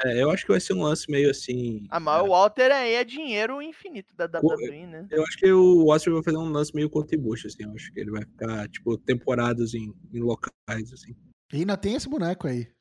É, 0.05 0.23
eu 0.23 0.31
acho 0.31 0.45
que 0.45 0.51
vai 0.51 0.59
ser 0.59 0.73
um 0.73 0.83
lance 0.83 1.09
meio 1.09 1.29
assim. 1.29 1.85
Ah, 1.89 1.99
mas 1.99 2.21
né? 2.21 2.27
o 2.27 2.31
Walter 2.31 2.71
aí 2.71 2.93
é 2.93 3.03
dinheiro 3.03 3.61
infinito 3.61 4.15
da 4.15 4.25
WWE, 4.25 4.87
né? 4.87 5.07
Eu 5.09 5.23
acho 5.23 5.37
que 5.37 5.51
o 5.51 5.87
Osprey 5.87 6.13
vai 6.13 6.23
fazer 6.23 6.37
um 6.37 6.49
lance 6.49 6.73
meio 6.75 6.89
contribution, 6.89 7.47
assim. 7.47 7.63
Eu 7.63 7.71
acho 7.73 7.91
que 7.91 7.99
ele 7.99 8.11
vai 8.11 8.21
ficar, 8.21 8.67
tipo, 8.69 8.97
temporadas 8.97 9.73
em, 9.73 9.93
em 10.13 10.19
locais, 10.19 10.93
assim. 10.93 11.15
E 11.53 11.57
ainda 11.57 11.77
tem 11.77 11.95
esse 11.95 12.09
boneco 12.09 12.47
aí. 12.47 12.71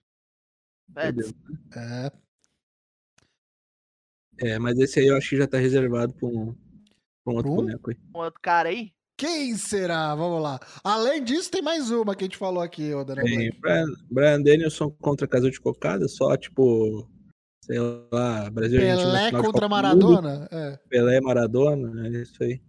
É. 0.97 1.13
Né? 1.13 1.23
é. 1.77 2.13
É, 4.43 4.59
mas 4.59 4.79
esse 4.79 5.01
aí 5.01 5.07
eu 5.09 5.17
acho 5.17 5.29
que 5.29 5.37
já 5.37 5.47
tá 5.47 5.59
reservado 5.59 6.15
pra 6.15 6.27
um, 6.27 6.55
com 7.25 7.35
outro 7.35 7.55
boneco 7.55 7.91
aí. 7.91 7.97
Um 8.15 8.19
outro 8.21 8.41
cara 8.41 8.71
aí? 8.71 8.93
Quem 9.21 9.55
será? 9.55 10.15
Vamos 10.15 10.43
lá. 10.43 10.59
Além 10.83 11.23
disso, 11.23 11.51
tem 11.51 11.61
mais 11.61 11.91
uma 11.91 12.17
que 12.17 12.25
a 12.25 12.27
gente 12.27 12.39
falou 12.39 12.63
aqui, 12.63 12.95
ô 12.95 13.05
Daniel. 13.05 13.27
Tem 13.27 13.51
Brian, 13.61 13.87
Brian 14.11 14.41
Danielson 14.41 14.91
contra 14.93 15.29
Caso 15.29 15.51
de 15.51 15.61
Cocada, 15.61 16.09
só 16.09 16.35
tipo, 16.39 17.07
sei 17.63 17.79
lá, 18.11 18.49
Brasil 18.49 18.81
Pelé 18.81 19.31
contra 19.33 19.69
Maradona? 19.69 20.49
É. 20.51 20.79
Pelé 20.89 21.21
Maradona, 21.21 22.09
é 22.09 22.23
isso 22.23 22.43
aí. 22.43 22.63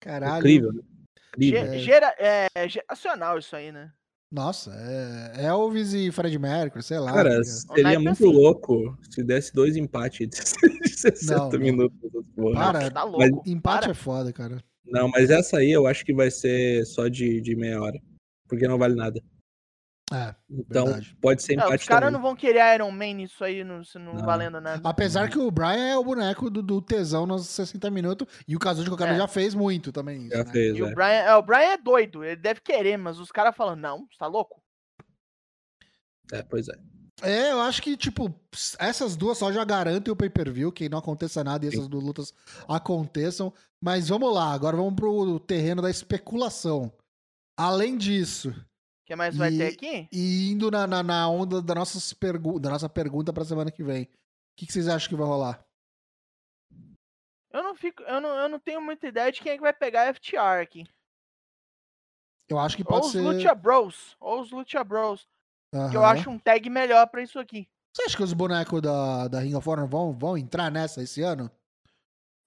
Caralho. 0.00 0.38
Incrível, 0.38 0.72
né? 0.72 0.82
Incrível. 1.36 1.78
Gera, 1.80 2.14
é, 2.16 2.68
geracional 2.68 3.36
isso 3.36 3.56
aí, 3.56 3.72
né? 3.72 3.92
Nossa, 4.30 4.72
é 5.36 5.46
Elvis 5.46 5.94
e 5.94 6.12
Fred 6.12 6.38
Mercury, 6.38 6.84
sei 6.84 7.00
lá. 7.00 7.12
Cara, 7.12 7.38
tá 7.38 7.44
seria 7.44 7.98
muito 7.98 8.24
assim. 8.24 8.32
louco 8.32 8.96
se 9.10 9.24
desse 9.24 9.52
dois 9.52 9.74
empates 9.74 10.28
de 10.28 10.36
60 10.94 11.34
não, 11.34 11.58
minutos. 11.58 11.98
Não. 12.36 12.52
Para, 12.52 12.88
tá 12.88 13.02
louco. 13.02 13.18
Mas, 13.18 13.32
empate 13.44 13.80
Para. 13.80 13.90
é 13.90 13.94
foda, 13.94 14.32
cara. 14.32 14.62
Não, 14.84 15.08
mas 15.08 15.30
essa 15.30 15.58
aí 15.58 15.70
eu 15.70 15.86
acho 15.86 16.04
que 16.04 16.14
vai 16.14 16.30
ser 16.30 16.84
só 16.86 17.08
de, 17.08 17.40
de 17.40 17.56
meia 17.56 17.80
hora. 17.80 17.98
Porque 18.48 18.68
não 18.68 18.78
vale 18.78 18.94
nada. 18.94 19.22
É, 20.12 20.34
então 20.50 20.84
verdade. 20.84 21.16
pode 21.18 21.42
ser 21.42 21.54
empate. 21.54 21.68
Não, 21.70 21.76
os 21.76 21.84
caras 21.84 22.12
não 22.12 22.20
vão 22.20 22.36
querer 22.36 22.74
Iron 22.74 22.90
Man 22.90 23.14
nisso 23.14 23.42
aí, 23.42 23.64
não, 23.64 23.80
não, 23.94 24.14
não, 24.14 24.24
valendo 24.24 24.60
nada. 24.60 24.86
Apesar 24.86 25.30
que 25.30 25.38
o 25.38 25.50
Brian 25.50 25.92
é 25.92 25.96
o 25.96 26.04
boneco 26.04 26.50
do, 26.50 26.62
do 26.62 26.82
tesão 26.82 27.24
nos 27.26 27.46
60 27.48 27.90
minutos 27.90 28.28
e 28.46 28.54
o 28.54 28.58
Caso 28.58 28.84
de 28.84 28.90
Cocada 28.90 29.12
é. 29.12 29.16
já 29.16 29.26
fez 29.26 29.54
muito 29.54 29.90
também. 29.90 30.26
Isso, 30.26 30.36
já 30.36 30.44
né? 30.44 30.52
fez, 30.52 30.76
e 30.76 30.80
é. 30.80 30.84
o, 30.84 30.94
Brian, 30.94 31.06
é, 31.06 31.34
o 31.34 31.42
Brian 31.42 31.72
é 31.72 31.78
doido, 31.78 32.22
ele 32.22 32.36
deve 32.36 32.60
querer, 32.60 32.98
mas 32.98 33.18
os 33.18 33.32
caras 33.32 33.56
falam, 33.56 33.76
não, 33.76 34.00
você 34.00 34.18
tá 34.18 34.26
louco? 34.26 34.62
É, 36.32 36.42
pois 36.42 36.68
é. 36.68 36.74
É, 37.22 37.52
eu 37.52 37.60
acho 37.60 37.80
que, 37.80 37.96
tipo, 37.96 38.34
essas 38.78 39.14
duas 39.16 39.38
só 39.38 39.52
já 39.52 39.64
garantem 39.64 40.12
o 40.12 40.16
pay-per-view, 40.16 40.72
que 40.72 40.88
não 40.88 40.98
aconteça 40.98 41.44
nada 41.44 41.64
e 41.64 41.68
essas 41.68 41.86
duas 41.88 42.02
lutas 42.04 42.34
aconteçam. 42.68 43.52
Mas 43.80 44.08
vamos 44.08 44.32
lá, 44.34 44.52
agora 44.52 44.76
vamos 44.76 44.94
pro 44.94 45.38
terreno 45.40 45.80
da 45.80 45.90
especulação. 45.90 46.92
Além 47.56 47.96
disso, 47.96 48.48
O 48.50 49.06
que 49.06 49.14
mais 49.14 49.36
vai 49.36 49.52
E- 49.52 49.58
ter 49.58 49.66
aqui? 49.74 50.08
e 50.12 50.50
indo 50.50 50.70
na, 50.70 50.86
na, 50.86 51.02
na 51.02 51.28
onda 51.28 51.62
da, 51.62 51.74
nossas 51.74 52.12
pergu 52.12 52.58
da 52.58 52.70
nossa 52.70 52.88
pergunta 52.88 53.32
pra 53.32 53.44
semana 53.44 53.70
que 53.70 53.84
vem, 53.84 54.04
o 54.04 54.08
que, 54.56 54.66
que 54.66 54.72
vocês 54.72 54.88
acham 54.88 55.08
que 55.08 55.14
vai 55.16 55.26
rolar? 55.26 55.64
Eu 57.52 57.62
não 57.62 57.76
fico. 57.76 58.02
Eu 58.02 58.20
não, 58.20 58.30
eu 58.30 58.48
não 58.48 58.58
tenho 58.58 58.80
muita 58.80 59.06
ideia 59.06 59.30
de 59.30 59.40
quem 59.40 59.52
é 59.52 59.56
que 59.56 59.62
vai 59.62 59.72
pegar 59.72 60.08
a 60.08 60.14
FTR 60.14 60.60
aqui. 60.60 60.84
Eu 62.48 62.58
acho 62.58 62.76
que 62.76 62.82
Ou 62.82 62.88
pode 62.88 63.06
os 63.06 63.12
ser. 63.12 63.20
Lucha 63.20 63.54
Bros. 63.54 64.16
Ou 64.18 64.40
os 64.40 64.50
Lucha 64.50 64.82
Bros. 64.82 65.26
Que 65.90 65.96
eu 65.96 66.04
acho 66.04 66.30
um 66.30 66.38
tag 66.38 66.68
melhor 66.70 67.06
pra 67.08 67.22
isso 67.22 67.38
aqui. 67.38 67.66
Você 67.96 68.04
acha 68.04 68.16
que 68.16 68.22
os 68.22 68.32
bonecos 68.32 68.80
da, 68.82 69.28
da 69.28 69.40
Ring 69.40 69.54
of 69.54 69.68
Honor 69.68 69.86
vão, 69.86 70.12
vão 70.12 70.36
entrar 70.38 70.70
nessa 70.70 71.02
esse 71.02 71.22
ano? 71.22 71.50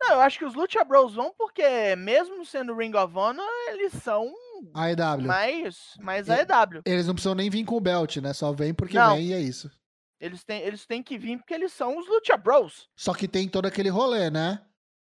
Não, 0.01 0.11
eu 0.15 0.21
acho 0.21 0.38
que 0.38 0.45
os 0.45 0.53
Lucha 0.53 0.84
Bros 0.84 1.15
vão 1.15 1.34
porque, 1.38 1.95
mesmo 1.95 2.45
sendo 2.45 2.75
Ring 2.75 2.93
of 2.95 3.17
Honor, 3.17 3.45
eles 3.69 3.93
são 3.93 4.32
AEW. 4.73 5.25
mais, 5.25 5.93
mais 5.99 6.28
E- 6.28 6.32
AEW. 6.32 6.82
Eles 6.86 7.07
não 7.07 7.15
precisam 7.15 7.34
nem 7.34 7.49
vir 7.49 7.65
com 7.65 7.75
o 7.78 7.82
belt, 7.82 8.17
né? 8.17 8.32
Só 8.34 8.51
vem 8.51 8.73
porque 8.73 8.97
Não. 8.97 9.15
vem 9.15 9.28
e 9.28 9.34
é 9.34 9.39
isso. 9.39 9.71
Eles 10.19 10.43
têm, 10.43 10.61
eles 10.61 10.86
têm 10.86 11.01
que 11.01 11.17
vir 11.17 11.38
porque 11.38 11.53
eles 11.53 11.71
são 11.73 11.97
os 11.97 12.07
Lucha 12.07 12.38
Bros. 12.38 12.88
Só 12.95 13.13
que 13.13 13.28
tem 13.28 13.47
todo 13.47 13.65
aquele 13.65 13.89
rolê, 13.89 14.30
né? 14.30 14.61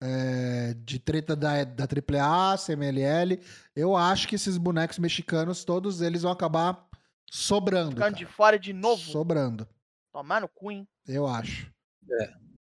É, 0.03 0.75
de 0.85 0.99
treta 0.99 1.35
da, 1.35 1.65
da 1.65 1.85
AAA, 1.85 2.57
CMLL. 2.57 3.41
Eu 3.75 3.97
acho 3.97 4.29
que 4.29 4.37
esses 4.37 4.57
bonecos 4.57 4.99
mexicanos, 4.99 5.65
todos 5.65 6.01
eles 6.01 6.23
vão 6.23 6.31
acabar 6.33 6.88
sobrando. 7.31 7.93
Ficando 7.93 8.17
de 8.17 8.25
cara. 8.25 8.37
fora 8.37 8.59
de 8.59 8.73
novo. 8.73 9.03
Sobrando. 9.03 9.69
Tomar 10.13 10.41
no 10.41 10.49
cu, 10.49 10.71
hein? 10.71 10.89
Eu 11.07 11.27
acho. 11.27 11.71
É 12.11 12.17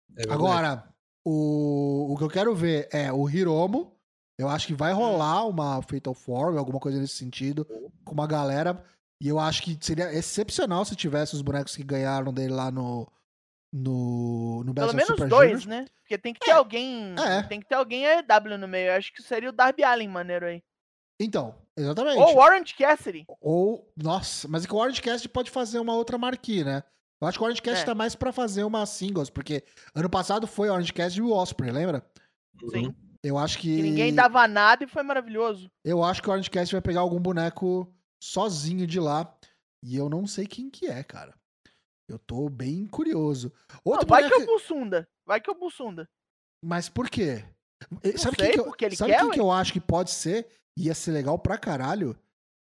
verdade. 0.10 0.34
Agora, 0.34 0.96
o, 1.24 2.14
o 2.14 2.18
que 2.18 2.24
eu 2.24 2.30
quero 2.30 2.56
ver 2.56 2.90
é 2.92 3.12
o 3.12 3.30
Hiromo. 3.30 3.94
Eu 4.38 4.50
acho 4.50 4.68
que 4.68 4.74
vai 4.74 4.92
rolar 4.92 5.46
uma 5.46 5.82
Fatal 5.82 6.14
Four, 6.14 6.58
alguma 6.58 6.80
coisa 6.80 7.00
nesse 7.00 7.16
sentido, 7.16 7.66
com 8.04 8.14
uma 8.14 8.28
galera. 8.28 8.84
E 9.22 9.30
eu 9.30 9.40
acho 9.40 9.64
que 9.64 9.78
seria 9.80 10.14
excepcional 10.14 10.84
se 10.84 10.96
tivesse 10.96 11.36
os 11.36 11.42
bonecos 11.42 11.76
que 11.76 11.84
ganharam 11.84 12.34
dele 12.34 12.54
lá 12.54 12.70
no. 12.70 13.08
No, 13.74 14.64
no 14.64 14.74
Best 14.74 14.88
Pelo 14.88 14.94
menos 14.94 15.08
Super 15.08 15.28
dois, 15.28 15.62
Juniors. 15.62 15.66
né? 15.66 15.86
Porque 16.02 16.18
tem 16.18 16.34
que 16.34 16.40
ter 16.40 16.52
alguém. 16.52 17.14
É. 17.18 17.44
Tem 17.44 17.60
que 17.60 17.68
ter 17.68 17.76
alguém 17.76 18.06
AEW 18.06 18.58
no 18.58 18.68
meio. 18.68 18.90
Eu 18.90 18.94
acho 18.94 19.12
que 19.14 19.22
seria 19.22 19.50
o 19.50 19.54
Darby 19.54 19.84
Allen 19.84 20.08
maneiro 20.08 20.46
aí. 20.46 20.64
Então, 21.20 21.56
exatamente. 21.78 22.18
Ou 22.20 22.36
o 22.36 22.40
Orange 22.40 22.74
Cassidy. 22.76 23.26
Ou, 23.42 23.92
nossa, 23.96 24.48
mas 24.48 24.64
é 24.64 24.68
que 24.68 24.74
o 24.74 24.78
Orange 24.78 25.02
Cast 25.02 25.28
pode 25.30 25.50
fazer 25.52 25.80
uma 25.80 25.94
outra 25.96 26.18
marquinha, 26.18 26.64
né? 26.64 26.84
Eu 27.22 27.28
acho 27.28 27.38
que 27.38 27.44
o 27.44 27.46
Orange 27.46 27.62
Cast 27.62 27.84
É. 27.84 27.86
tá 27.86 27.96
mais 27.96 28.16
pra 28.16 28.32
fazer 28.32 28.64
uma 28.64 28.86
singles, 28.86 29.30
porque 29.30 29.64
ano 29.94 30.10
passado 30.10 30.46
foi 30.48 30.70
o 30.70 30.74
Orange 30.74 30.94
Cast 30.94 31.18
e 31.18 31.22
o 31.22 31.32
Osprey, 31.32 31.72
lembra? 31.72 32.06
Sim. 32.72 32.88
Uhum. 32.88 32.96
Eu 33.24 33.38
acho 33.38 33.58
que. 33.58 33.76
Que 33.78 33.82
ninguém 33.82 34.14
dava 34.14 34.48
nada 34.48 34.84
e 34.84 34.88
foi 34.88 35.02
maravilhoso. 35.02 35.72
Eu 35.84 36.04
acho 36.04 36.22
que 36.22 36.30
o 36.30 36.32
Orange 36.32 36.50
Cast 36.50 36.74
vai 36.76 36.82
pegar 36.82 37.00
algum 37.00 37.20
boneco 37.20 37.92
sozinho 38.22 38.86
de 38.86 39.00
lá. 39.00 39.34
E 39.84 39.96
eu 39.96 40.10
não 40.10 40.26
sei 40.28 40.46
quem 40.48 40.70
que 40.70 40.88
é, 40.88 41.04
cara. 41.04 41.34
Eu 42.08 42.20
tô 42.20 42.50
bem 42.50 42.86
curioso. 42.86 43.52
Outro 43.84 44.02
Não, 44.08 44.10
vai 44.10 44.24
boneco... 44.24 44.44
que 44.44 44.50
é 44.50 44.54
o 44.54 44.58
Bussunda. 44.58 45.08
Vai 45.26 45.42
que 45.42 45.50
é 45.50 45.54
o 45.54 45.58
Bussunda. 45.58 46.08
Mas 46.64 46.88
por 46.88 47.10
quê? 47.10 47.44
Eh, 48.04 48.18
Sabe 48.18 48.36
sei, 48.38 48.52
quem 48.52 48.52
que 48.54 48.60
eu, 48.60 48.96
sabe 48.96 49.12
quer, 49.12 49.20
quem 49.20 49.28
ué. 49.28 49.34
que 49.34 49.40
eu 49.40 49.52
acho 49.52 49.74
que 49.74 49.80
pode 49.80 50.12
ser? 50.12 50.48
Ia 50.78 50.94
ser 50.94 51.12
legal 51.12 51.38
pra 51.40 51.58
caralho. 51.58 52.16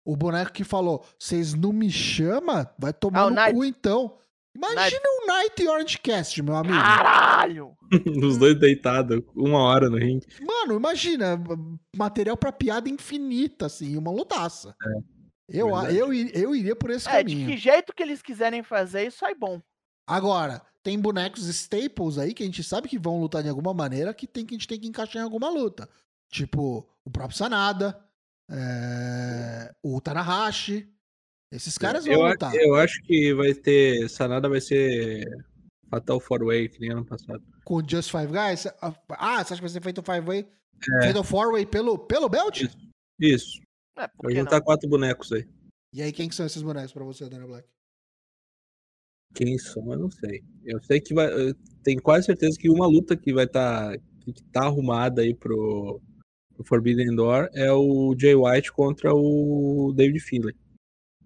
O 0.04 0.16
boneco 0.16 0.52
que 0.52 0.64
falou: 0.64 1.04
vocês 1.18 1.54
não 1.54 1.72
me 1.72 1.90
chamam? 1.90 2.66
Vai 2.78 2.92
tomar 2.92 3.22
Ah, 3.22 3.30
no 3.30 3.36
Knight. 3.36 3.52
cu 3.54 3.64
então. 3.64 4.18
Imagina 4.54 5.00
o 5.22 5.26
Night 5.26 5.62
e 5.62 5.68
Orange 5.68 5.98
Cast, 5.98 6.42
meu 6.42 6.54
amigo. 6.54 6.74
Caralho! 6.74 7.74
Os 8.22 8.36
dois 8.36 8.58
deitados, 8.58 9.22
uma 9.34 9.60
hora 9.60 9.88
no 9.88 9.96
ringue. 9.96 10.26
Mano, 10.42 10.74
imagina, 10.76 11.42
material 11.96 12.36
pra 12.36 12.52
piada 12.52 12.86
infinita, 12.86 13.64
assim, 13.66 13.96
uma 13.96 14.10
lutaça. 14.10 14.74
eu, 15.48 15.68
verdade. 15.72 15.96
eu, 15.96 16.12
ir- 16.12 16.36
eu 16.36 16.54
iria 16.54 16.76
por 16.76 16.90
esse 16.90 17.08
É, 17.08 17.22
de 17.22 17.32
caminho. 17.32 17.48
que 17.50 17.56
jeito 17.56 17.94
que 17.94 18.02
eles 18.02 18.20
quiserem 18.20 18.62
fazer, 18.62 19.06
isso 19.06 19.18
sai 19.20 19.34
bom. 19.34 19.58
Agora, 20.06 20.60
tem 20.82 20.98
bonecos 21.00 21.46
staples 21.48 22.18
aí 22.18 22.34
que 22.34 22.42
a 22.42 22.46
gente 22.46 22.62
sabe 22.62 22.88
que 22.88 22.98
vão 22.98 23.18
lutar 23.22 23.42
de 23.42 23.48
alguma 23.48 23.72
maneira 23.72 24.12
que, 24.12 24.26
tem, 24.26 24.44
que 24.44 24.54
a 24.54 24.58
gente 24.58 24.68
tem 24.68 24.78
que 24.78 24.86
encaixar 24.86 25.22
em 25.22 25.24
alguma 25.24 25.48
luta. 25.48 25.88
Tipo, 26.32 26.88
o 27.04 27.10
próprio 27.10 27.36
Sanada, 27.36 28.02
é, 28.50 29.70
o 29.82 30.00
Tanahashi. 30.00 30.88
Esses 31.52 31.76
caras 31.76 32.06
vão 32.06 32.14
eu, 32.14 32.22
lutar. 32.22 32.54
eu 32.54 32.74
acho 32.74 33.02
que 33.02 33.34
vai 33.34 33.52
ter. 33.52 34.08
Sanada 34.08 34.48
vai 34.48 34.60
ser 34.60 35.26
Fatal 35.90 36.18
Four 36.18 36.46
Way, 36.46 36.70
que 36.70 36.80
nem 36.80 36.90
ano 36.90 37.04
passado. 37.04 37.44
Com 37.64 37.74
o 37.76 37.86
Just 37.86 38.10
Five 38.10 38.28
Guys. 38.28 38.66
Ah, 39.10 39.44
você 39.44 39.52
acha 39.52 39.56
que 39.56 39.60
vai 39.60 39.68
ser 39.68 39.82
feito 39.82 40.02
Five 40.02 40.22
Way? 40.22 40.48
É. 41.00 41.02
Feito 41.04 41.22
Four 41.22 41.52
Way 41.52 41.66
pelo, 41.66 41.98
pelo 41.98 42.30
belt? 42.30 42.62
Isso. 42.62 42.78
Isso. 43.20 43.60
É, 43.98 44.08
Vai 44.22 44.34
juntar 44.34 44.56
não? 44.56 44.64
quatro 44.64 44.88
bonecos 44.88 45.30
aí. 45.32 45.46
E 45.92 46.00
aí, 46.00 46.10
quem 46.10 46.30
que 46.30 46.34
são 46.34 46.46
esses 46.46 46.62
bonecos 46.62 46.94
pra 46.94 47.04
você, 47.04 47.28
Daniel 47.28 47.48
Black? 47.48 47.68
Quem 49.34 49.58
são, 49.58 49.92
eu 49.92 49.98
não 49.98 50.10
sei. 50.10 50.42
Eu 50.64 50.82
sei 50.82 50.98
que 50.98 51.12
vai. 51.12 51.30
eu 51.30 51.54
Tenho 51.82 52.00
quase 52.00 52.24
certeza 52.24 52.58
que 52.58 52.70
uma 52.70 52.86
luta 52.86 53.14
que 53.14 53.32
vai 53.34 53.44
estar. 53.44 53.98
que 54.20 54.32
tá 54.50 54.64
arrumada 54.64 55.20
aí 55.20 55.34
pro, 55.34 56.00
pro 56.62 56.68
Forbidden 56.68 57.14
Door 57.14 57.48
é 57.52 57.70
o 57.72 58.14
Jay 58.18 58.34
White 58.34 58.72
contra 58.72 59.12
o 59.14 59.92
David 59.94 60.20
Finlay. 60.20 60.54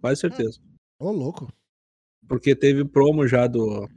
Quase 0.01 0.21
certeza. 0.21 0.61
Ô, 1.01 1.11
louco. 1.11 1.53
Porque 2.29 2.55
teve 2.57 2.85
promo 2.85 3.27
já 3.27 3.47
do, 3.47 3.89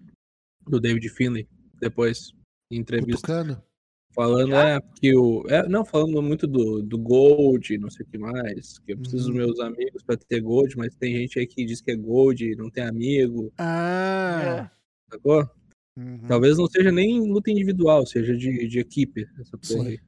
do 0.67 0.79
David 0.79 1.09
Finlay 1.09 1.47
depois, 1.79 2.33
em 2.71 2.77
entrevista. 2.79 3.21
Cutucando. 3.27 3.63
Falando, 4.11 4.55
é, 4.55 4.81
que 4.99 5.15
o. 5.15 5.45
É, 5.47 5.67
não, 5.69 5.85
falando 5.85 6.21
muito 6.21 6.47
do, 6.47 6.81
do 6.81 6.97
Gold, 6.97 7.77
não 7.77 7.89
sei 7.91 8.05
o 8.05 8.09
que 8.09 8.17
mais. 8.17 8.79
Que 8.79 8.93
eu 8.93 8.97
preciso 8.97 9.29
Uhum. 9.31 9.37
dos 9.37 9.45
meus 9.45 9.59
amigos 9.59 10.03
pra 10.03 10.17
ter 10.17 10.41
Gold, 10.41 10.75
mas 10.77 10.95
tem 10.95 11.15
gente 11.15 11.39
aí 11.39 11.45
que 11.47 11.63
diz 11.63 11.79
que 11.79 11.91
é 11.91 11.95
Gold 11.95 12.43
e 12.43 12.55
não 12.55 12.69
tem 12.71 12.83
amigo, 12.83 13.53
Ah. 13.57 14.69
sacou? 15.11 15.47
Uhum. 15.95 16.25
Talvez 16.27 16.57
não 16.57 16.65
seja 16.67 16.91
nem 16.91 17.19
luta 17.31 17.51
individual, 17.51 18.05
seja 18.05 18.35
de, 18.35 18.67
de 18.67 18.79
equipe, 18.79 19.27
essa 19.39 19.57
porra 19.57 19.83
Sim. 19.83 19.87
aí. 19.89 19.99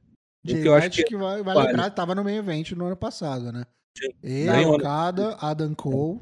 O 0.44 0.50
Jay 0.50 0.62
que 0.62 0.68
eu 0.68 0.74
acho 0.74 0.90
que 0.90 1.04
que 1.04 1.16
vai, 1.16 1.42
vai 1.42 1.54
vale. 1.54 1.68
lembrar, 1.68 1.90
tava 1.90 2.14
no 2.14 2.24
meio 2.24 2.38
evento 2.38 2.74
no 2.74 2.86
ano 2.86 2.96
passado, 2.96 3.52
né? 3.52 3.64
Sim. 3.96 4.08
Ele, 4.22 4.46
Daí, 4.46 4.64
mano, 4.64 4.76
Okada, 4.76 5.36
Adam 5.36 5.74
Cole. 5.74 6.20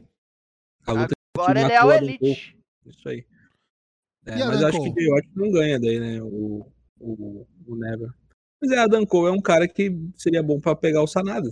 a 0.86 0.92
luta 0.92 1.14
Agora 1.36 1.60
ele 1.60 1.72
é 1.72 1.84
o 1.84 1.92
Elite. 1.92 2.58
Isso 2.84 3.08
aí. 3.08 3.26
É, 4.26 4.36
E 4.36 4.38
mas 4.38 4.56
Adam 4.56 4.68
acho 4.68 4.82
que 4.82 4.90
Cole? 4.90 5.04
Jay 5.04 5.30
não 5.34 5.50
ganha 5.52 5.80
daí, 5.80 6.00
né? 6.00 6.22
O, 6.22 6.70
o, 6.98 7.46
o 7.66 7.76
Never. 7.76 8.10
Mas 8.60 8.70
é, 8.72 8.78
Adam 8.78 9.06
Cole 9.06 9.28
é 9.28 9.32
um 9.32 9.40
cara 9.40 9.66
que 9.66 9.90
seria 10.16 10.42
bom 10.42 10.60
pra 10.60 10.76
pegar 10.76 11.02
o 11.02 11.06
Sanada. 11.06 11.50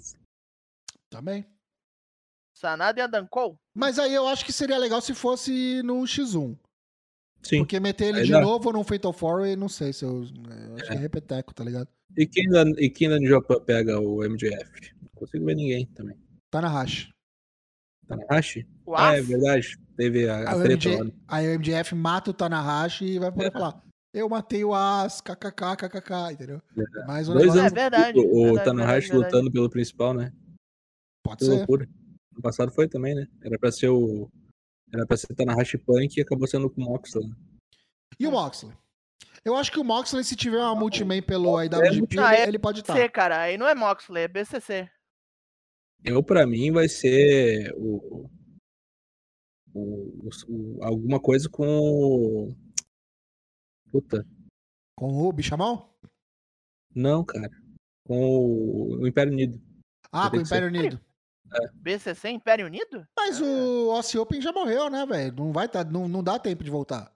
Também. 1.08 1.46
Sanada 2.54 3.00
e 3.00 3.02
Adam 3.02 3.26
Cole. 3.26 3.56
Mas 3.74 3.98
aí 3.98 4.12
eu 4.12 4.26
acho 4.28 4.44
que 4.44 4.52
seria 4.52 4.76
legal 4.76 5.00
se 5.00 5.14
fosse 5.14 5.80
no 5.84 6.02
X1. 6.02 6.58
Sim. 7.42 7.58
Porque 7.58 7.78
meter 7.80 8.06
ele 8.08 8.18
Aí 8.20 8.24
de 8.26 8.32
dá. 8.32 8.40
novo 8.40 8.72
num 8.72 8.84
Fatal 8.84 9.12
Four, 9.12 9.46
eu 9.46 9.56
não 9.56 9.68
sei 9.68 9.92
se 9.92 10.04
eu. 10.04 10.24
eu 10.24 10.74
acho 10.76 10.84
que 10.86 10.92
é 10.92 10.96
repeteco, 10.96 11.54
tá 11.54 11.64
ligado? 11.64 11.88
E 12.16 12.26
quem 12.26 12.48
da, 12.48 12.62
e 12.78 12.90
quem 12.90 13.08
da 13.08 13.18
New 13.18 13.28
Japan 13.30 13.60
pega 13.60 14.00
o 14.00 14.22
MJF? 14.24 14.92
Não 15.00 15.08
consigo 15.14 15.44
ver 15.44 15.54
ninguém 15.54 15.86
também. 15.86 16.16
Tá 16.50 16.60
na 16.60 16.68
racha. 16.68 17.08
Tanahashi? 18.06 18.66
O 18.86 18.96
Ah, 18.96 19.16
é 19.16 19.20
verdade. 19.22 19.76
Teve 19.96 20.28
a, 20.28 20.38
Aí 20.38 20.46
a 20.46 20.56
o, 20.56 20.62
treta 20.62 20.88
MJ 20.88 20.96
lá. 20.98 21.04
né? 21.04 21.12
aí 21.28 21.46
o 21.56 21.58
MJF 21.60 21.94
mata 21.94 22.30
o 22.30 22.34
Tanahashi 22.34 23.04
e 23.04 23.18
vai 23.18 23.30
poder 23.30 23.48
É. 23.48 23.50
falar. 23.50 23.82
Eu 24.14 24.28
matei 24.28 24.64
o 24.64 24.72
As, 24.74 25.20
kkk, 25.20 25.76
kkk, 25.76 26.32
entendeu? 26.32 26.62
Mais 27.06 27.28
um 27.28 27.34
Dois 27.34 27.54
negócio. 27.54 27.60
É 27.60 27.62
anos 27.64 27.72
verdade, 27.74 28.18
o, 28.20 28.42
verdade, 28.44 28.64
Tanahashi 28.64 29.08
verdade. 29.10 29.24
lutando 29.34 29.50
pelo 29.52 29.68
principal, 29.68 30.14
né? 30.14 30.32
Pode 31.22 31.38
Que 31.40 31.44
ser. 31.44 31.50
loucura. 31.50 31.86
No 32.34 32.40
passado 32.40 32.72
foi 32.72 32.88
também, 32.88 33.14
né? 33.14 33.26
Era 33.44 33.58
pra 33.58 33.70
ser 33.70 33.88
o. 33.90 34.30
Era 34.92 35.06
pra 35.06 35.16
ser 35.16 35.34
Tanahashi 35.34 35.78
Punk 35.78 36.16
e 36.16 36.22
acabou 36.22 36.46
sendo 36.46 36.70
com 36.70 36.80
o 36.80 36.84
Moxley. 36.84 37.28
E 38.18 38.26
o 38.26 38.30
Moxley? 38.32 38.74
Eu 39.44 39.54
acho 39.54 39.70
que 39.70 39.78
o 39.78 39.84
Moxley, 39.84 40.24
se 40.24 40.34
tiver 40.36 40.58
uma 40.58 40.74
multiman 40.74 41.22
pelo 41.22 41.62
IWGP, 41.62 42.18
Ah, 42.18 42.34
ele, 42.34 42.42
é 42.42 42.48
ele 42.48 42.58
pode 42.58 42.80
estar. 42.80 42.94
BCC, 42.94 43.08
cara. 43.10 43.40
Aí 43.42 43.56
não 43.58 43.68
é 43.68 43.74
Moxley, 43.74 44.24
é 44.24 44.28
BCC. 44.28 44.90
Eu, 46.04 46.22
pra 46.22 46.46
mim, 46.46 46.70
vai 46.72 46.88
ser 46.88 47.72
o. 47.76 48.28
o, 49.74 50.28
o- 50.48 50.84
alguma 50.84 51.20
coisa 51.20 51.48
com 51.48 51.66
o. 51.66 52.54
Puta. 53.90 54.26
Com 54.96 55.06
o 55.28 55.32
Bichamal? 55.32 55.96
Não, 56.94 57.24
cara. 57.24 57.50
Com 58.06 58.18
o, 58.20 59.00
o 59.02 59.06
Império 59.06 59.32
Unido. 59.32 59.60
Ah, 60.10 60.22
Vai 60.22 60.30
com 60.30 60.36
o 60.38 60.40
que 60.42 60.46
ser. 60.48 60.54
Império 60.56 61.00
BCC 61.74 62.28
Império 62.30 62.66
Unido? 62.66 63.06
Mas 63.16 63.40
o 63.40 63.90
Aussie 63.92 64.18
Open 64.18 64.40
já 64.40 64.52
morreu, 64.52 64.88
né, 64.90 65.04
velho? 65.06 65.34
Não 65.36 65.52
vai 65.52 65.68
tá, 65.68 65.84
não, 65.84 66.06
não 66.08 66.22
dá 66.22 66.38
tempo 66.38 66.62
de 66.64 66.70
voltar. 66.70 67.12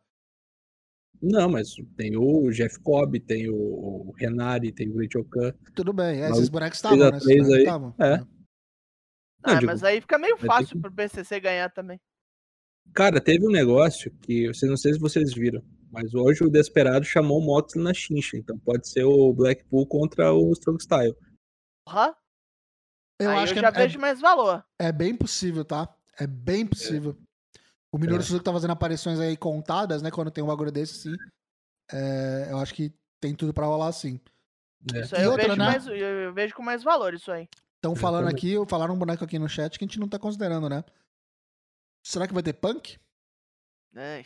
Não, 1.21 1.49
mas 1.49 1.75
tem 1.97 2.17
o 2.17 2.51
Jeff 2.51 2.81
Cobb, 2.81 3.21
tem 3.21 3.49
o, 3.49 3.55
o 3.55 4.13
Renari, 4.19 4.73
tem 4.73 4.89
o 4.89 4.95
Great 4.95 5.17
Okan. 5.17 5.55
Tudo 5.75 5.93
bem. 5.93 6.21
Mas 6.21 6.33
Esses 6.33 6.49
bonecos 6.49 6.81
três 6.81 6.95
estavam, 6.95 7.07
a 7.07 7.11
né? 7.13 7.17
Esses 7.17 7.27
três 7.29 7.43
bonecos 7.47 7.55
aí, 7.55 7.63
estavam. 7.63 7.95
é. 7.99 8.17
né? 8.19 8.27
Ah, 9.45 9.55
digo, 9.55 9.67
mas 9.67 9.83
aí 9.85 10.01
fica 10.01 10.19
meio 10.19 10.37
fácil 10.37 10.77
que- 10.77 10.81
pro 10.81 10.91
BCC 10.91 11.41
ganhar 11.41 11.69
também. 11.71 12.01
Cara, 12.95 13.21
teve 13.21 13.47
um 13.47 13.51
negócio 13.51 14.11
que 14.21 14.49
vocês 14.49 14.69
não 14.69 14.77
sei 14.77 14.93
se 14.95 14.99
vocês 14.99 15.33
viram, 15.33 15.63
mas 15.91 16.13
hoje 16.15 16.45
o 16.45 16.51
Desperado 16.51 17.05
chamou 17.05 17.39
o 17.39 17.45
Moxley 17.45 17.83
na 17.85 17.95
chincha, 17.95 18.37
então 18.37 18.59
pode 18.59 18.89
ser 18.89 19.05
o 19.05 19.33
Blackpool 19.33 19.87
contra 19.87 20.33
o 20.33 20.53
Strong 20.53 20.83
Style. 20.83 21.17
Porra, 21.87 22.15
Eu 23.25 23.31
aí 23.31 23.39
acho 23.39 23.53
eu 23.53 23.57
que 23.57 23.61
já 23.61 23.69
é, 23.69 23.71
vejo 23.73 23.99
mais 23.99 24.21
valor. 24.21 24.65
é, 24.79 24.87
é 24.87 24.93
bem 24.93 25.15
possível, 25.17 25.65
tá? 25.65 25.89
É 26.19 26.27
bem 26.27 26.67
possível. 26.67 27.17
O 27.91 27.99
Minoru 27.99 28.21
É. 28.23 28.25
Suzuki 28.25 28.45
tá 28.45 28.53
fazendo 28.53 28.71
aparições 28.73 29.19
aí 29.21 29.37
contadas, 29.37 30.03
né? 30.03 30.11
Quando 30.11 30.31
tem 30.31 30.43
um 30.43 30.47
bagulho 30.47 30.73
desse, 30.73 30.95
sim. 31.11 31.17
É, 31.93 32.49
eu 32.51 32.59
acho 32.59 32.73
que 32.75 32.93
tem 33.21 33.35
tudo 33.35 33.53
pra 33.53 33.67
rolar 33.67 33.89
assim. 33.89 34.19
É. 34.95 35.01
Isso 35.01 35.15
aí 35.17 35.25
eu, 35.25 35.31
outra, 35.31 35.47
vejo 35.47 35.59
né? 35.59 35.65
mais, 35.67 35.87
eu, 35.87 35.95
eu 35.97 36.33
vejo 36.35 36.55
com 36.55 36.63
mais 36.63 36.83
valor 36.83 37.15
isso 37.15 37.31
aí. 37.31 37.49
Estão 37.77 37.95
falando 37.97 38.29
aqui, 38.29 38.55
falaram 38.69 38.95
um 38.95 38.99
boneco 38.99 39.25
aqui 39.25 39.39
no 39.39 39.49
chat 39.49 39.79
que 39.79 39.85
a 39.85 39.89
gente 39.89 39.99
não 40.01 40.09
tá 40.09 40.19
considerando, 40.19 40.69
né? 40.69 40.85
Será 42.05 42.27
que 42.27 42.35
vai 42.35 42.43
ter 42.43 42.53
punk? 42.55 42.99
Ai, 43.95 44.25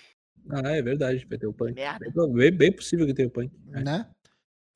Ah, 0.50 0.70
é 0.70 0.80
verdade, 0.82 1.26
vai 1.26 1.38
ter 1.38 1.46
o 1.46 1.52
Punk. 1.52 1.74
merda. 1.74 2.06
Bem, 2.28 2.52
bem 2.52 2.72
possível 2.72 3.06
que 3.06 3.14
tenha 3.14 3.28
o 3.28 3.30
Punk. 3.30 3.52
É. 3.72 3.82
Né? 3.82 4.10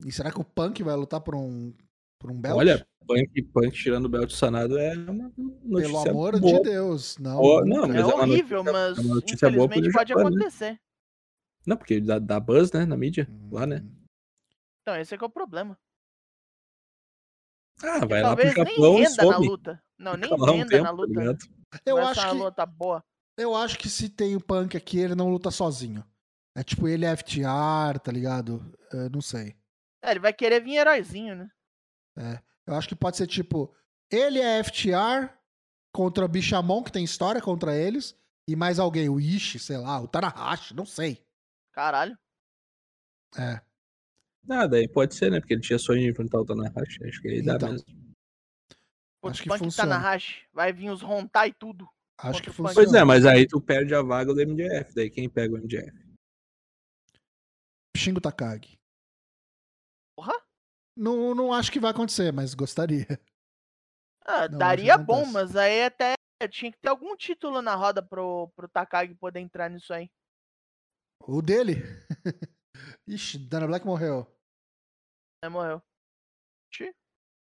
E 0.05 0.11
será 0.11 0.31
que 0.31 0.41
o 0.41 0.43
punk 0.43 0.83
vai 0.83 0.95
lutar 0.95 1.21
por 1.21 1.35
um, 1.35 1.73
por 2.21 2.31
um 2.31 2.39
belt? 2.39 2.55
Olha, 2.57 2.87
Punk, 3.07 3.41
Punk 3.53 3.71
tirando 3.71 4.05
o 4.05 4.09
Belt 4.09 4.31
Sanado 4.31 4.77
é 4.77 4.93
uma 4.93 5.29
pelo 5.31 5.59
notícia 5.65 6.11
amor 6.11 6.39
boa. 6.39 6.53
de 6.59 6.69
Deus. 6.69 7.17
Não, 7.17 7.65
não, 7.65 7.87
mas 7.87 7.95
É 7.95 7.99
é 7.99 8.05
uma 8.05 8.23
horrível, 8.23 8.63
notícia- 8.63 8.71
mas 8.73 8.97
é 8.97 9.01
uma 9.01 9.15
notícia 9.15 9.49
boa 9.51 9.67
pode 9.69 10.09
Japan, 10.09 10.23
né? 10.23 10.27
acontecer. 10.29 10.79
Não, 11.65 11.77
porque 11.77 11.99
dá, 11.99 12.19
dá 12.19 12.39
buzz, 12.39 12.71
né, 12.71 12.85
na 12.85 12.95
mídia, 12.95 13.27
lá, 13.51 13.65
né? 13.65 13.81
Hum. 13.83 13.95
Então, 14.81 14.95
esse 14.99 15.13
é 15.13 15.17
que 15.17 15.23
é 15.23 15.27
o 15.27 15.29
problema. 15.29 15.77
Ah, 17.83 18.05
vai 18.05 18.21
lá 18.21 18.35
pro 18.35 18.43
Talvez 18.45 18.55
nem 18.55 18.75
Japão 18.75 18.97
e 18.97 19.01
renda 19.03 19.25
na 19.25 19.33
some. 19.33 19.47
luta. 19.47 19.83
Não, 19.97 20.15
nem 20.15 20.29
lá 20.29 20.51
um 20.51 20.65
tempo, 20.67 20.83
na 20.83 20.89
tá 20.89 20.91
luta. 20.91 21.19
ligado? 21.19 21.37
Eu 21.85 21.95
Vai 21.95 22.05
acho 22.05 22.29
que 22.29 22.35
luta 22.35 22.65
boa. 22.65 23.03
Eu 23.37 23.55
acho 23.55 23.77
que 23.79 23.89
se 23.89 24.09
tem 24.09 24.35
o 24.35 24.41
Punk 24.41 24.75
aqui, 24.77 24.99
ele 24.99 25.15
não 25.15 25.29
luta 25.29 25.49
sozinho. 25.51 26.03
É 26.55 26.63
tipo, 26.63 26.87
ele 26.87 27.05
é 27.05 27.15
FTR, 27.15 27.97
tá 28.03 28.11
ligado? 28.11 28.71
Eu 28.91 29.09
não 29.09 29.21
sei. 29.21 29.55
É, 30.03 30.11
ele 30.11 30.19
vai 30.19 30.33
querer 30.33 30.61
vir 30.61 30.75
heróizinho, 30.75 31.35
né? 31.35 31.49
Eu 32.67 32.75
acho 32.75 32.87
que 32.87 32.95
pode 32.95 33.17
ser 33.17 33.27
tipo, 33.27 33.73
ele 34.09 34.39
é 34.39 34.63
FTR 34.63 35.29
contra 35.91 36.23
o 36.25 36.27
Bichamon, 36.27 36.83
que 36.83 36.91
tem 36.91 37.03
história 37.03 37.41
contra 37.41 37.75
eles, 37.75 38.15
e 38.47 38.55
mais 38.55 38.79
alguém, 38.79 39.09
o 39.09 39.19
Ishi, 39.19 39.59
sei 39.59 39.77
lá, 39.77 39.99
o 40.01 40.07
Tanahashi, 40.07 40.73
não 40.73 40.85
sei. 40.85 41.23
Caralho. 41.71 42.17
É. 43.37 43.61
Nada, 44.43 44.77
aí 44.77 44.87
pode 44.87 45.15
ser, 45.15 45.31
né? 45.31 45.39
Porque 45.39 45.53
ele 45.53 45.61
tinha 45.61 45.77
sonho 45.79 46.01
de 46.01 46.09
enfrentar 46.09 46.39
o 46.39 46.45
Tanahashi. 46.45 47.05
Acho 47.07 47.21
que 47.21 47.27
aí 47.27 47.41
dá 47.41 47.55
Então. 47.55 47.71
mesmo. 47.71 47.85
Putz, 49.21 49.33
Acho 49.33 49.43
que 49.43 49.49
tá 49.49 49.57
funciona. 49.57 49.89
na 49.89 49.97
hash. 49.99 50.41
Vai 50.51 50.73
vir 50.73 50.89
os 50.89 51.01
Rontai 51.01 51.49
e 51.49 51.53
tudo. 51.53 51.87
Acho 52.17 52.41
que 52.41 52.49
Contra 52.49 52.53
funciona. 52.53 52.73
Pois 52.73 52.93
é, 52.93 53.03
mas 53.03 53.25
aí 53.25 53.45
tu 53.47 53.61
perde 53.61 53.93
a 53.93 54.01
vaga 54.01 54.33
do 54.33 54.41
MJF. 54.41 54.95
Daí 54.95 55.09
quem 55.11 55.29
pega 55.29 55.53
o 55.53 55.57
MJF? 55.57 55.91
Shingo 57.95 58.19
Takagi. 58.19 58.79
Não, 60.95 61.33
não 61.33 61.53
acho 61.53 61.71
que 61.71 61.79
vai 61.79 61.91
acontecer, 61.91 62.31
mas 62.31 62.53
gostaria. 62.53 63.07
Ah, 64.23 64.47
Não, 64.47 64.59
daria 64.59 64.99
bom, 64.99 65.25
mas 65.25 65.55
aí 65.55 65.83
até 65.83 66.13
tinha 66.47 66.71
que 66.71 66.77
ter 66.77 66.89
algum 66.89 67.15
título 67.15 67.59
na 67.59 67.73
roda 67.73 68.03
pro, 68.03 68.51
pro 68.55 68.69
Takagi 68.69 69.15
poder 69.15 69.39
entrar 69.39 69.67
nisso 69.67 69.91
aí. 69.91 70.11
O 71.25 71.41
dele? 71.41 71.77
Ixi, 73.07 73.39
Dana 73.39 73.65
Black 73.65 73.83
morreu. 73.83 74.27
Aí 75.43 75.49
morreu. 75.49 75.81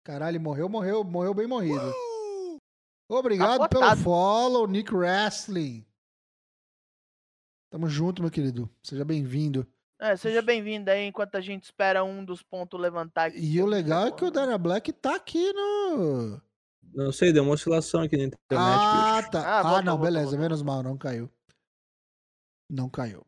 Caralho, 0.06 0.40
morreu, 0.40 0.70
morreu, 0.70 1.04
morreu 1.04 1.34
bem 1.34 1.48
morrido. 1.48 1.92
Obrigado 3.10 3.68
pelo 3.70 3.82
Capotado. 3.82 4.02
follow, 4.02 4.68
Nick 4.68 4.94
Wrestling. 4.94 5.86
Tamo 7.72 7.88
junto, 7.88 8.22
meu 8.22 8.32
querido. 8.32 8.70
Seja 8.84 9.04
bem-vindo. 9.04 9.68
É, 10.02 10.16
seja 10.16 10.42
bem-vindo 10.42 10.90
aí 10.90 11.06
enquanto 11.08 11.36
a 11.36 11.42
gente 11.42 11.64
espera 11.66 12.04
um 12.04 12.24
dos 12.24 12.42
pontos 12.42 12.80
levantar 12.80 13.26
aqui. 13.28 13.40
E 13.40 13.62
o 13.62 13.66
legal 13.66 14.08
é 14.08 14.12
que 14.12 14.24
o 14.24 14.32
Dana 14.32 14.58
Black 14.58 14.94
tá 14.94 15.16
aqui 15.16 15.52
no. 15.52 16.42
Não 16.94 17.12
sei, 17.12 17.34
deu 17.34 17.44
uma 17.44 17.54
oscilação 17.54 18.02
aqui 18.02 18.16
na 18.18 18.24
internet, 18.24 18.40
Ah, 18.58 19.18
bicho. 19.20 19.32
tá. 19.32 19.42
Ah, 19.42 19.60
Ah, 19.60 19.64
voltou, 19.64 19.84
não, 19.84 19.92
voltou, 19.98 20.06
beleza. 20.06 20.24
voltou. 20.28 20.40
Menos 20.40 20.62
mal, 20.62 20.82
não 20.82 20.98
caiu. 20.98 21.30
Não 22.70 22.90
caiu. 22.90 23.26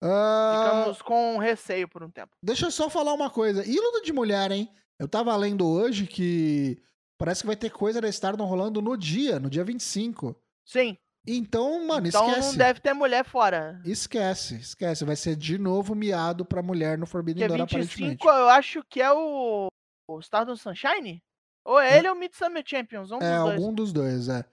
Ah, 0.00 0.52
Ficamos 0.84 1.02
com 1.02 1.38
receio 1.38 1.88
por 1.88 2.02
um 2.02 2.10
tempo. 2.10 2.36
Deixa 2.42 2.66
eu 2.66 2.70
só 2.70 2.88
falar 2.88 3.12
uma 3.12 3.28
coisa. 3.30 3.64
E 3.66 3.74
luta 3.78 4.00
de 4.02 4.12
mulher, 4.12 4.50
hein? 4.52 4.70
Eu 4.98 5.08
tava 5.08 5.34
lendo 5.36 5.66
hoje 5.66 6.06
que 6.06 6.78
parece 7.18 7.40
que 7.40 7.46
vai 7.48 7.56
ter 7.56 7.70
coisa 7.70 8.00
da 8.00 8.08
Stardom 8.08 8.44
rolando 8.44 8.80
no 8.80 8.96
dia, 8.96 9.40
no 9.40 9.50
dia 9.50 9.64
25. 9.64 10.36
Sim. 10.64 10.96
Então, 11.26 11.86
mano, 11.86 12.06
então 12.06 12.28
esquece. 12.28 12.48
não 12.48 12.56
deve 12.56 12.80
ter 12.80 12.92
mulher 12.92 13.24
fora. 13.24 13.80
Esquece, 13.84 14.56
esquece. 14.56 15.04
Vai 15.04 15.16
ser 15.16 15.34
de 15.36 15.56
novo 15.56 15.94
miado 15.94 16.44
pra 16.44 16.62
mulher 16.62 16.98
no 16.98 17.06
Forbidden 17.06 17.48
Door, 17.48 17.58
25 17.66 17.74
aparentemente. 17.74 18.26
eu 18.26 18.48
acho 18.50 18.84
que 18.84 19.00
é 19.00 19.10
o, 19.10 19.68
o 20.08 20.20
Stardom 20.20 20.54
Sunshine? 20.54 21.22
Ou 21.64 21.80
é 21.80 21.94
É. 21.94 21.98
ele 21.98 22.08
ou 22.08 22.14
o 22.14 22.18
Midsummer 22.18 22.62
Champions, 22.66 23.10
um 23.10 23.16
É, 23.16 23.20
dos 23.20 23.42
dois. 23.44 23.54
algum 23.54 23.74
dos 23.74 23.92
dois, 23.92 24.28
é. 24.28 24.44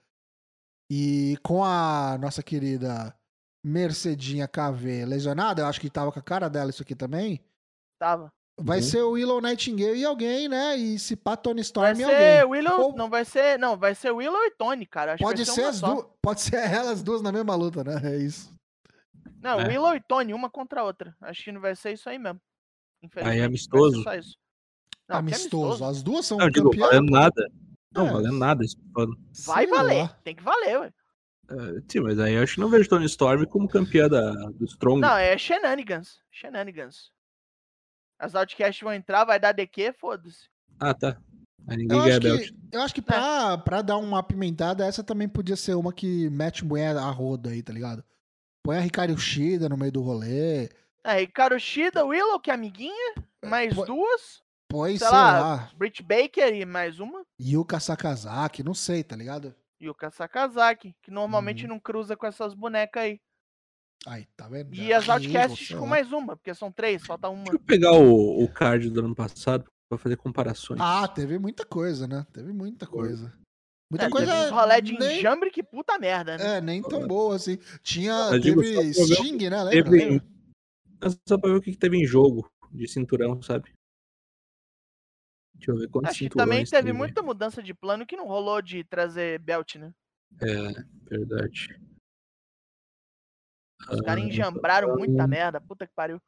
E 0.90 1.36
com 1.42 1.62
a 1.62 2.16
nossa 2.18 2.42
querida 2.42 3.14
Mercedinha 3.64 4.48
KV 4.48 5.04
lesionada, 5.04 5.62
eu 5.62 5.66
acho 5.66 5.80
que 5.80 5.90
tava 5.90 6.10
com 6.10 6.18
a 6.18 6.22
cara 6.22 6.48
dela 6.48 6.70
isso 6.70 6.82
aqui 6.82 6.94
também. 6.94 7.44
Tava. 7.98 8.32
Vai 8.64 8.78
Uhum. 8.78 8.82
ser 8.84 9.02
o 9.02 9.10
Willow 9.12 9.40
Nightingale 9.40 9.98
e 9.98 10.04
alguém, 10.04 10.48
né? 10.48 10.76
E 10.76 10.98
se 10.98 11.16
pá 11.16 11.36
Tony 11.36 11.56
Vai 11.56 11.62
Storm 11.62 11.92
e 11.92 11.96
ser 11.96 12.04
alguém. 12.04 12.44
Willow, 12.50 12.80
Ou- 12.80 12.96
não 12.96 13.10
vai 13.10 13.24
ser, 13.24 13.58
não, 13.58 13.76
vai 13.76 13.94
ser 13.94 14.10
Willow 14.12 14.40
e 14.44 14.50
Tony, 14.52 14.86
cara. 14.86 15.14
Acho 15.14 15.22
Pode 15.24 15.44
vai 15.44 15.54
ser 15.54 15.64
as 15.64 15.80
duas. 15.80 16.06
Pode 16.22 16.40
ser 16.40 16.56
elas 16.86 17.02
duas 17.02 17.22
na 17.22 17.32
mesma 17.32 17.54
luta, 17.54 17.82
né? 17.82 18.00
É 18.04 18.16
isso. 18.18 18.52
Não, 19.40 19.60
É. 19.60 19.68
Willow 19.68 19.94
e 19.96 20.00
Tony, 20.00 20.32
uma 20.32 20.48
contra 20.50 20.80
a 20.80 20.84
outra. 20.84 21.14
Acho 21.20 21.42
que 21.44 21.52
não 21.52 21.60
vai 21.60 21.74
ser 21.74 21.92
isso 21.92 22.08
aí 22.08 22.18
mesmo. 22.18 22.40
Vai 23.14 23.34
ser 23.34 23.42
amistoso? 23.42 23.96
Não, 24.04 24.04
que 24.04 25.34
amistoso. 25.34 25.84
As 25.84 26.02
duas 26.02 26.24
são 26.24 26.38
Não, 26.38 26.48
digo, 26.48 26.70
valendo 26.76 27.10
nada. 27.10 27.50
Não, 27.94 28.06
É. 28.06 28.12
valendo 28.12 28.38
nada. 28.38 28.64
isso 28.64 28.76
que 28.76 28.82
eu 28.82 28.86
tô 28.88 28.94
falando. 28.94 29.18
Vai 29.46 29.66
Sei 29.66 29.74
valer, 29.76 30.02
lá. 30.02 30.08
tem 30.22 30.34
que 30.36 30.42
valer, 30.42 30.78
ué. 30.80 30.92
É, 31.50 31.82
sim, 31.88 32.00
mas 32.00 32.18
aí 32.20 32.34
eu 32.34 32.42
acho 32.42 32.54
que 32.54 32.60
não 32.60 32.68
vejo 32.70 32.88
Tony 32.88 33.04
Storm 33.06 33.44
como 33.46 33.68
campeã 33.68 34.08
da, 34.08 34.30
do 34.30 34.64
Strong. 34.64 35.00
Não, 35.00 35.16
é 35.16 35.36
shenanigans. 35.36 36.20
Shenanigans. 36.30 37.10
As 38.22 38.36
outcasts 38.36 38.80
vão 38.80 38.94
entrar, 38.94 39.24
vai 39.24 39.40
dar 39.40 39.50
DQ, 39.50 39.94
foda-se. 39.98 40.48
Ah, 40.78 40.94
tá. 40.94 41.16
Aí 41.66 41.76
ninguém 41.76 41.98
Eu 41.98 42.04
acho, 42.04 42.20
que, 42.20 42.54
eu 42.76 42.82
acho 42.82 42.94
que 42.94 43.02
pra, 43.02 43.58
pra 43.58 43.82
dar 43.82 43.96
uma 43.96 44.20
apimentada, 44.20 44.86
essa 44.86 45.02
também 45.02 45.28
podia 45.28 45.56
ser 45.56 45.74
uma 45.74 45.92
que 45.92 46.30
mete 46.30 46.64
mulher 46.64 46.96
a 46.96 47.10
roda 47.10 47.50
aí, 47.50 47.62
tá 47.64 47.72
ligado? 47.72 48.04
Põe 48.64 48.76
a 48.76 48.80
Ricardo 48.80 49.18
Shida 49.18 49.68
no 49.68 49.76
meio 49.76 49.90
do 49.90 50.02
rolê. 50.02 50.68
É, 51.04 51.18
Ricardo 51.18 51.58
Shida, 51.58 52.04
Willow, 52.04 52.38
que 52.38 52.50
é 52.50 52.54
amiguinha, 52.54 53.14
mais 53.44 53.74
pô- 53.74 53.84
duas. 53.84 54.40
Põe, 54.68 54.96
Sei 54.96 55.08
sei, 55.08 55.16
lá. 55.16 55.40
lá, 55.40 55.70
Britt 55.76 56.00
Baker 56.00 56.54
e 56.54 56.64
mais 56.64 57.00
uma. 57.00 57.26
Yuka 57.40 57.80
Sakazaki, 57.80 58.62
não 58.62 58.72
sei, 58.72 59.02
tá 59.02 59.16
ligado? 59.16 59.52
E 59.80 59.90
o 59.90 59.96
Sakazaki, 60.12 60.94
que 61.02 61.10
normalmente 61.10 61.64
Uhum. 61.64 61.70
não 61.70 61.80
cruza 61.80 62.16
com 62.16 62.24
essas 62.26 62.54
bonecas 62.54 63.02
aí. 63.02 63.20
Aí, 64.06 64.26
tá 64.36 64.48
vendo? 64.48 64.74
E 64.74 64.92
as 64.92 65.08
outcasts 65.08 65.68
com 65.76 65.86
mais 65.86 66.12
uma, 66.12 66.36
porque 66.36 66.54
são 66.54 66.72
três, 66.72 67.04
falta 67.06 67.28
uma. 67.28 67.44
Deixa 67.44 67.56
eu 67.56 67.60
pegar 67.60 67.92
o, 67.92 68.42
o 68.42 68.48
card 68.48 68.90
do 68.90 69.00
ano 69.00 69.14
passado 69.14 69.64
pra 69.88 69.96
fazer 69.98 70.16
comparações. 70.16 70.80
Ah, 70.82 71.06
teve 71.06 71.38
muita 71.38 71.64
coisa, 71.64 72.06
né? 72.08 72.26
Teve 72.32 72.52
muita 72.52 72.86
coisa. 72.86 73.32
Muita 73.90 74.06
É, 74.06 74.10
coisa. 74.10 74.26
teve 74.32 74.46
uns 74.46 74.50
rolé 74.50 74.80
de 74.80 74.98
nem, 74.98 75.18
enjambre 75.18 75.50
que 75.50 75.62
puta 75.62 75.98
merda, 75.98 76.36
né? 76.38 76.56
É, 76.56 76.60
nem 76.60 76.82
tão 76.82 77.06
boa 77.06 77.36
assim. 77.36 77.58
Tinha. 77.82 78.36
Digo 78.40 78.60
teve 78.62 78.74
pra 78.74 78.82
ver 78.82 79.14
Sting, 79.16 79.48
né? 79.50 79.62
Lembra? 79.62 79.70
teve- 79.70 79.90
lembra? 80.04 80.26
É 81.04 81.08
Só 81.28 81.38
pra 81.38 81.50
ver 81.50 81.56
o 81.56 81.60
que, 81.62 81.72
que 81.72 81.78
teve 81.78 81.96
em 81.96 82.04
jogo 82.06 82.50
de 82.72 82.88
cinturão, 82.88 83.40
sabe? 83.42 83.72
Deixa 85.54 85.70
eu 85.72 85.76
ver 85.78 85.88
quantos 85.88 86.10
Acho 86.10 86.18
que 86.20 86.30
também 86.30 86.64
teve 86.64 86.70
teve. 86.88 86.92
muita 86.92 87.22
mudança 87.22 87.62
de 87.62 87.72
plano 87.74 88.04
que 88.06 88.16
não 88.16 88.26
rolou 88.26 88.60
de 88.60 88.82
trazer 88.82 89.38
belt, 89.38 89.76
né? 89.76 89.92
É, 90.40 90.84
verdade. 91.08 91.78
Os 93.90 94.00
caras 94.00 94.22
Ah, 94.24 94.26
enjambraram 94.26 94.96
muita 94.96 95.12
então- 95.14 95.28
merda, 95.28 95.60
puta 95.60 95.86
que 95.86 95.92
pariu. 95.94 96.20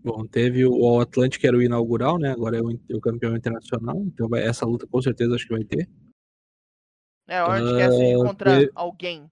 Bom, 0.00 0.26
teve 0.26 0.64
o 0.64 0.72
o 0.72 1.00
Atlantic, 1.00 1.40
que 1.40 1.46
era 1.46 1.56
o 1.56 1.62
inaugural, 1.62 2.18
né? 2.18 2.30
Agora 2.30 2.56
é 2.56 2.60
o, 2.62 2.70
in- 2.70 2.80
o 2.92 3.00
campeão 3.00 3.34
internacional. 3.36 3.96
Então 4.06 4.28
vai- 4.28 4.42
essa 4.46 4.64
luta 4.64 4.86
com 4.86 5.02
certeza 5.02 5.34
acho 5.34 5.46
que 5.46 5.54
vai 5.54 5.64
ter. 5.64 5.88
É, 7.26 7.42
o 7.42 7.46
Outcast 7.46 8.00
Ah, 8.02 8.24
contra 8.26 8.60
te- 8.66 8.72
alguém. 8.74 9.30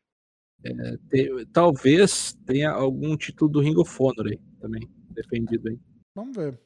Te- 1.10 1.46
talvez 1.52 2.32
tenha 2.44 2.70
algum 2.70 3.16
título 3.16 3.50
do 3.50 3.60
Ring 3.60 3.76
of 3.76 3.94
Honor 4.02 4.26
aí 4.26 4.38
também, 4.60 4.82
defendido 5.10 5.68
aí. 5.68 5.78
Vamos 6.14 6.36
ver. 6.36 6.60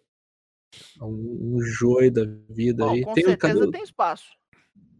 Um, 1.02 1.56
um 1.56 1.60
joio 1.62 2.10
da 2.10 2.22
vida 2.48 2.84
Bom, 2.86 2.92
aí. 2.92 3.02
com 3.02 3.12
Tem, 3.12 3.24
cadê, 3.36 3.52
certeza 3.52 3.68
o- 3.68 3.70
tem 3.70 3.82
espaço. 3.82 4.30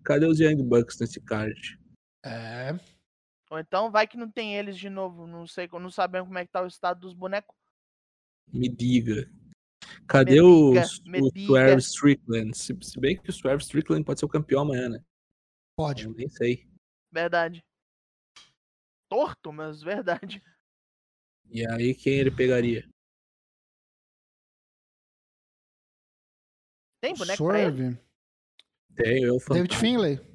cadê 0.04 0.26
os 0.26 0.38
Young 0.40 0.62
Bucks 0.62 0.98
nesse 1.00 1.20
card? 1.20 1.78
É. 2.24 2.74
Ou 3.51 3.59
então 3.59 3.90
vai 3.90 4.07
que 4.07 4.16
não 4.16 4.30
tem 4.30 4.57
eles 4.57 4.78
de 4.78 4.88
novo. 4.88 5.26
Não 5.26 5.46
sei, 5.46 5.68
não 5.72 5.90
sabemos 5.90 6.28
como 6.28 6.38
é 6.38 6.46
que 6.46 6.53
tá 6.53 6.62
o 6.62 6.68
estado 6.68 7.01
dos 7.01 7.12
bonecos. 7.12 7.55
Me 8.46 8.68
diga. 8.68 9.28
Cadê 10.07 10.40
o 10.40 10.72
diga. 10.72 11.46
Swerve 11.46 11.82
Strickland? 11.82 12.57
Se, 12.57 12.76
se 12.80 13.01
bem 13.01 13.20
que 13.20 13.28
o 13.28 13.32
Swerve 13.32 13.62
Strickland 13.62 14.05
pode 14.05 14.20
ser 14.20 14.26
o 14.26 14.28
campeão 14.28 14.62
amanhã, 14.62 14.88
né? 14.88 15.05
Pode. 15.76 16.05
Eu 16.05 16.14
nem 16.14 16.28
sei. 16.28 16.68
Verdade. 17.11 17.64
torto, 19.09 19.53
mas 19.53 19.82
verdade. 19.82 20.40
E 21.46 21.66
aí 21.66 21.94
quem 21.94 22.14
ele 22.14 22.30
pegaria? 22.30 22.88
Tem 27.01 27.14
boneco 27.14 27.44
pra 27.44 27.61
ele? 27.61 27.76
Swerve. 27.76 27.98
Tem 28.94 29.24
o 29.24 29.28
Eu 29.28 29.38
David 29.38 29.74
Fantasma. 29.74 29.80
Finlay. 29.80 30.30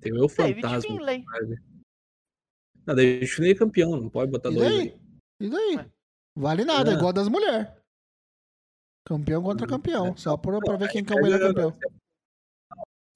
Tem 0.00 0.12
o 0.12 0.16
Eu 0.16 0.26
David 0.28 0.60
Fantasma. 0.62 0.90
Finlay. 0.90 1.24
Não, 2.86 2.94
David 2.94 3.26
Finlay 3.26 3.52
é 3.52 3.54
campeão, 3.54 3.96
não 3.96 4.08
pode 4.08 4.30
botar 4.30 4.50
E 4.50 4.54
dois 4.54 4.68
daí? 4.68 4.80
aí. 4.80 5.00
E 5.40 5.50
daí? 5.50 5.90
Vale 6.36 6.64
nada, 6.64 6.90
é 6.90 6.94
É. 6.94 6.96
igual 6.96 7.12
das 7.12 7.28
mulheres. 7.28 7.68
Campeão 9.06 9.42
contra 9.42 9.66
Hum, 9.66 9.70
campeão. 9.70 10.06
é. 10.08 10.16
Só 10.16 10.36
pra, 10.36 10.58
pra 10.60 10.76
ver 10.76 10.90
quem 10.90 11.04
que 11.04 11.12
é 11.12 11.16
o 11.16 11.22
melhor 11.22 11.40
é, 11.40 11.48
campeão. 11.48 11.72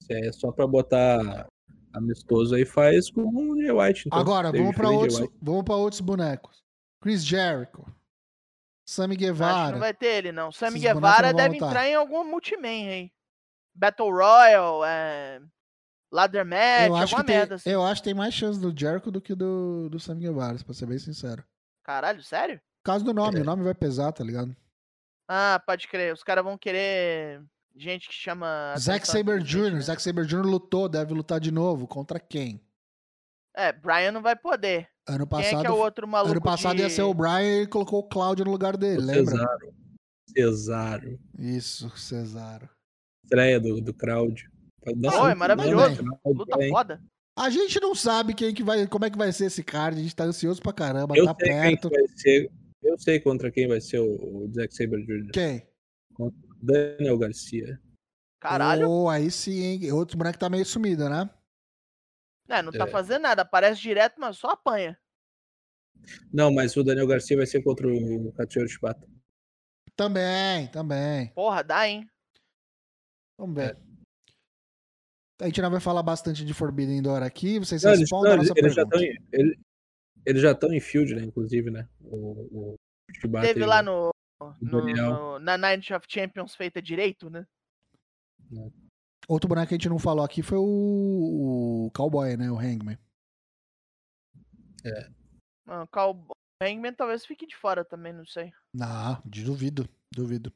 Se 0.03 0.13
é 0.13 0.31
só 0.31 0.51
pra 0.51 0.65
botar 0.67 1.47
amistoso 1.93 2.55
aí, 2.55 2.65
faz 2.65 3.09
com 3.11 3.21
o 3.23 3.61
Jay 3.61 3.71
White. 3.71 4.07
Então. 4.07 4.19
Agora, 4.19 4.51
David 4.51 4.61
vamos 4.63 4.75
pra, 4.75 4.87
Finlay 4.89 5.01
outros, 5.09 5.37
vamos 5.41 5.63
pra 5.63 5.75
outros 5.75 6.01
bonecos. 6.01 6.63
Chris 7.01 7.25
Jericho. 7.25 7.85
Sammy 8.87 9.13
Acho 9.13 9.19
que 9.19 9.25
Guevara. 9.25 9.71
não 9.71 9.79
vai 9.79 9.93
ter 9.93 10.07
ele, 10.17 10.31
não. 10.31 10.51
Sammy 10.51 10.77
Esses 10.79 10.93
Guevara 10.93 11.33
deve 11.33 11.53
lutar. 11.55 11.69
entrar 11.69 11.87
em 11.87 11.95
algum 11.95 12.23
multiman 12.25 12.67
aí. 12.89 13.11
Battle 13.73 14.09
Royal, 14.11 14.83
é... 14.85 15.41
Ladder 16.11 16.45
Match, 16.45 16.87
eu, 16.87 16.95
acho 16.95 17.15
alguma 17.15 17.21
que 17.21 17.27
tem, 17.27 17.35
merda 17.37 17.55
assim. 17.55 17.69
eu 17.69 17.83
acho 17.83 18.01
que 18.01 18.05
tem 18.05 18.13
mais 18.13 18.33
chance 18.33 18.59
do 18.59 18.77
Jericho 18.77 19.09
do 19.11 19.21
que 19.21 19.33
do, 19.33 19.87
do 19.89 19.99
Sammy 19.99 20.21
Guevara, 20.21 20.57
pra 20.63 20.73
ser 20.73 20.85
bem 20.85 20.99
sincero. 20.99 21.43
Caralho, 21.83 22.21
sério? 22.21 22.57
Por 22.83 22.91
causa 22.91 23.05
do 23.05 23.13
nome, 23.13 23.39
É. 23.39 23.41
o 23.41 23.45
nome 23.45 23.63
vai 23.63 23.73
pesar, 23.73 24.11
tá 24.11 24.23
ligado? 24.23 24.55
Ah, 25.27 25.61
pode 25.65 25.87
crer. 25.87 26.13
Os 26.13 26.23
caras 26.23 26.43
vão 26.43 26.57
querer 26.57 27.41
gente 27.75 28.09
que 28.09 28.13
chama. 28.13 28.75
Zack 28.77 29.07
Saber 29.07 29.41
Jr. 29.41 29.71
né? 29.71 29.79
Zack 29.81 30.01
Saber 30.01 30.25
Jr. 30.25 30.41
lutou, 30.45 30.89
deve 30.89 31.13
lutar 31.13 31.39
de 31.39 31.51
novo. 31.51 31.87
Contra 31.87 32.19
quem? 32.19 32.61
É, 33.55 33.71
Brian 33.71 34.11
não 34.11 34.21
vai 34.21 34.35
poder. 34.35 34.89
Ano 35.07 35.25
Quem 35.27 35.39
é 35.39 35.43
passado, 35.43 35.61
que 35.61 35.67
é 35.67 35.71
o 35.71 35.77
outro 35.77 36.07
maluco? 36.07 36.31
ano 36.31 36.41
passado 36.41 36.75
de... 36.77 36.83
ia 36.83 36.89
ser 36.89 37.01
o 37.03 37.13
Brian 37.13 37.41
e 37.41 37.45
ele 37.59 37.67
colocou 37.67 37.99
o 37.99 38.07
Cláudio 38.07 38.45
no 38.45 38.51
lugar 38.51 38.75
dele, 38.77 39.01
O 39.01 39.05
lembra? 39.05 39.31
Cesaro. 39.35 39.73
Cesaro. 40.29 41.19
Isso, 41.37 41.97
Cesaro. 41.97 42.69
Estreia 43.23 43.59
do, 43.59 43.81
do 43.81 43.93
crowd. 43.93 44.49
Pô, 44.83 45.27
é 45.27 45.35
maravilhoso. 45.35 46.03
Luta 46.03 46.19
Luta 46.25 46.57
foda. 46.69 47.03
A 47.37 47.49
gente 47.49 47.79
não 47.79 47.95
sabe 47.95 48.33
quem 48.33 48.53
que 48.53 48.63
vai, 48.63 48.85
como 48.87 49.05
é 49.05 49.09
que 49.09 49.17
vai 49.17 49.31
ser 49.31 49.45
esse 49.45 49.63
card, 49.63 49.97
a 49.99 50.03
gente 50.03 50.15
tá 50.15 50.25
ansioso 50.25 50.61
pra 50.61 50.73
caramba, 50.73 51.15
Eu 51.15 51.25
tá 51.25 51.35
sei 51.39 51.47
quem 51.49 51.61
perto. 51.61 51.89
que 51.89 51.97
vai 51.99 52.07
ser. 52.09 52.51
Eu 52.83 52.97
sei 52.99 53.19
contra 53.19 53.51
quem 53.51 53.67
vai 53.67 53.79
ser 53.79 53.99
o, 53.99 54.05
o 54.45 54.51
Zack 54.53 54.73
Saber 54.75 55.05
Jr. 55.05 55.31
Quem? 55.31 55.67
Daniel 56.61 57.17
Garcia. 57.17 57.79
Caralho. 58.39 58.89
Oh, 58.89 59.07
aí 59.09 59.29
sim, 59.29 59.61
hein? 59.63 59.91
Outro 59.91 60.17
boneco 60.17 60.39
tá 60.39 60.49
meio 60.49 60.65
sumido, 60.65 61.07
né? 61.07 61.29
É, 62.49 62.61
não 62.61 62.71
tá 62.71 62.85
É. 62.85 62.91
fazendo 62.91 63.21
nada. 63.21 63.43
Aparece 63.43 63.79
direto, 63.79 64.15
mas 64.19 64.37
só 64.37 64.49
apanha. 64.49 64.97
Não, 66.33 66.51
mas 66.51 66.75
o 66.75 66.83
Daniel 66.83 67.05
Garcia 67.07 67.37
vai 67.37 67.45
ser 67.45 67.63
contra 67.63 67.87
o 67.87 68.31
Katsuhiro 68.33 68.67
Shibata. 68.69 69.07
Também, 69.95 70.67
também. 70.67 71.31
Porra, 71.33 71.63
dá, 71.63 71.87
hein? 71.87 72.09
Vamos 73.37 73.55
ver. 73.55 73.77
A 75.41 75.45
gente 75.45 75.61
não 75.61 75.71
vai 75.71 75.79
falar 75.79 76.03
bastante 76.03 76.45
de 76.45 76.53
Forbidden 76.53 77.01
Door 77.01 77.23
aqui, 77.23 77.57
vocês 77.59 77.83
Não, 77.83 77.91
eles, 77.91 78.01
respondam 78.01 78.31
não, 78.31 78.31
a 78.31 78.35
eles, 78.37 78.49
nossa 78.49 78.59
eles 78.61 78.75
já 78.75 78.85
pergunta. 78.85 79.05
estão 79.05 79.25
em, 79.33 79.39
eles, 79.39 79.59
eles 80.25 80.41
já 80.41 80.51
estão 80.51 80.73
em 80.73 80.79
field, 80.79 81.15
né? 81.15 81.23
Inclusive, 81.23 81.71
né? 81.71 81.89
O, 81.99 82.71
o 82.73 82.75
Shibata 83.19 83.47
Teve 83.47 83.65
lá 83.65 83.79
o- 83.81 83.83
no, 83.83 84.11
no- 84.61 84.85
no- 84.95 85.39
na 85.39 85.57
Night 85.57 85.93
of 85.93 86.05
Champions 86.07 86.55
feita 86.55 86.81
direito, 86.81 87.29
né? 87.29 87.45
Outro 89.27 89.47
boneco 89.47 89.69
que 89.69 89.73
a 89.75 89.77
gente 89.77 89.89
não 89.89 89.97
falou 89.99 90.23
aqui 90.23 90.41
foi 90.43 90.57
o, 90.59 91.85
o 91.87 91.91
Cowboy, 91.95 92.35
né? 92.37 92.51
O 92.51 92.57
Hangman. 92.59 92.97
Não, 95.65 95.87
Cal... 95.87 96.13
o 96.15 96.63
Hangman 96.63 96.93
talvez 96.93 97.25
fique 97.25 97.45
de 97.47 97.55
fora 97.55 97.83
também, 97.85 98.13
não 98.13 98.25
sei. 98.25 98.51
Não, 98.73 99.21
de 99.25 99.43
duvido, 99.43 99.87
duvido. 100.13 100.51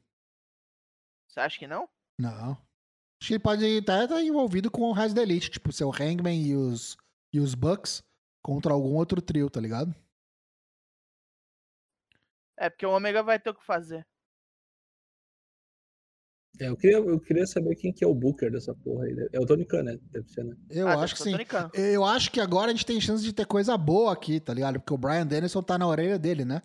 Você 1.28 1.40
acha 1.40 1.58
que 1.58 1.66
não? 1.66 1.88
Não. 2.20 2.56
Acho 3.20 3.28
que 3.28 3.34
ele 3.34 3.42
pode 3.42 3.78
até 3.78 4.04
estar 4.04 4.22
envolvido 4.22 4.70
com 4.70 4.82
o 4.82 4.92
resto 4.92 5.14
da 5.14 5.22
Elite, 5.22 5.50
tipo, 5.50 5.72
ser 5.72 5.84
o 5.84 5.90
Hangman 5.90 6.40
e 6.40 6.54
os, 6.54 6.96
e 7.32 7.40
os 7.40 7.54
Bucks 7.54 8.02
contra 8.42 8.72
algum 8.72 8.94
outro 8.94 9.20
trio, 9.22 9.48
tá 9.50 9.60
ligado? 9.60 9.94
É, 12.58 12.70
porque 12.70 12.86
o 12.86 12.90
Omega 12.90 13.22
vai 13.22 13.38
ter 13.38 13.50
o 13.50 13.54
que 13.54 13.64
fazer. 13.64 14.06
É, 16.58 16.68
eu, 16.68 16.76
queria, 16.76 16.96
eu 16.96 17.20
queria 17.20 17.46
saber 17.46 17.74
quem 17.74 17.92
que 17.92 18.02
é 18.02 18.06
o 18.06 18.14
Booker 18.14 18.50
dessa 18.50 18.74
porra 18.74 19.04
aí. 19.04 19.28
É 19.32 19.38
o 19.38 19.44
Tony 19.44 19.66
Khan, 19.66 19.82
né? 19.82 19.98
Deve 20.10 20.28
ser, 20.28 20.42
né? 20.44 20.56
Eu 20.70 20.88
Ah, 20.88 21.02
acho 21.02 21.14
que 21.14 21.22
sim. 21.22 21.36
Eu 21.74 22.04
acho 22.04 22.30
que 22.30 22.40
agora 22.40 22.70
a 22.70 22.74
gente 22.74 22.86
tem 22.86 23.00
chance 23.00 23.22
de 23.22 23.32
ter 23.32 23.46
coisa 23.46 23.76
boa 23.76 24.12
aqui, 24.12 24.40
tá 24.40 24.54
ligado? 24.54 24.80
Porque 24.80 24.94
o 24.94 24.98
Brian 24.98 25.26
Dennison 25.26 25.62
tá 25.62 25.76
na 25.76 25.86
orelha 25.86 26.18
dele, 26.18 26.44
né? 26.44 26.62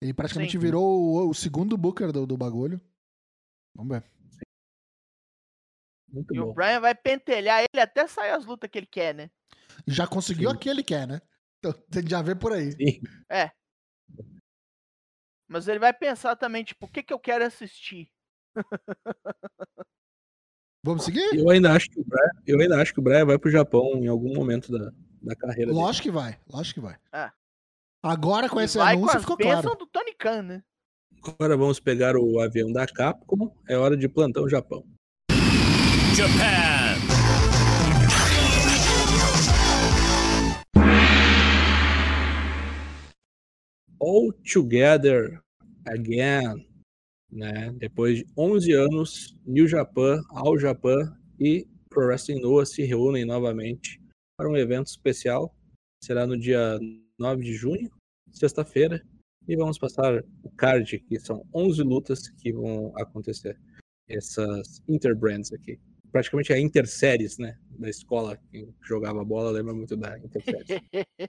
Ele 0.00 0.12
praticamente 0.12 0.52
Sim. 0.52 0.58
virou 0.58 0.84
o, 0.84 1.30
o 1.30 1.34
segundo 1.34 1.76
Booker 1.76 2.12
do, 2.12 2.26
do 2.26 2.36
bagulho. 2.36 2.80
Vamos 3.74 3.96
ver. 3.96 4.04
Muito 6.14 6.32
E 6.32 6.38
bom. 6.38 6.50
o 6.50 6.54
Brian 6.54 6.80
vai 6.80 6.94
pentelhar 6.94 7.64
ele 7.64 7.82
até 7.82 8.06
sair 8.06 8.30
as 8.30 8.46
lutas 8.46 8.70
que 8.70 8.78
ele 8.78 8.86
quer, 8.86 9.12
né? 9.12 9.28
Já 9.86 10.06
conseguiu 10.06 10.50
Sim. 10.50 10.56
o 10.56 10.58
que 10.58 10.68
ele 10.68 10.84
quer, 10.84 11.08
né? 11.08 11.20
Então, 11.58 11.74
já 12.06 12.22
ver 12.22 12.36
por 12.36 12.52
aí. 12.52 12.70
Sim. 12.72 13.00
Mas 15.48 15.66
ele 15.66 15.80
vai 15.80 15.92
pensar 15.92 16.36
também, 16.36 16.62
tipo, 16.62 16.86
o 16.86 16.88
que, 16.88 17.02
que 17.02 17.12
eu 17.12 17.18
quero 17.18 17.44
assistir? 17.44 18.08
Vamos 20.84 21.04
seguir? 21.04 21.34
Eu 21.34 21.50
ainda 21.50 21.72
acho 21.72 21.90
que 21.90 21.98
o 22.00 22.04
Brian, 22.04 22.30
eu 22.46 22.60
ainda 22.60 22.80
acho 22.80 22.92
que 22.94 23.00
o 23.00 23.02
Brian 23.02 23.24
vai 23.24 23.38
pro 23.38 23.50
Japão 23.50 23.96
em 23.96 24.06
algum 24.06 24.32
momento 24.34 24.70
da, 24.70 24.92
da 25.22 25.34
carreira 25.34 25.72
dele. 25.72 25.82
Lógico 25.82 26.04
que 26.04 26.10
vai, 26.12 26.38
lógico 26.48 26.80
que 26.80 26.86
vai. 26.86 26.96
É. 27.12 27.30
Agora 28.02 28.48
com 28.48 28.60
E 28.60 28.64
esse 28.64 28.76
vai 28.78 28.94
com 28.94 29.00
anúncio 29.00 29.16
as 29.16 29.22
ficou 29.22 29.36
claro. 29.36 29.74
do 29.74 29.86
Tony 29.86 30.14
Khan, 30.14 30.42
né? 30.42 30.64
Agora 31.22 31.56
vamos 31.56 31.80
pegar 31.80 32.16
o 32.16 32.38
avião 32.38 32.70
da 32.70 32.86
Capcom. 32.86 33.56
É 33.66 33.76
hora 33.76 33.96
de 33.96 34.08
plantão 34.08 34.46
Japão. 34.48 34.86
Japan. 36.14 36.94
All 43.98 44.32
Together 44.44 45.40
Again. 45.88 46.64
Né? 47.32 47.72
Depois 47.78 48.18
de 48.18 48.26
11 48.38 48.72
anos, 48.74 49.36
New 49.44 49.66
Japan, 49.66 50.22
All 50.30 50.56
Japan 50.56 51.18
e 51.40 51.66
Pro 51.90 52.06
Wrestling 52.06 52.40
Noah 52.40 52.64
se 52.64 52.84
reúnem 52.84 53.24
novamente 53.24 54.00
para 54.36 54.48
um 54.48 54.56
evento 54.56 54.86
especial. 54.86 55.52
Será 56.00 56.28
no 56.28 56.38
dia 56.38 56.78
9 57.18 57.42
de 57.42 57.54
junho, 57.54 57.90
sexta-feira. 58.30 59.04
E 59.48 59.56
vamos 59.56 59.78
passar 59.78 60.22
o 60.44 60.50
card, 60.56 61.00
que 61.00 61.18
são 61.18 61.44
11 61.52 61.82
lutas 61.82 62.28
que 62.28 62.52
vão 62.52 62.92
acontecer. 62.96 63.58
Essas 64.08 64.80
interbrands 64.88 65.52
aqui. 65.52 65.80
Praticamente 66.14 66.52
é 66.52 66.54
a 66.54 66.60
interséries, 66.60 67.38
né? 67.38 67.58
Da 67.76 67.90
escola. 67.90 68.38
Quem 68.52 68.72
jogava 68.82 69.24
bola 69.24 69.50
lembra 69.50 69.74
muito 69.74 69.96
da 69.96 70.16
interséries. 70.16 70.68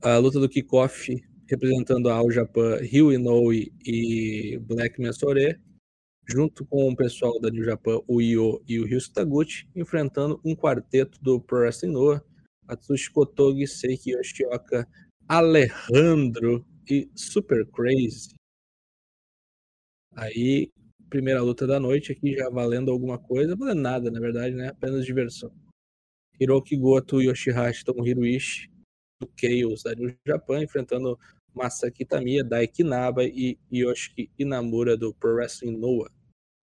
a 0.00 0.18
luta 0.18 0.38
do 0.38 0.48
kickoff 0.48 1.12
representando 1.50 2.08
a 2.10 2.14
All 2.14 2.30
Japan, 2.30 2.76
Ryu 2.76 3.12
Inoue 3.12 3.72
e 3.84 4.56
Black 4.62 5.00
Mesore, 5.00 5.60
junto 6.24 6.64
com 6.64 6.88
o 6.88 6.94
pessoal 6.94 7.40
da 7.40 7.50
New 7.50 7.64
Japan, 7.64 8.00
o 8.06 8.22
Io 8.22 8.62
e 8.68 8.78
o 8.78 8.86
Ryu 8.86 9.00
Taguchi, 9.12 9.68
enfrentando 9.74 10.40
um 10.44 10.54
quarteto 10.54 11.20
do 11.20 11.40
Pro 11.40 11.58
Wrestling 11.58 11.90
Noah, 11.90 12.24
Atsushi 12.68 13.10
Kotogi, 13.10 13.66
Seiki 13.66 14.12
Yoshioka, 14.12 14.86
Alejandro 15.26 16.64
e 16.88 17.10
Super 17.16 17.66
Crazy. 17.66 18.32
Aí, 20.14 20.70
primeira 21.14 21.40
luta 21.40 21.64
da 21.64 21.78
noite 21.78 22.10
aqui, 22.10 22.34
já 22.34 22.50
valendo 22.50 22.90
alguma 22.90 23.16
coisa, 23.16 23.54
valendo 23.54 23.80
nada, 23.80 24.10
na 24.10 24.18
verdade, 24.18 24.52
né? 24.52 24.70
Apenas 24.70 25.06
diversão. 25.06 25.54
Hiroki 26.40 26.76
Goto, 26.76 27.22
Yoshihashi, 27.22 27.84
Tomohiro 27.84 28.26
Ishii, 28.26 28.68
do 29.22 29.30
Chaos 29.40 29.84
da 29.84 29.94
New 29.94 30.12
Japan, 30.26 30.64
enfrentando 30.64 31.16
Masaki 31.54 32.04
Tamiya, 32.04 32.42
Daiki 32.42 32.82
Naba 32.82 33.22
e 33.24 33.56
Yoshiki 33.72 34.28
Inamura 34.36 34.96
do 34.96 35.14
Pro 35.14 35.36
Wrestling 35.36 35.76
Noah. 35.78 36.10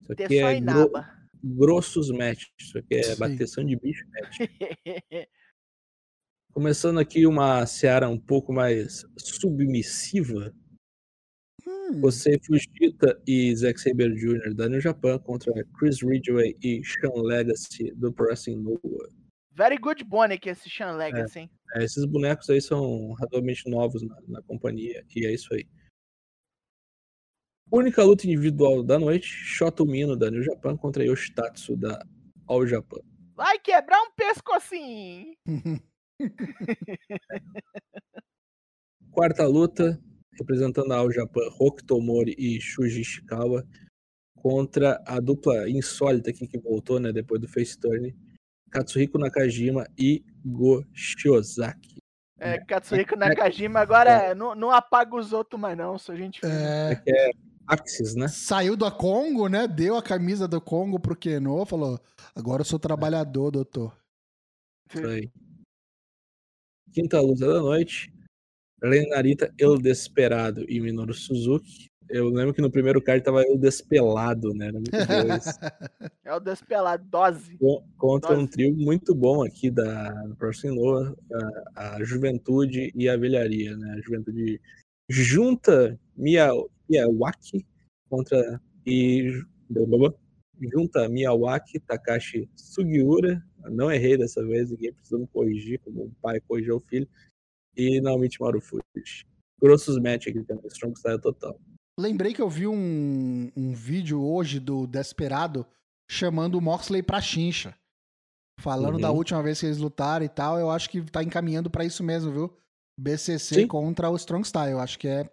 Isso 0.02 0.12
aqui 0.12 0.38
é 0.38 0.60
gro- 0.60 0.92
grossos 1.42 2.10
match. 2.10 2.48
Isso 2.60 2.76
aqui 2.76 2.96
é 2.96 3.02
Sim. 3.04 3.18
bateção 3.18 3.64
de 3.64 3.74
bicho 3.74 4.04
match. 4.10 4.50
Começando 6.52 7.00
aqui 7.00 7.26
uma 7.26 7.64
seara 7.64 8.06
um 8.10 8.18
pouco 8.18 8.52
mais 8.52 9.06
submissiva. 9.16 10.54
Hum, 11.92 12.00
Você 12.00 12.38
Fujita 12.42 13.20
e 13.26 13.54
Zack 13.54 13.78
Saber 13.78 14.14
Jr. 14.14 14.54
da 14.54 14.68
New 14.68 14.80
Japan 14.80 15.18
contra 15.18 15.52
Chris 15.78 16.02
Ridgway 16.02 16.56
e 16.62 16.82
Sean 16.82 17.22
Legacy 17.22 17.92
do 17.94 18.10
Pro 18.12 18.26
Wrestling 18.26 18.62
Noah. 18.62 19.08
Very 19.52 19.76
good 19.76 20.04
que 20.40 20.48
esse 20.48 20.70
Sean 20.70 20.96
Legacy, 20.96 21.40
hein? 21.40 21.50
É, 21.74 21.84
esses 21.84 22.06
bonecos 22.06 22.48
aí 22.48 22.60
são 22.60 23.12
razoavelmente 23.12 23.68
novos 23.68 24.02
na, 24.02 24.16
na 24.26 24.42
companhia, 24.42 25.04
e 25.14 25.26
é 25.26 25.34
isso 25.34 25.52
aí. 25.52 25.66
Única 27.70 28.02
luta 28.02 28.26
individual 28.26 28.82
da 28.82 28.98
noite, 28.98 29.26
Shota 29.26 29.82
Umino 29.82 30.16
da 30.16 30.30
New 30.30 30.42
Japan 30.42 30.76
contra 30.76 31.04
Yoshitatsu 31.04 31.76
da 31.76 32.02
All 32.46 32.66
Japan. 32.66 33.00
Vai 33.34 33.58
quebrar 33.58 34.00
um 34.02 34.10
pescocinho. 34.14 35.36
Quarta 39.10 39.46
luta, 39.46 40.02
representando 40.38 40.92
a 40.92 40.96
All 40.96 41.10
Japan, 41.10 41.48
Hokuto 41.58 42.00
Mori 42.00 42.34
e 42.38 42.60
Shuji 42.60 43.00
Ishikawa 43.00 43.64
contra 44.36 45.02
a 45.06 45.20
dupla 45.20 45.68
insólita 45.68 46.30
aqui 46.30 46.46
que 46.46 46.58
voltou, 46.58 46.98
né, 46.98 47.12
depois 47.12 47.40
do 47.40 47.48
face 47.48 47.78
turn, 47.78 48.14
Katsuhiko 48.70 49.18
Nakajima 49.18 49.86
e 49.96 50.24
Go 50.44 50.84
Shiozaki. 50.92 51.98
É, 52.38 52.58
Katsuhiko 52.58 53.14
Nakajima 53.14 53.80
agora 53.80 54.10
é. 54.10 54.34
não, 54.34 54.54
não 54.54 54.70
apaga 54.70 55.14
os 55.14 55.32
outros 55.32 55.60
mais 55.60 55.76
não, 55.78 55.96
só 55.96 56.12
a 56.12 56.16
gente 56.16 56.40
É, 56.44 57.00
É 57.06 57.30
Axis, 57.66 58.14
né? 58.14 58.28
saiu 58.28 58.76
da 58.76 58.90
Congo, 58.90 59.48
né? 59.48 59.68
Deu 59.68 59.96
a 59.96 60.02
camisa 60.02 60.48
do 60.48 60.60
Congo 60.60 60.98
pro 60.98 61.16
Keno, 61.16 61.64
falou: 61.64 62.00
agora 62.34 62.62
eu 62.62 62.66
sou 62.66 62.78
trabalhador, 62.78 63.50
doutor. 63.50 63.96
Isso 64.92 65.06
aí. 65.06 65.30
Quinta 66.92 67.20
luta 67.20 67.46
da 67.46 67.60
noite. 67.60 68.12
Ren 68.82 69.08
Narita, 69.08 69.52
El 69.58 69.78
Desperado 69.78 70.64
e 70.68 70.80
Minoru 70.80 71.14
Suzuki. 71.14 71.90
Eu 72.08 72.28
lembro 72.28 72.52
que 72.52 72.60
no 72.60 72.70
primeiro 72.70 73.00
card 73.00 73.24
tava 73.24 73.42
El 73.42 73.56
Despelado, 73.56 74.52
né? 74.52 74.66
Era 74.66 74.74
muito 74.78 74.90
bom 74.90 74.92
isso. 75.38 75.58
É 76.24 76.34
o 76.34 76.40
despelado, 76.40 77.04
dose. 77.08 77.56
Co- 77.56 77.82
Contra 77.96 78.34
um 78.34 78.40
Nossa. 78.42 78.50
trio 78.52 78.74
muito 78.76 79.14
bom 79.14 79.42
aqui 79.44 79.70
da 79.70 80.12
Próxima 80.38 80.74
Noah, 80.74 81.14
a, 81.74 81.96
a 81.96 82.04
Juventude 82.04 82.92
e 82.94 83.08
a 83.08 83.16
Velharia, 83.16 83.76
né? 83.76 83.94
A 83.96 84.00
Juventude 84.02 84.60
junta 85.08 85.98
Mia, 86.16 86.50
Miyawaki 86.88 87.64
contra 88.10 88.60
e 88.84 89.40
junta 90.74 91.08
Miyawaki, 91.08 91.80
Takashi 91.80 92.48
Sugiura, 92.54 93.42
não 93.70 93.90
errei 93.90 94.18
dessa 94.18 94.44
vez, 94.44 94.70
ninguém 94.70 94.92
precisou 94.92 95.20
me 95.20 95.26
corrigir, 95.28 95.78
como 95.80 96.04
o 96.04 96.12
pai 96.20 96.40
corrigiu 96.40 96.76
o 96.76 96.80
filho, 96.80 97.08
e 97.76 98.00
Naomichi 98.00 98.40
Marufuji. 98.40 98.82
Grossos 99.60 99.96
match 99.98 100.26
aqui 100.28 100.42
também, 100.44 100.66
Strong 100.66 100.98
Style 100.98 101.20
total. 101.20 101.58
Lembrei 101.98 102.32
que 102.34 102.40
eu 102.42 102.48
vi 102.48 102.66
um, 102.66 103.50
um 103.56 103.72
vídeo 103.74 104.22
hoje 104.24 104.58
do 104.58 104.86
Desperado 104.86 105.66
chamando 106.10 106.56
o 106.56 106.60
Moxley 106.60 107.02
pra 107.02 107.20
chincha. 107.20 107.76
Falando 108.60 108.94
Uhum. 108.96 109.00
da 109.00 109.10
última 109.10 109.42
vez 109.42 109.60
que 109.60 109.66
eles 109.66 109.78
lutaram 109.78 110.24
e 110.24 110.28
tal. 110.28 110.58
Eu 110.58 110.70
acho 110.70 110.88
que 110.90 111.02
tá 111.10 111.22
encaminhando 111.22 111.70
pra 111.70 111.84
isso 111.84 112.02
mesmo, 112.02 112.32
viu? 112.32 112.56
BCC 112.98 113.54
Sim. 113.62 113.66
contra 113.66 114.10
o 114.10 114.16
Strong 114.16 114.46
Style. 114.46 114.72
Eu 114.72 114.80
acho 114.80 114.98
que 114.98 115.08
é. 115.08 115.30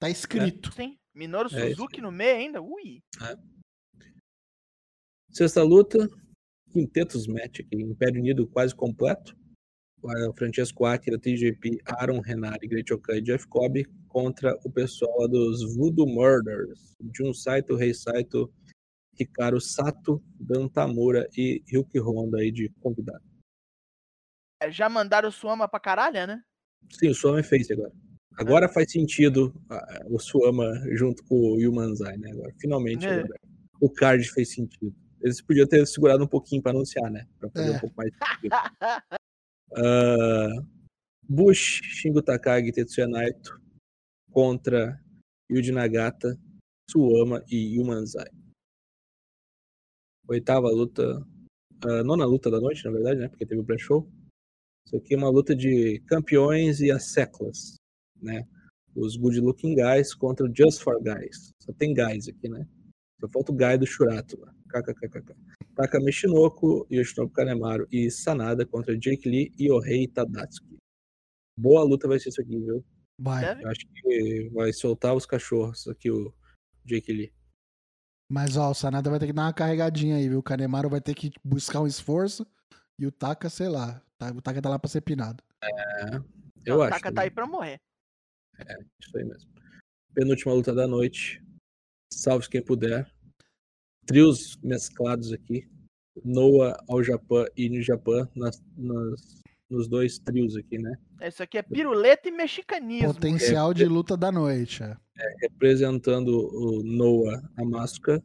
Tá 0.00 0.08
escrito. 0.10 0.72
Sim. 0.72 0.96
Minoru 1.14 1.48
É 1.54 1.70
Suzuki 1.70 2.00
no 2.00 2.10
meio 2.10 2.36
ainda? 2.36 2.60
Ui. 2.62 3.00
Sexta 5.30 5.62
luta, 5.62 6.08
quintetos 6.72 7.26
match 7.26 7.60
aqui, 7.60 7.76
Império 7.82 8.20
Unido 8.20 8.46
quase 8.48 8.74
completo. 8.74 9.36
Francesco 10.36 10.84
Akira, 10.84 11.18
TJP, 11.18 11.78
Aaron 11.86 12.20
Renari, 12.20 12.66
Great 12.68 12.92
Okai 12.92 13.18
e 13.18 13.22
Jeff 13.22 13.46
Cobb 13.48 13.84
contra 14.08 14.58
o 14.64 14.70
pessoal 14.70 15.28
dos 15.28 15.74
Voodoo 15.76 16.06
Murders. 16.06 16.94
Jun 17.16 17.32
Saito, 17.32 17.74
Rei 17.76 17.94
Saito, 17.94 18.52
Hikaru 19.18 19.60
Sato, 19.60 20.22
Dan 20.38 20.68
Tamura 20.68 21.28
e 21.36 21.62
Ryuki 21.66 21.98
Honda 21.98 22.38
aí 22.38 22.50
de 22.52 22.68
convidado. 22.80 23.22
É, 24.62 24.70
Já 24.70 24.88
mandaram 24.88 25.28
o 25.28 25.32
Suama 25.32 25.68
pra 25.68 25.80
caralho, 25.80 26.26
né? 26.26 26.42
Sim, 26.90 27.08
o 27.08 27.14
Suama 27.14 27.40
é 27.40 27.42
face 27.42 27.72
agora. 27.72 27.92
Agora 28.36 28.68
faz 28.68 28.90
sentido 28.90 29.54
ah, 29.70 30.00
o 30.06 30.18
Suama 30.18 30.64
junto 30.96 31.22
com 31.24 31.36
o 31.52 31.60
Yumanzai, 31.60 32.16
né? 32.18 32.30
Agora, 32.32 32.52
finalmente 32.60 33.06
É. 33.06 33.20
agora, 33.20 33.38
o 33.80 33.88
card 33.90 34.28
fez 34.32 34.52
sentido. 34.52 34.94
Eles 35.22 35.40
podiam 35.40 35.66
ter 35.66 35.86
segurado 35.86 36.24
um 36.24 36.28
pouquinho 36.28 36.60
para 36.60 36.72
anunciar, 36.72 37.10
né? 37.10 37.26
Pra 37.38 37.48
fazer 37.50 37.72
É. 37.72 37.76
um 37.76 37.78
pouco 37.80 37.94
mais 37.96 38.10
Ah, 39.72 40.62
Bush, 41.28 41.80
Shingo 41.82 42.22
Takagi, 42.22 42.72
Tetsuya 42.72 43.08
Naito 43.08 43.60
contra 44.30 45.00
Yuji 45.50 45.72
Nagata, 45.72 46.38
Suama 46.90 47.42
e 47.48 47.76
Yumanzai. 47.76 48.30
Oitava 50.28 50.70
luta, 50.70 51.26
a 51.82 52.02
nona 52.02 52.24
luta 52.24 52.50
da 52.50 52.60
noite, 52.60 52.84
na 52.84 52.90
verdade, 52.90 53.20
né? 53.20 53.28
Porque 53.28 53.46
teve 53.46 53.60
o 53.60 53.64
pré-show. 53.64 54.08
Isso 54.86 54.96
aqui 54.96 55.14
é 55.14 55.16
uma 55.16 55.30
luta 55.30 55.54
de 55.54 56.00
campeões 56.06 56.80
e 56.80 56.90
as 56.90 57.12
seclas, 57.12 57.76
né? 58.20 58.46
Os 58.94 59.16
good 59.16 59.40
looking 59.40 59.74
guys 59.74 60.14
contra 60.14 60.46
o 60.46 60.54
Just 60.54 60.82
for 60.82 61.02
Guys. 61.02 61.52
Só 61.58 61.72
tem 61.72 61.92
guys 61.94 62.28
aqui, 62.28 62.48
né? 62.48 62.66
Só 63.20 63.28
falta 63.28 63.52
o 63.52 63.54
guy 63.54 63.78
do 63.78 63.86
Shurato 63.86 64.38
lá. 64.40 64.54
KKKKK. 64.68 65.34
Taka 65.74 65.98
Michinoku, 66.00 66.86
Yoshinobu 66.90 67.32
Kanemaru 67.32 67.86
e 67.90 68.10
Sanada 68.10 68.64
contra 68.64 68.96
Jake 68.96 69.28
Lee 69.28 69.52
e 69.58 69.70
Ohei 69.70 70.06
Tadatsuki. 70.06 70.76
Boa 71.58 71.82
luta 71.84 72.06
vai 72.08 72.18
ser 72.18 72.28
isso 72.30 72.40
aqui, 72.40 72.58
viu? 72.58 72.84
Vai. 73.20 73.62
Eu 73.62 73.68
acho 73.68 73.80
que 73.86 74.48
vai 74.52 74.72
soltar 74.72 75.14
os 75.14 75.26
cachorros 75.26 75.86
aqui, 75.88 76.10
o 76.10 76.32
Jake 76.84 77.12
Lee. 77.12 77.32
Mas 78.30 78.56
ó, 78.56 78.70
o 78.70 78.74
Sanada 78.74 79.10
vai 79.10 79.18
ter 79.18 79.26
que 79.26 79.32
dar 79.32 79.42
uma 79.42 79.52
carregadinha 79.52 80.16
aí, 80.16 80.28
viu? 80.28 80.38
O 80.38 80.42
Kanemaru 80.42 80.88
vai 80.88 81.00
ter 81.00 81.14
que 81.14 81.32
buscar 81.44 81.80
um 81.80 81.86
esforço. 81.86 82.46
E 82.98 83.06
o 83.06 83.12
Taka, 83.12 83.50
sei 83.50 83.68
lá. 83.68 84.00
tá- 84.18 84.30
O 84.30 84.40
Taka 84.40 84.62
tá 84.62 84.68
lá 84.68 84.78
pra 84.78 84.88
ser 84.88 85.00
pinado. 85.00 85.42
Eu 86.64 86.76
Não, 86.76 86.82
acho. 86.82 86.92
Taka 86.94 87.12
tá 87.12 87.22
aí 87.22 87.30
pra 87.30 87.46
morrer. 87.46 87.78
Isso 89.00 89.16
aí 89.16 89.24
mesmo. 89.24 89.50
Penúltima 90.14 90.54
luta 90.54 90.72
da 90.74 90.86
noite. 90.86 91.42
Salve 92.12 92.48
quem 92.48 92.64
puder. 92.64 93.12
Trios 94.06 94.56
mesclados 94.62 95.32
aqui. 95.32 95.68
Noah 96.24 96.76
ao 96.88 97.02
Japão 97.02 97.44
e 97.56 97.68
New 97.68 97.82
Japan 97.82 98.28
nas, 98.36 98.62
nas- 98.76 99.42
nos 99.68 99.88
dois 99.88 100.18
trios 100.18 100.54
aqui, 100.56 100.78
né? 100.78 100.96
Isso 101.22 101.42
aqui 101.42 101.58
é 101.58 101.62
piruleta 101.62 102.28
e 102.28 102.32
mexicanismo. 102.32 103.12
Potencial 103.14 103.74
de 103.74 103.84
luta 103.86 104.16
da 104.16 104.30
noite. 104.30 104.82
é. 104.82 104.96
Representando 105.42 106.28
o 106.52 106.82
Noah, 106.84 107.42
a. 107.58 108.22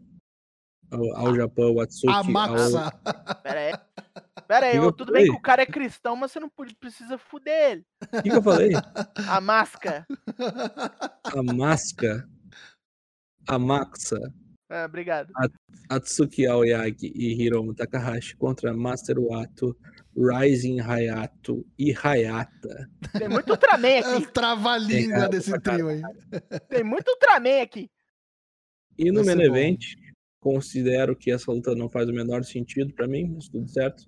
Ao, 0.91 1.15
ao 1.27 1.35
Japão, 1.35 1.73
o 1.75 1.79
Atsuki. 1.81 2.07
A 2.11 2.17
ao- 2.17 2.23
Maxa. 2.25 2.91
Pera 3.43 3.59
aí. 3.59 3.73
Pera 4.47 4.65
aí, 4.65 4.71
Que 4.73 4.77
que 4.79 4.83
ô, 4.83 4.87
eu 4.89 4.91
tudo 4.91 5.13
bem 5.13 5.21
falei? 5.21 5.31
que 5.31 5.37
o 5.37 5.41
cara 5.41 5.61
é 5.61 5.65
cristão, 5.65 6.15
mas 6.15 6.31
você 6.31 6.39
não 6.39 6.49
precisa 6.79 7.17
fuder 7.17 7.71
ele. 7.71 7.85
O 8.13 8.21
que, 8.23 8.29
que 8.29 8.35
eu 8.35 8.41
falei? 8.41 8.71
A 9.27 9.39
máscara. 9.39 10.05
A 11.23 11.43
Masca. 11.43 12.27
A 13.47 13.59
Maxa. 13.59 14.17
É, 14.69 14.85
obrigado. 14.85 15.33
Atsuki 15.89 16.45
Aoyagi 16.45 17.11
e 17.15 17.41
Hiromu 17.41 17.73
Takahashi 17.73 18.35
contra 18.37 18.71
Master 18.71 19.19
Wato, 19.19 19.75
Rising 20.15 20.79
Hayato 20.79 21.65
e 21.77 21.91
Hayata. 21.91 22.87
Tem 23.17 23.27
muito 23.27 23.49
Ultraman 23.49 23.87
É 23.89 23.99
aqui. 23.99 24.23
o 24.23 24.31
trava-língua 24.31 25.21
Tem, 25.21 25.29
desse 25.29 25.59
trio 25.59 25.87
aí. 25.87 26.01
Tem 26.69 26.83
muito 26.83 27.09
Ultraman 27.09 27.61
aqui. 27.61 27.89
E 28.95 29.11
no 29.11 29.25
main 29.25 29.41
event, 29.41 29.95
considero 30.39 31.15
que 31.15 31.31
essa 31.31 31.51
luta 31.51 31.73
não 31.73 31.89
faz 31.89 32.07
o 32.07 32.13
menor 32.13 32.43
sentido 32.43 32.93
pra 32.93 33.07
mim, 33.07 33.31
mas 33.33 33.47
tudo 33.47 33.67
certo. 33.67 34.03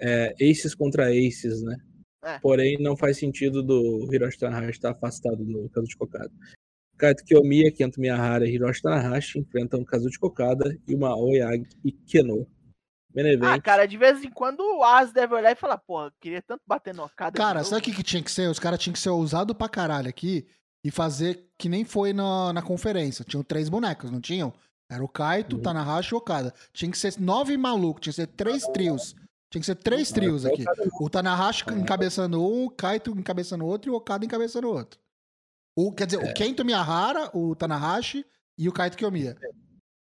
É, 0.00 0.34
aces 0.40 0.74
contra 0.74 1.08
aces, 1.08 1.62
né? 1.62 1.76
É. 2.22 2.38
Porém, 2.38 2.76
não 2.80 2.96
faz 2.96 3.18
sentido 3.18 3.62
do 3.62 4.08
Hiroshi 4.12 4.38
Tanahashi 4.38 4.70
estar 4.70 4.92
afastado 4.92 5.44
do 5.44 5.68
Kazuchi 5.70 5.96
Kokada. 5.96 6.32
Kaito 6.96 7.24
Kiyomiya, 7.24 7.72
Kento 7.72 8.00
Miyahara 8.00 8.46
e 8.46 8.52
Hiroshi 8.54 8.82
Tanahashi 8.82 9.38
enfrentam 9.40 9.84
Kazuchi 9.84 10.18
Kokada 10.18 10.76
e 10.86 10.94
uma 10.94 11.16
Oyagi 11.16 11.66
e 11.84 11.92
Keno. 11.92 12.46
Main 13.14 13.26
event, 13.28 13.44
Ah, 13.52 13.60
cara, 13.60 13.86
de 13.86 13.96
vez 13.96 14.24
em 14.24 14.30
quando 14.30 14.60
o 14.60 14.82
As 14.82 15.12
deve 15.12 15.34
olhar 15.34 15.52
e 15.52 15.54
falar, 15.56 15.78
porra, 15.78 16.12
queria 16.20 16.42
tanto 16.42 16.62
bater 16.66 16.92
no 16.94 17.04
Okada. 17.04 17.36
Cara, 17.36 17.60
novo." 17.60 17.70
sabe 17.70 17.80
o 17.80 17.84
que, 17.84 17.92
que 17.94 18.02
tinha 18.02 18.22
que 18.22 18.30
ser? 18.30 18.48
Os 18.48 18.58
caras 18.58 18.78
tinham 18.80 18.92
que 18.92 18.98
ser 18.98 19.10
ousado 19.10 19.54
pra 19.54 19.68
caralho 19.68 20.08
aqui 20.08 20.46
e 20.84 20.90
fazer 20.90 21.46
que 21.58 21.68
nem 21.68 21.84
foi 21.84 22.12
na, 22.12 22.52
na 22.52 22.62
conferência. 22.62 23.24
Tinham 23.24 23.42
três 23.44 23.68
bonecos, 23.68 24.10
não 24.10 24.20
tinham? 24.20 24.52
Era 24.90 25.02
o 25.02 25.08
Kaito, 25.08 25.54
o 25.54 25.58
Uhum. 25.58 25.62
Tanahashi 25.62 26.12
e 26.12 26.14
o 26.14 26.18
Okada. 26.18 26.52
Tinha 26.72 26.90
que 26.90 26.98
ser 26.98 27.14
nove 27.20 27.56
malucos, 27.56 28.02
tinha 28.02 28.12
que 28.12 28.16
ser 28.20 28.26
três 28.26 28.66
trios. 28.68 29.14
Tinha 29.50 29.60
que 29.60 29.66
ser 29.66 29.76
três 29.76 30.10
trios 30.10 30.44
aqui. 30.44 30.64
O 31.00 31.08
Tanahashi 31.08 31.64
encabeçando 31.72 32.42
um, 32.42 32.64
o 32.66 32.70
Kaito 32.70 33.12
encabeçando 33.12 33.64
outro 33.64 33.88
e 33.90 33.92
o 33.92 33.96
Okada 33.96 34.24
encabeçando 34.24 34.68
outro. 34.68 34.98
O, 35.76 35.92
quer 35.92 36.06
dizer, 36.06 36.18
o 36.18 36.34
Kento 36.34 36.64
Miyahara, 36.64 37.30
o 37.36 37.54
Tanahashi 37.56 38.24
e 38.56 38.68
o 38.68 38.72
Kaito 38.72 38.96
Kiyomiya. 38.96 39.36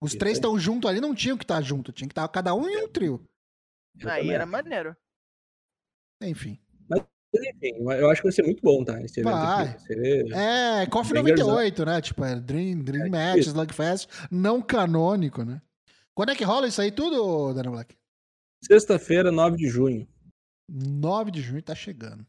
Os 0.00 0.12
Isso 0.12 0.18
três 0.18 0.38
estão 0.38 0.58
juntos 0.58 0.88
ali, 0.88 1.00
não 1.00 1.14
tinham 1.14 1.36
que 1.36 1.44
estar 1.44 1.60
junto. 1.60 1.92
Tinha 1.92 2.08
que 2.08 2.12
estar 2.12 2.26
cada 2.28 2.54
um 2.54 2.68
em 2.68 2.84
um 2.84 2.88
trio. 2.88 3.22
eu 4.00 4.08
Aí 4.10 4.20
também 4.20 4.34
era 4.34 4.46
maneiro. 4.46 4.96
Enfim. 6.22 6.58
Mas, 6.88 7.02
enfim, 7.34 7.74
eu 7.80 8.10
acho 8.10 8.22
que 8.22 8.28
vai 8.28 8.32
ser 8.32 8.42
muito 8.42 8.62
bom, 8.62 8.82
tá? 8.84 9.00
Esse 9.02 9.20
evento 9.20 9.32
Vai. 9.34 9.68
aqui. 9.68 9.82
Ser- 9.82 10.32
É, 10.32 10.86
KOF 10.86 11.12
Bangers 11.12 11.40
98, 11.40 11.84
né? 11.84 12.00
Tipo, 12.00 12.24
é 12.24 12.40
Dream, 12.40 12.78
Dream 12.82 13.06
É, 13.06 13.08
Match, 13.10 13.40
isso. 13.40 13.50
Slugfest, 13.50 14.08
não 14.30 14.62
canônico, 14.62 15.42
né? 15.44 15.60
Quando 16.14 16.30
é 16.30 16.34
que 16.34 16.44
rola 16.44 16.66
isso 16.66 16.80
aí 16.80 16.90
tudo, 16.90 17.52
Dana 17.52 17.70
Black? 17.70 17.96
Sexta-feira, 18.64 19.30
9 19.30 19.56
de 19.56 19.68
junho. 19.68 20.08
9 20.68 21.30
de 21.30 21.40
junho 21.42 21.62
tá 21.62 21.74
chegando. 21.74 22.26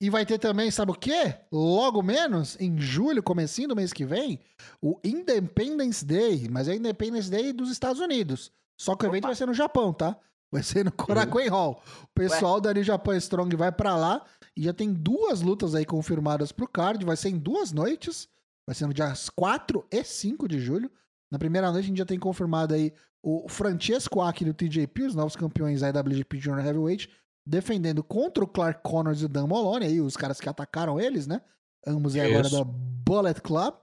E 0.00 0.10
vai 0.10 0.26
ter 0.26 0.38
também, 0.38 0.70
sabe 0.70 0.92
o 0.92 0.94
quê? 0.94 1.34
Logo 1.50 2.02
menos, 2.02 2.56
em 2.60 2.78
julho, 2.78 3.22
comecinho 3.22 3.68
do 3.68 3.76
mês 3.76 3.92
que 3.92 4.04
vem, 4.04 4.38
o 4.80 5.00
Independence 5.02 6.04
Day. 6.04 6.48
Mas 6.50 6.68
é 6.68 6.74
Independence 6.74 7.30
Day 7.30 7.52
dos 7.52 7.70
Estados 7.70 8.00
Unidos. 8.00 8.52
Só 8.78 8.94
que 8.94 9.06
o 9.06 9.08
evento 9.08 9.24
Opa. 9.24 9.28
vai 9.28 9.36
ser 9.36 9.46
no 9.46 9.54
Japão, 9.54 9.92
tá? 9.92 10.16
Vai 10.52 10.62
ser 10.62 10.84
no 10.84 10.92
Korakuen 10.92 11.48
Hall. 11.48 11.82
O 12.02 12.08
pessoal 12.14 12.60
da 12.60 12.72
New 12.72 12.84
Japan 12.84 13.16
Strong 13.16 13.56
vai 13.56 13.72
pra 13.72 13.96
lá 13.96 14.24
e 14.56 14.62
já 14.64 14.72
tem 14.72 14.92
duas 14.92 15.40
lutas 15.40 15.74
aí 15.74 15.84
confirmadas 15.84 16.52
pro 16.52 16.68
card. 16.68 17.04
Vai 17.04 17.16
ser 17.16 17.30
em 17.30 17.38
duas 17.38 17.72
noites. 17.72 18.28
Vai 18.66 18.74
ser 18.74 18.86
no 18.86 18.92
dias 18.92 19.30
4 19.30 19.86
e 19.90 20.04
5 20.04 20.46
de 20.46 20.60
julho. 20.60 20.90
Na 21.30 21.38
primeira 21.38 21.70
noite 21.72 21.86
a 21.86 21.88
gente 21.88 21.98
já 21.98 22.04
tem 22.04 22.18
confirmado 22.18 22.74
aí 22.74 22.92
o 23.22 23.48
Francesco 23.48 24.20
Aki 24.20 24.44
do 24.44 24.54
TJP, 24.54 25.02
os 25.02 25.14
novos 25.14 25.34
campeões 25.34 25.82
IWGP 25.82 26.38
Junior 26.38 26.64
Heavyweight, 26.64 27.10
defendendo 27.46 28.02
contra 28.02 28.42
o 28.42 28.48
Clark 28.48 28.82
Connors 28.82 29.22
e 29.22 29.26
o 29.26 29.28
Dan 29.28 29.46
Moloney, 29.46 29.88
aí 29.88 30.00
os 30.00 30.16
caras 30.16 30.40
que 30.40 30.48
atacaram 30.48 31.00
eles, 31.00 31.26
né? 31.26 31.40
Ambos 31.86 32.16
é 32.16 32.26
agora 32.26 32.50
da 32.50 32.64
Bullet 32.64 33.40
Club. 33.40 33.74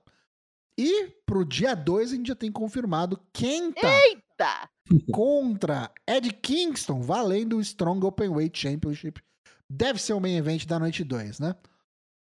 E 0.78 1.08
pro 1.26 1.46
dia 1.46 1.76
2 1.76 2.12
a 2.12 2.16
gente 2.16 2.28
já 2.28 2.36
tem 2.36 2.52
confirmado 2.52 3.20
Kenta 3.32 3.88
Eita! 3.88 4.70
contra 5.14 5.90
Ed 6.08 6.34
Kingston, 6.34 7.02
valendo 7.02 7.58
o 7.58 7.62
Strong 7.62 8.06
Openweight 8.06 8.60
Championship. 8.60 9.22
Deve 9.70 10.00
ser 10.00 10.14
o 10.14 10.20
main 10.20 10.36
event 10.36 10.66
da 10.66 10.78
noite 10.80 11.04
2, 11.04 11.40
né? 11.40 11.56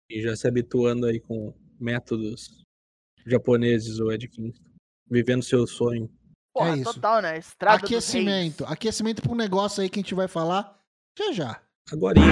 E 0.09 0.21
já 0.21 0.35
se 0.35 0.47
habituando 0.47 1.07
aí 1.07 1.19
com 1.19 1.53
métodos 1.79 2.63
japoneses, 3.25 3.99
o 3.99 4.11
Ed 4.11 4.27
Kingston. 4.27 4.63
Vivendo 5.09 5.43
seu 5.43 5.67
sonho. 5.67 6.09
Porra, 6.53 6.69
É 6.69 6.75
isso. 6.77 6.93
total, 6.93 7.21
né? 7.21 7.37
Estrada 7.37 7.83
aquecimento. 7.83 8.63
Aquecimento 8.65 9.21
pra 9.21 9.31
um 9.31 9.35
negócio 9.35 9.81
aí 9.81 9.89
que 9.89 9.99
a 9.99 10.01
gente 10.01 10.15
vai 10.15 10.27
falar 10.27 10.79
já 11.18 11.32
já. 11.32 11.61
Agorinha. 11.91 12.26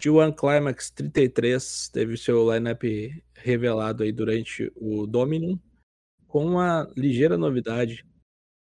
G1 0.00 0.34
Climax 0.36 0.90
33 0.90 1.88
teve 1.92 2.16
seu 2.16 2.52
lineup 2.52 2.82
revelado 3.36 4.02
aí 4.02 4.12
durante 4.12 4.70
o 4.76 5.06
Dominion, 5.06 5.56
com 6.26 6.44
uma 6.44 6.88
ligeira 6.96 7.36
novidade. 7.38 8.04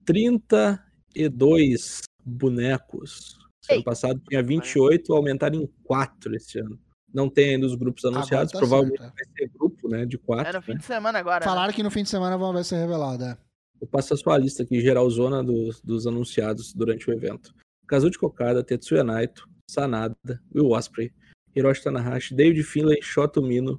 32 0.05 2.03
bonecos. 2.25 3.39
Ano 3.71 3.79
Ei. 3.79 3.85
passado 3.85 4.21
tinha 4.29 4.43
28, 4.43 5.15
aumentaram 5.15 5.57
em 5.63 5.67
4 5.85 6.35
esse 6.35 6.59
ano. 6.59 6.79
Não 7.15 7.29
tem 7.29 7.55
ainda 7.55 7.67
os 7.67 7.75
grupos 7.75 8.05
anunciados, 8.05 8.53
tá 8.53 8.59
provavelmente 8.59 8.99
certo, 8.99 9.15
vai 9.15 9.25
ser 9.37 9.49
grupo, 9.57 9.89
né, 9.89 10.05
de 10.07 10.19
4. 10.19 10.49
É 10.49 10.53
no 10.53 10.63
fim 10.63 10.77
de 10.77 10.85
semana 10.85 11.19
agora. 11.19 11.41
né? 11.45 11.51
Falaram 11.51 11.73
que 11.73 11.83
no 11.83 11.91
fim 11.91 12.03
de 12.03 12.09
semana 12.09 12.37
vão- 12.39 12.53
vai 12.55 12.65
ser 12.65 12.77
revelado. 12.77 13.23
É. 13.25 13.37
Vou 13.79 13.89
passar 13.89 14.17
sua 14.17 14.39
lista 14.39 14.63
aqui, 14.63 14.81
geralzona 14.81 15.43
dos, 15.45 15.81
dos 15.83 16.07
anunciados 16.07 16.73
durante 16.73 17.09
o 17.11 17.13
evento. 17.13 17.55
Kazuchi 17.93 18.17
Okada, 18.23 18.65
Tetsuya 18.65 19.05
Naito, 19.05 19.47
Sanada, 19.71 20.15
Will 20.55 20.71
Ospreay, 20.73 21.11
Hiroshi 21.55 21.83
Tanahashi, 21.85 22.35
David 22.35 22.63
Finlay, 22.63 23.01
Shoto 23.03 23.43
Mino, 23.47 23.79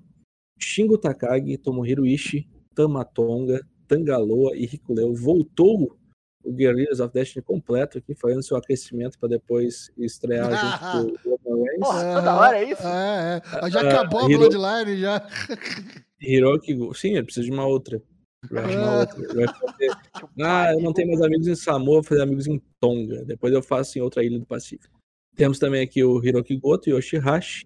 Shingo 0.62 0.98
Takagi, 1.00 1.58
Tomohiro 1.58 2.06
Ishii, 2.06 2.48
Tamatonga, 2.76 3.62
Tangaloa 3.88 4.56
e 4.56 4.68
Rikuleu. 4.68 5.16
Voltou 5.16 5.98
o 6.46 6.52
Guerrillas 6.54 7.00
of 7.00 7.12
Destiny 7.12 7.42
completo 7.44 7.98
aqui, 7.98 8.14
fazendo 8.14 8.44
seu 8.44 8.56
aquecimento 8.56 9.18
para 9.18 9.30
depois 9.30 9.90
estrear 9.98 10.52
junto 10.94 11.16
com 11.26 11.30
o 11.32 11.38
Roman 11.48 11.64
Reigns. 11.64 11.80
Porra, 11.80 12.14
toda 12.16 12.36
hora 12.36 12.58
é 12.60 12.70
isso? 12.70 12.88
É, 12.88 13.42
é. 13.64 13.70
Já 13.72 13.82
Ah, 13.82 13.90
acabou 13.90 14.26
a 14.28 14.30
Hiro- 14.30 14.50
Bloodline, 14.50 15.00
já. 15.00 15.28
Hiroki, 16.22 16.74
Go- 16.76 16.94
sim, 16.94 17.14
ele 17.14 17.24
precisa 17.24 17.46
de 17.46 17.52
uma 17.52 17.66
outra. 17.66 18.02
Vai 18.50 18.64
arrumar 18.64 19.00
outra. 19.00 19.34
Vai 19.34 19.48
fazer 19.48 19.90
Ah, 20.42 20.74
eu 20.74 20.82
não 20.82 20.94
tenho 20.94 21.10
mais 21.10 21.22
amigos 21.22 21.48
em 21.48 21.56
Samoa, 21.56 21.96
vou 21.96 22.04
fazer 22.04 22.22
amigos 22.22 22.48
em 22.48 22.62
Tonga. 22.80 23.24
Depois 23.26 23.54
eu 23.54 23.62
faço 23.62 23.98
em 23.98 24.02
outra 24.02 24.24
ilha 24.24 24.40
do 24.40 24.46
Pacífico. 24.46 25.00
Temos 25.36 25.60
também 25.60 25.82
aqui 25.82 26.04
o 26.04 26.24
Hiroki 26.24 26.56
Goto, 26.58 26.90
Yoshihashi, 26.90 27.66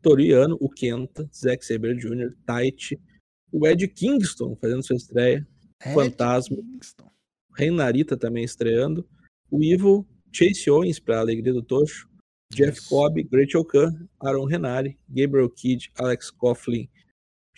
Toriano, 0.00 0.56
o 0.60 0.68
Kenta, 0.68 1.28
Zack 1.34 1.64
Saber 1.64 1.96
Jr., 1.96 2.34
Taichi, 2.46 3.00
o 3.50 3.66
Ed 3.66 3.86
Kingston 3.88 4.56
fazendo 4.60 4.84
sua 4.84 4.96
estreia, 4.96 5.46
Ed 5.84 5.94
Fantasma. 5.94 6.56
Kingston. 6.56 7.10
Rei 7.56 7.70
Narita 7.70 8.16
também 8.16 8.44
estreando, 8.44 9.08
o 9.50 9.62
Evil, 9.64 10.06
Chase 10.32 10.70
Owens 10.70 11.00
para 11.00 11.16
a 11.16 11.20
alegria 11.20 11.52
do 11.52 11.62
Tocho, 11.62 12.08
Jeff. 12.52 12.88
Cobb, 12.88 13.22
Great 13.24 13.56
Okan, 13.56 14.08
Aaron 14.20 14.44
Renari, 14.44 14.96
Gabriel 15.08 15.50
Kidd, 15.50 15.90
Alex 15.96 16.30
Coughlin, 16.30 16.88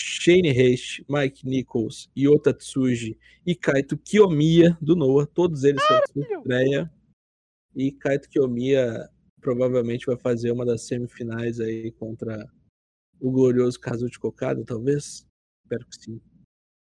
Shane 0.03 0.49
Haste, 0.51 1.05
Mike 1.09 1.47
Nichols, 1.47 2.09
Yota 2.17 2.55
Tsuji 2.55 3.19
e 3.47 3.55
Kaito 3.55 3.97
Kiyomiya 3.99 4.77
do 4.81 4.97
Noah, 4.97 5.27
todos 5.27 5.63
eles 5.65 5.83
são 5.85 6.01
estreia. 6.39 6.91
E 7.77 7.93
Kaito 7.93 8.29
Kiyomiya 8.29 9.09
provavelmente 9.41 10.07
vai 10.07 10.17
fazer 10.17 10.51
uma 10.53 10.65
das 10.65 10.87
semifinais 10.87 11.61
aí 11.61 11.93
contra 11.93 12.51
o 13.21 13.31
glorioso 13.31 13.79
Kazuchi 13.79 14.19
Kokada, 14.19 14.65
talvez? 14.65 15.27
Espero 15.65 15.87
que 15.87 15.97
sim. 15.97 16.21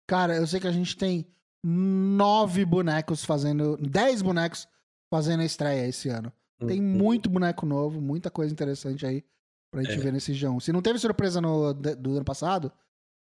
Cara, 0.08 0.36
eu 0.36 0.45
sei 0.45 0.60
que 0.60 0.68
a 0.68 0.72
gente 0.72 0.95
tem 0.97 1.26
nove 1.64 2.66
bonecos 2.66 3.24
fazendo. 3.24 3.78
Dez 3.78 4.22
bonecos 4.22 4.68
fazendo 5.14 5.41
a 5.41 5.45
estreia 5.45 5.88
esse 5.88 6.10
ano. 6.10 6.32
Tem 6.68 6.80
Uhum. 6.82 6.88
muito 6.97 7.30
boneco 7.30 7.66
novo, 7.66 8.01
muita 8.01 8.30
coisa 8.30 8.51
interessante 8.51 9.05
aí 9.05 9.24
pra 9.72 9.84
gente 9.84 9.99
É. 9.99 10.03
ver 10.03 10.12
nesse 10.14 10.34
João. 10.34 10.60
Se 10.60 10.72
não 10.72 10.82
teve 10.82 10.99
surpresa 10.99 11.39
no, 11.39 11.74
do 11.74 12.16
ano 12.16 12.26
passado, 12.26 12.72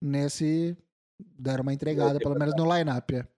nesse 0.02 0.78
deram 1.20 1.64
uma 1.64 1.74
entregada, 1.74 2.20
pelo 2.20 2.38
menos 2.38 2.56
no 2.56 2.66
line-up. 2.74 3.16
é. 3.16 3.36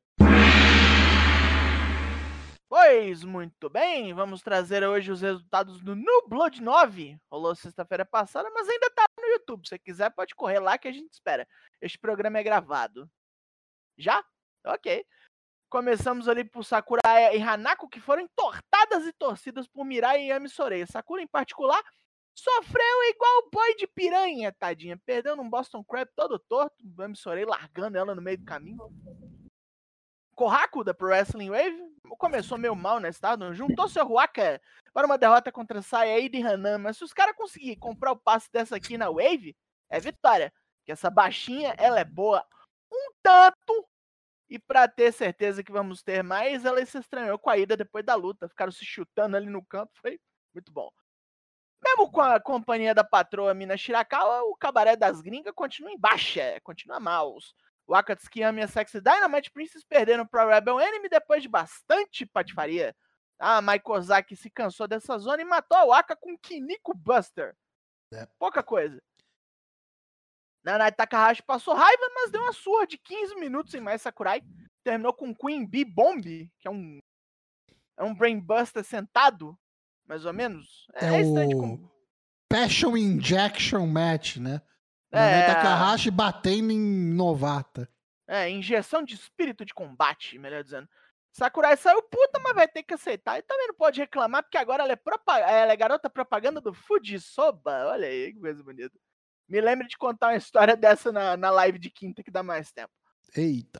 Pois 2.70 3.24
muito 3.24 3.70
bem, 3.70 4.14
vamos 4.14 4.42
trazer 4.42 4.84
hoje 4.84 5.12
os 5.12 5.22
resultados 5.22 5.82
do 5.82 5.96
New 5.96 6.28
Blood 6.28 6.62
9. 6.62 7.18
Rolou 7.32 7.56
sexta-feira 7.56 8.06
passada, 8.06 8.50
mas 8.54 8.68
ainda 8.68 8.90
tá 8.90 9.06
no 9.18 9.26
YouTube. 9.26 9.68
Se 9.68 9.80
quiser, 9.80 10.10
pode 10.10 10.36
correr 10.36 10.60
lá 10.60 10.78
que 10.78 10.88
a 10.88 10.92
gente 10.92 11.14
espera. 11.14 11.48
Este 11.82 11.98
programa 11.98 12.40
é 12.40 12.44
gravado. 12.44 13.10
Já? 13.98 14.24
Ok. 14.66 15.06
Começamos 15.70 16.28
ali 16.28 16.44
por 16.44 16.64
Sakurai 16.64 17.38
e 17.38 17.42
Hanako, 17.42 17.90
que 17.90 18.00
foram 18.00 18.24
entortadas 18.24 19.06
e 19.06 19.14
torcidas 19.14 19.68
por 19.68 19.86
Mirai 19.86 20.24
e 20.24 20.28
Yami 20.28 20.50
Sorei. 20.50 20.86
Sakura, 20.86 21.22
em 21.22 21.28
particular, 21.28 21.82
sofreu 22.38 23.04
igual 23.10 23.40
o 23.40 23.50
boi 23.50 23.76
de 23.76 23.88
piranha, 23.88 24.52
tadinha. 24.52 24.98
Perdeu 25.06 25.36
num 25.36 25.50
Boston 25.50 25.84
Crab 25.84 26.10
todo 26.16 26.40
torto. 26.40 26.76
Yami 27.00 27.16
Sorei 27.16 27.46
largando 27.46 27.98
ela 27.98 28.14
no 28.14 28.22
meio 28.22 28.38
do 28.38 28.46
caminho. 28.46 28.78
Kohaku 30.36 30.84
da 30.84 30.94
Pro 30.94 31.08
Wrestling 31.08 31.50
Wave 31.50 31.98
começou 32.20 32.60
meio 32.60 32.76
mal 32.76 33.00
nesse 33.00 33.18
estado, 33.18 33.54
juntou 33.56 33.90
seu 33.90 34.06
Ruaka 34.06 34.62
para 34.94 35.08
uma 35.08 35.18
derrota 35.18 35.52
contra 35.52 35.82
Saeed 35.82 36.38
e 36.38 36.44
Hanan, 36.44 36.78
mas 36.78 36.98
se 36.98 37.04
os 37.04 37.12
caras 37.12 37.36
conseguirem 37.36 37.78
comprar 37.78 38.12
o 38.12 38.18
passe 38.18 38.48
dessa 38.52 38.76
aqui 38.76 38.98
na 39.00 39.10
Wave, 39.10 39.58
é 39.90 40.00
vitória. 40.00 40.54
Que 40.86 40.92
essa 40.92 41.10
baixinha, 41.10 41.74
ela 41.78 42.00
é 42.00 42.06
boa 42.06 42.46
um 42.92 43.12
tanto, 43.22 43.88
e 44.50 44.58
pra 44.60 44.88
ter 44.88 45.12
certeza 45.12 45.64
que 45.64 45.72
vamos 45.72 46.04
ter 46.04 46.24
mais, 46.24 46.64
ela 46.66 46.86
se 46.86 46.98
estranhou 46.98 47.38
com 47.38 47.50
a 47.50 47.58
ida 47.58 47.76
depois 47.76 48.06
da 48.06 48.16
luta, 48.16 48.48
ficaram 48.48 48.72
se 48.72 48.86
chutando 48.86 49.36
ali 49.36 49.50
no 49.50 49.66
campo, 49.66 49.92
foi 50.00 50.20
muito 50.54 50.72
bom. 50.72 50.90
Mesmo 51.84 52.12
com 52.12 52.22
a 52.22 52.40
companhia 52.40 52.94
da 52.94 53.04
patroa 53.04 53.54
Mina 53.54 53.78
Shirakawa, 53.78 54.44
o 54.44 54.56
cabaré 54.56 54.96
das 54.96 55.22
gringas 55.22 55.54
continua 55.54 55.92
em 55.92 55.98
baixa, 55.98 56.60
continua 56.64 57.00
maus. 57.00 57.56
O 57.86 57.96
Akatsuki 57.96 58.42
e 58.42 58.44
a 58.44 58.68
Sexy 58.68 59.00
Dynamite 59.00 59.52
Princess 59.52 59.84
perderam 59.84 60.26
para 60.28 60.54
Rebel 60.54 60.80
Enemy 60.80 61.08
depois 61.08 61.42
de 61.42 61.48
bastante 61.48 62.26
patifaria. 62.26 62.96
A 63.40 63.62
Maiko 63.62 63.94
Ozaki 63.94 64.36
se 64.36 64.50
cansou 64.50 64.88
dessa 64.88 65.18
zona 65.18 65.42
e 65.42 65.46
matou 65.46 65.78
a 65.78 65.86
Waka 65.86 66.16
com 66.16 66.38
Kiniko 66.38 66.94
Buster. 66.94 67.56
É. 68.12 68.28
Pouca 68.38 68.62
coisa. 68.64 69.02
Nanai 70.64 70.92
Takahashi 70.92 71.44
passou 71.44 71.74
raiva, 71.74 72.10
mas 72.14 72.32
deu 72.32 72.42
uma 72.42 72.52
surra 72.52 72.86
de 72.86 72.98
15 72.98 73.36
minutos 73.36 73.74
em 73.74 73.80
mais 73.80 74.02
Sakurai. 74.02 74.42
Terminou 74.84 75.14
com 75.14 75.34
Queen 75.34 75.66
Bee 75.66 75.86
Bomb, 75.86 76.24
que 76.24 76.68
é 76.68 76.72
um 76.72 77.00
é 77.98 78.04
um 78.04 78.14
Brainbuster 78.14 78.84
sentado, 78.84 79.58
mais 80.08 80.26
ou 80.26 80.34
menos. 80.34 80.88
É 80.96 81.22
estranho 81.22 81.50
de 81.50 81.56
o- 81.56 81.60
como- 81.60 81.92
Passion 82.50 82.96
Injection 82.96 83.86
Match, 83.86 84.38
né? 84.38 84.62
É. 85.12 85.40
É. 85.42 85.46
Takahashi 85.48 86.10
batendo 86.12 86.72
em 86.72 87.14
novata. 87.14 87.90
É, 88.28 88.50
injeção 88.50 89.04
de 89.04 89.16
espírito 89.16 89.66
de 89.66 89.74
combate, 89.74 90.38
melhor 90.40 90.64
dizendo. 90.64 90.88
Sakurai 91.32 91.78
saiu 91.78 92.02
puta, 92.04 92.40
mas 92.40 92.56
vai 92.56 92.68
ter 92.68 92.84
que 92.84 92.94
aceitar. 92.94 93.38
E 93.38 93.42
também 93.42 93.68
não 93.68 93.76
pode 93.76 94.00
reclamar, 94.00 94.44
porque 94.44 94.58
agora 94.58 94.84
ela 94.84 94.92
é, 94.94 94.96
propa- 94.96 95.40
ela 95.40 95.72
é 95.72 95.76
garota 95.76 96.10
propaganda 96.10 96.60
do 96.60 96.74
Fujisoba. 96.74 97.88
Olha 97.88 98.08
aí, 98.08 98.34
que 98.34 98.40
coisa 98.40 98.64
bonita. 98.64 98.98
Me 99.48 99.62
lembre 99.62 99.88
de 99.88 99.98
contar 99.98 100.28
uma 100.28 100.36
história 100.38 100.76
dessa 100.78 101.12
na, 101.12 101.38
na 101.38 101.50
live 101.52 101.78
de 101.80 101.90
quinta 101.90 102.24
que 102.24 102.32
dá 102.32 102.42
mais 102.44 102.72
tempo. 102.72 102.92
Eita. 103.36 103.80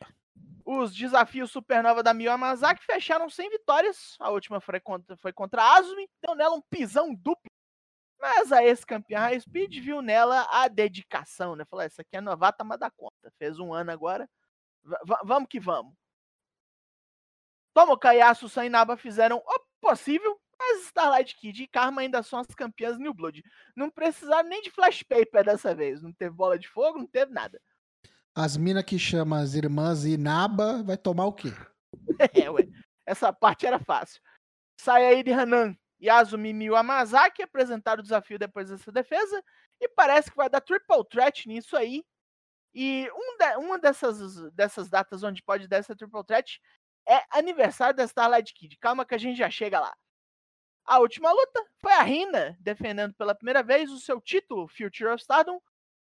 Os 0.70 0.94
desafios 0.94 1.50
Supernova 1.50 2.04
da 2.04 2.14
Mio 2.14 2.30
Amazaki 2.30 2.84
fecharam 2.84 3.30
sem 3.30 3.50
vitórias. 3.50 4.18
A 4.20 4.30
última 4.30 4.60
foi 4.60 4.82
contra, 4.82 5.16
foi 5.16 5.32
contra 5.32 5.64
a 5.64 5.78
Azumi, 5.78 6.10
deu 6.22 6.36
nela 6.36 6.56
um 6.56 6.62
pisão 6.62 7.16
duplo. 7.16 7.50
Mas 8.20 8.52
a 8.52 8.62
ex-campeã 8.62 9.18
High 9.20 9.40
Speed 9.40 9.80
viu 9.80 10.02
nela 10.02 10.46
a 10.52 10.68
dedicação, 10.68 11.56
né? 11.56 11.64
Falou, 11.64 11.86
essa 11.86 12.02
aqui 12.02 12.18
é 12.18 12.22
novata, 12.22 12.66
mas 12.66 12.78
dá 12.78 12.92
conta. 12.92 13.32
Fez 13.40 13.60
um 13.60 13.74
ano 13.74 13.92
agora. 13.92 14.30
Va- 14.84 15.22
vamos 15.24 15.48
que 15.48 15.58
vamos. 15.58 15.96
Tomoka 17.74 18.14
e 18.14 18.20
Asu 18.20 18.50
Sainaba 18.50 18.98
fizeram 18.98 19.38
o 19.38 19.60
possível, 19.80 20.38
mas 20.60 20.82
Starlight 20.88 21.34
Kid 21.38 21.64
e 21.64 21.68
Karma 21.68 22.02
ainda 22.02 22.22
são 22.24 22.40
as 22.40 22.48
campeãs 22.48 22.98
New 22.98 23.14
Blood. 23.14 23.42
Não 23.74 23.90
precisaram 23.90 24.50
nem 24.50 24.62
de 24.62 24.70
flash 24.72 25.02
paper 25.02 25.46
dessa 25.46 25.74
vez. 25.74 26.02
Não 26.02 26.12
teve 26.12 26.36
bola 26.36 26.60
de 26.60 26.68
fogo, 26.68 26.98
não 26.98 27.08
teve 27.08 27.32
nada. 27.32 27.62
As 28.40 28.56
minas 28.56 28.84
que 28.84 29.00
chamam 29.00 29.40
as 29.40 29.56
irmãs 29.56 30.06
Inaba 30.06 30.84
vai 30.84 30.96
tomar 30.96 31.26
o 31.26 31.34
quê? 31.34 31.50
É, 32.46 32.48
ué. 32.52 32.68
Essa 33.04 33.34
parte 33.34 33.66
era 33.66 33.80
fácil. 33.80 34.22
Sayairi 34.80 35.34
Hanan 35.34 35.76
e 36.00 36.08
Azumi 36.08 36.54
Miyamazaki 36.54 37.42
apresentaram 37.42 38.00
o 38.00 38.04
desafio 38.04 38.38
depois 38.38 38.70
dessa 38.70 38.92
defesa. 38.92 39.44
E 39.82 39.90
parece 39.90 40.30
que 40.30 40.38
vai 40.38 40.48
dar 40.48 40.62
triple 40.62 41.04
threat 41.10 41.48
nisso 41.48 41.76
aí. 41.76 42.04
E 42.76 43.10
um 43.12 43.38
de, 43.40 43.58
uma 43.58 43.80
dessas, 43.80 44.52
dessas 44.52 44.88
datas 44.88 45.24
onde 45.24 45.42
pode 45.42 45.68
dar 45.68 45.78
essa 45.78 45.96
triple 45.96 46.24
threat 46.24 46.62
é 47.10 47.24
aniversário 47.32 47.96
da 47.96 48.04
Starlight 48.04 48.54
Kid. 48.54 48.78
Calma 48.78 49.04
que 49.04 49.16
a 49.16 49.20
gente 49.20 49.38
já 49.38 49.50
chega 49.50 49.80
lá. 49.80 49.96
A 50.86 51.00
última 51.00 51.32
luta 51.32 51.66
foi 51.82 51.94
a 51.94 52.04
Rina 52.04 52.56
defendendo 52.60 53.16
pela 53.16 53.34
primeira 53.34 53.64
vez 53.64 53.90
o 53.90 54.00
seu 54.00 54.22
título 54.22 54.68
Future 54.68 55.10
of 55.10 55.22
Stardom 55.24 55.60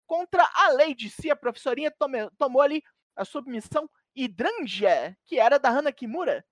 contra 0.07 0.49
a 0.55 0.73
Lady 0.73 1.11
Si. 1.11 1.31
A 1.31 1.37
professorinha 1.37 1.91
tome, 1.91 2.31
tomou 2.39 2.63
ali 2.63 2.83
a 3.17 3.25
submissão 3.25 3.89
Hydrangea, 4.17 5.17
que 5.25 5.39
era 5.39 5.59
da 5.59 5.69
Hana 5.71 5.93
Kimura. 5.93 6.45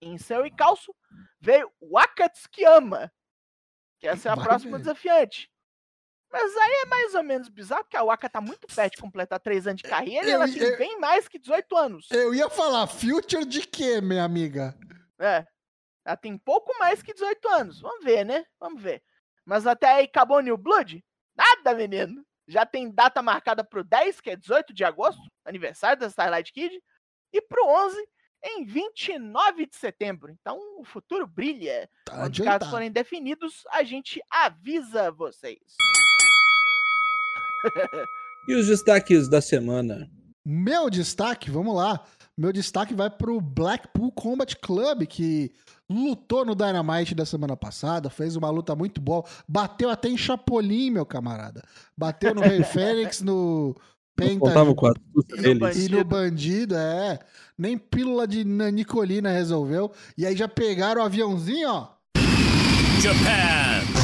Em 0.00 0.16
seu 0.18 0.46
encalço 0.46 0.94
veio 1.40 1.72
o 1.80 1.98
Akatsukiyama, 1.98 3.12
que 3.98 4.06
essa 4.06 4.28
é 4.28 4.32
a 4.32 4.34
Vai 4.34 4.44
próxima 4.44 4.78
ver. 4.78 4.84
desafiante. 4.84 5.50
Mas 6.30 6.54
aí 6.56 6.82
é 6.82 6.86
mais 6.86 7.14
ou 7.14 7.22
menos 7.22 7.48
bizarro, 7.48 7.84
porque 7.84 7.96
a 7.96 8.04
Waka 8.04 8.28
tá 8.28 8.40
muito 8.40 8.66
perto 8.66 8.96
de 8.96 9.00
completar 9.00 9.40
3 9.40 9.66
anos 9.66 9.80
de 9.82 9.88
carreira 9.88 10.26
eu, 10.26 10.28
e 10.28 10.32
ela 10.32 10.44
tem 10.46 10.62
eu, 10.62 10.76
bem 10.76 11.00
mais 11.00 11.26
que 11.26 11.38
18 11.38 11.74
anos. 11.74 12.06
Eu 12.10 12.34
ia 12.34 12.50
falar, 12.50 12.86
future 12.86 13.46
de 13.46 13.66
quê, 13.66 14.00
minha 14.00 14.24
amiga? 14.24 14.78
É. 15.18 15.46
Ela 16.04 16.16
tem 16.16 16.36
pouco 16.36 16.76
mais 16.78 17.02
que 17.02 17.14
18 17.14 17.48
anos. 17.48 17.80
Vamos 17.80 18.04
ver, 18.04 18.24
né? 18.24 18.44
Vamos 18.60 18.82
ver. 18.82 19.02
Mas 19.44 19.66
até 19.66 19.88
aí 19.88 20.04
acabou 20.04 20.40
New 20.40 20.58
Blood? 20.58 21.02
Nada, 21.58 21.74
menino. 21.74 22.24
Já 22.46 22.64
tem 22.64 22.90
data 22.90 23.20
marcada 23.20 23.62
pro 23.62 23.84
10, 23.84 24.20
que 24.20 24.30
é 24.30 24.36
18 24.36 24.72
de 24.72 24.84
agosto, 24.84 25.20
aniversário 25.44 26.00
da 26.00 26.06
Starlight 26.06 26.52
Kid, 26.52 26.72
e 27.32 27.42
pro 27.42 27.66
11, 27.66 27.96
em 28.44 28.64
29 28.64 29.66
de 29.66 29.76
setembro. 29.76 30.32
Então 30.32 30.58
o 30.78 30.84
futuro 30.84 31.26
brilha. 31.26 31.88
Tá 32.04 32.16
Quando 32.16 32.32
os 32.32 32.40
casos 32.40 32.70
forem 32.70 32.90
definidos, 32.90 33.64
a 33.70 33.82
gente 33.82 34.22
avisa 34.30 35.10
vocês. 35.10 35.58
e 38.46 38.54
os 38.54 38.66
destaques 38.66 39.28
da 39.28 39.40
semana? 39.40 40.08
Meu 40.50 40.88
destaque, 40.88 41.50
vamos 41.50 41.76
lá. 41.76 42.02
Meu 42.34 42.50
destaque 42.54 42.94
vai 42.94 43.10
pro 43.10 43.38
Blackpool 43.38 44.10
Combat 44.10 44.56
Club, 44.56 45.04
que 45.04 45.52
lutou 45.90 46.42
no 46.42 46.54
Dynamite 46.54 47.14
da 47.14 47.26
semana 47.26 47.54
passada, 47.54 48.08
fez 48.08 48.34
uma 48.34 48.48
luta 48.48 48.74
muito 48.74 48.98
boa, 48.98 49.22
bateu 49.46 49.90
até 49.90 50.08
em 50.08 50.16
Chapolin, 50.16 50.90
meu 50.90 51.04
camarada. 51.04 51.62
Bateu 51.94 52.34
no 52.34 52.40
Rei 52.40 52.62
Fênix, 52.64 53.20
no 53.20 53.76
Penta 54.16 54.50
e, 54.50 55.54
no 55.54 55.70
e 55.70 55.88
no 55.90 56.02
bandido, 56.02 56.74
é. 56.76 57.18
Nem 57.58 57.76
pílula 57.76 58.26
de 58.26 58.42
Nicolina 58.42 59.30
resolveu. 59.30 59.92
E 60.16 60.24
aí 60.24 60.34
já 60.34 60.48
pegaram 60.48 61.02
o 61.02 61.04
aviãozinho, 61.04 61.68
ó. 61.68 61.88
Japan. 63.02 63.98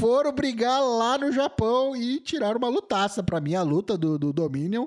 Foram 0.00 0.32
brigar 0.32 0.82
lá 0.82 1.18
no 1.18 1.30
Japão 1.30 1.94
e 1.94 2.20
tiraram 2.20 2.56
uma 2.56 2.70
lutaça. 2.70 3.22
Pra 3.22 3.38
mim, 3.38 3.54
a 3.54 3.62
luta 3.62 3.98
do, 3.98 4.18
do 4.18 4.32
Dominion. 4.32 4.86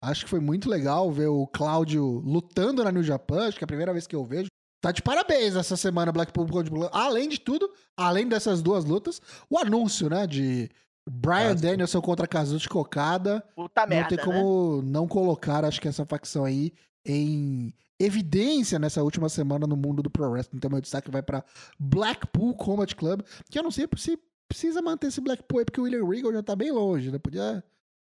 Acho 0.00 0.24
que 0.24 0.30
foi 0.30 0.38
muito 0.38 0.68
legal 0.68 1.10
ver 1.10 1.26
o 1.26 1.46
Cláudio 1.46 2.04
lutando 2.24 2.82
lá 2.84 2.92
no 2.92 3.02
Japão. 3.02 3.40
Acho 3.40 3.58
que 3.58 3.64
é 3.64 3.66
a 3.66 3.68
primeira 3.68 3.92
vez 3.92 4.06
que 4.06 4.14
eu 4.14 4.24
vejo. 4.24 4.48
Tá 4.80 4.92
de 4.92 5.02
parabéns 5.02 5.56
essa 5.56 5.76
semana, 5.76 6.12
Blackpool 6.12 6.46
Além 6.92 7.28
de 7.28 7.40
tudo, 7.40 7.68
além 7.96 8.28
dessas 8.28 8.62
duas 8.62 8.84
lutas, 8.84 9.20
o 9.48 9.58
anúncio, 9.58 10.10
né, 10.10 10.26
de 10.26 10.70
Brian 11.08 11.56
Danielson 11.56 12.02
contra 12.02 12.28
Kazuchi 12.28 12.68
Kokada. 12.68 13.42
Puta 13.56 13.80
não 13.80 13.88
merda, 13.88 14.14
tem 14.14 14.24
como 14.24 14.82
né? 14.82 14.90
não 14.90 15.08
colocar, 15.08 15.64
acho 15.64 15.80
que 15.80 15.88
essa 15.88 16.04
facção 16.04 16.44
aí 16.44 16.70
em 17.04 17.72
evidência 17.98 18.78
nessa 18.78 19.02
última 19.02 19.28
semana 19.28 19.66
no 19.66 19.76
mundo 19.76 20.02
do 20.02 20.10
Pro 20.10 20.30
Wrestling. 20.30 20.58
Então 20.58 20.70
meu 20.70 20.80
destaque 20.80 21.10
vai 21.10 21.22
para 21.22 21.42
Blackpool 21.78 22.54
Combat 22.54 22.94
Club, 22.94 23.22
que 23.50 23.58
eu 23.58 23.62
não 23.62 23.70
sei 23.70 23.88
se 23.96 24.18
precisa 24.48 24.82
manter 24.82 25.08
esse 25.08 25.20
Blackpool 25.20 25.58
aí, 25.58 25.64
porque 25.64 25.80
o 25.80 25.84
William 25.84 26.08
Regal 26.08 26.32
já 26.32 26.42
tá 26.42 26.56
bem 26.56 26.70
longe, 26.70 27.10
né? 27.10 27.18
Podia 27.18 27.62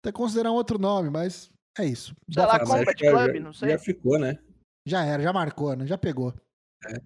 até 0.01 0.11
considerar 0.11 0.51
um 0.51 0.55
outro 0.55 0.77
nome, 0.77 1.09
mas 1.09 1.51
é 1.77 1.85
isso. 1.85 2.15
Sei 2.31 2.43
lá, 2.43 2.59
Combat 2.59 2.95
Club, 2.95 3.35
já, 3.35 3.39
não 3.39 3.53
sei. 3.53 3.69
Já 3.69 3.79
ficou, 3.79 4.19
né? 4.19 4.37
Já 4.85 5.05
era, 5.05 5.23
já 5.23 5.31
marcou, 5.31 5.75
né? 5.75 5.87
Já 5.87 5.97
pegou. 5.97 6.33
É. 6.87 7.01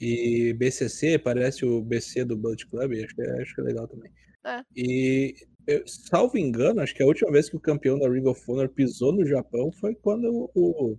E 0.00 0.52
BCC 0.54 1.18
parece 1.18 1.64
o 1.64 1.82
BC 1.82 2.24
do 2.24 2.36
Bullet 2.36 2.66
Club, 2.66 2.92
acho 2.92 3.14
que, 3.14 3.22
é, 3.22 3.42
acho 3.42 3.54
que 3.54 3.60
é 3.60 3.64
legal 3.64 3.86
também. 3.86 4.10
É. 4.44 4.64
E, 4.76 5.34
eu, 5.66 5.86
salvo 5.86 6.38
engano, 6.38 6.80
acho 6.80 6.94
que 6.94 7.02
a 7.02 7.06
última 7.06 7.30
vez 7.30 7.48
que 7.48 7.56
o 7.56 7.60
campeão 7.60 7.98
da 7.98 8.08
Ring 8.08 8.26
of 8.26 8.42
Honor 8.48 8.68
pisou 8.68 9.12
no 9.12 9.24
Japão 9.24 9.70
foi 9.72 9.94
quando 9.94 10.50
o 10.54 10.98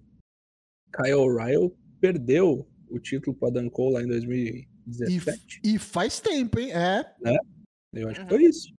Kyle 0.95 1.15
O'Reilly 1.15 1.73
perdeu 1.99 2.67
o 2.89 2.99
título 2.99 3.35
para 3.35 3.53
Dan 3.53 3.69
Cole 3.69 3.95
lá 3.95 4.03
em 4.03 4.07
2017. 4.85 5.61
E, 5.63 5.75
e, 5.75 5.79
faz 5.79 6.19
tempo, 6.19 6.59
hein? 6.59 6.71
É. 6.71 7.03
Né? 7.21 7.37
Eu 7.93 8.09
acho 8.09 8.23
que 8.23 8.29
foi 8.29 8.43
isso. 8.43 8.73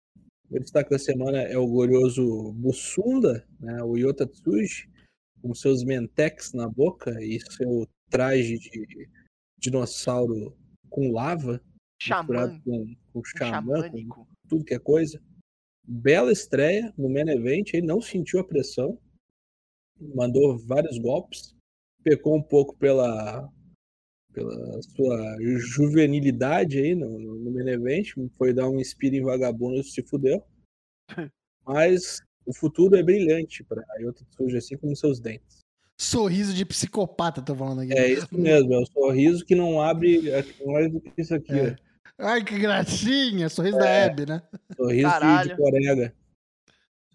O 0.51 0.59
destaque 0.59 0.91
da 0.91 0.99
semana 0.99 1.39
é 1.43 1.57
o 1.57 1.67
glorioso 1.67 2.53
Busunda, 2.53 3.47
né? 3.59 3.83
o 3.83 3.97
Yota 3.97 4.27
Tsuji, 4.27 4.89
com 5.41 5.55
seus 5.55 5.85
mentex 5.85 6.53
na 6.53 6.69
boca 6.69 7.11
e 7.23 7.41
seu 7.53 7.89
traje 8.11 8.59
de 8.59 9.09
dinossauro 9.59 10.57
com 10.89 11.11
lava, 11.11 11.61
Xamã. 12.01 12.61
com, 12.61 12.95
com 13.13 13.25
xamã, 13.25 13.91
com 13.91 14.27
tudo 14.49 14.65
que 14.65 14.75
é 14.75 14.79
coisa. 14.79 15.21
Bela 15.87 16.33
estreia 16.33 16.93
no 16.97 17.09
main 17.09 17.29
event, 17.29 17.75
ele 17.75 17.87
não 17.87 18.01
sentiu 18.01 18.41
a 18.41 18.45
pressão, 18.45 18.99
mandou 20.15 20.59
vários 20.59 20.99
golpes, 20.99 21.55
pecou 22.03 22.37
um 22.37 22.43
pouco 22.43 22.77
pela 22.77 23.51
pela 24.35 24.83
sua 24.83 25.37
juvenilidade 25.59 26.79
aí 26.79 26.95
no, 26.95 27.09
no 27.19 27.51
main 27.53 27.69
event, 27.69 28.09
foi 28.37 28.53
dar 28.53 28.69
um 28.69 28.83
speed 28.83 29.15
em 29.15 29.23
vagabundo 29.23 29.81
e 29.81 29.85
se 29.85 30.03
fudeu. 30.03 30.45
Mas 31.65 32.21
o 32.45 32.53
futuro 32.53 32.97
é 32.97 33.03
brilhante 33.03 33.65
para 33.65 33.83
Yota 34.01 34.25
Tsuji, 34.31 34.57
assim 34.57 34.77
como 34.77 34.95
seus 34.97 35.21
dentes. 35.21 35.61
Sorriso 35.99 36.53
de 36.53 36.65
psicopata, 36.65 37.41
tô 37.41 37.55
falando 37.55 37.83
aqui. 37.83 37.93
É 37.95 38.13
isso 38.13 38.29
mesmo, 38.37 38.75
é 38.75 38.79
o 38.79 38.87
sorriso 38.87 39.45
que 39.45 39.55
não 39.55 39.81
abre 39.81 40.23
mais 40.67 40.93
do 40.93 41.01
que 41.01 41.13
isso 41.17 41.35
aqui. 41.35 41.53
É. 41.53 41.77
Ai, 42.19 42.45
que 42.45 42.59
gracinha! 42.59 43.49
Sorriso 43.49 43.77
é, 43.77 43.81
da 43.81 43.89
Hebe, 43.89 44.27
né? 44.27 44.43
Sorriso 44.77 45.09
Caralho. 45.09 45.51
de 45.51 45.57
corega. 45.57 46.15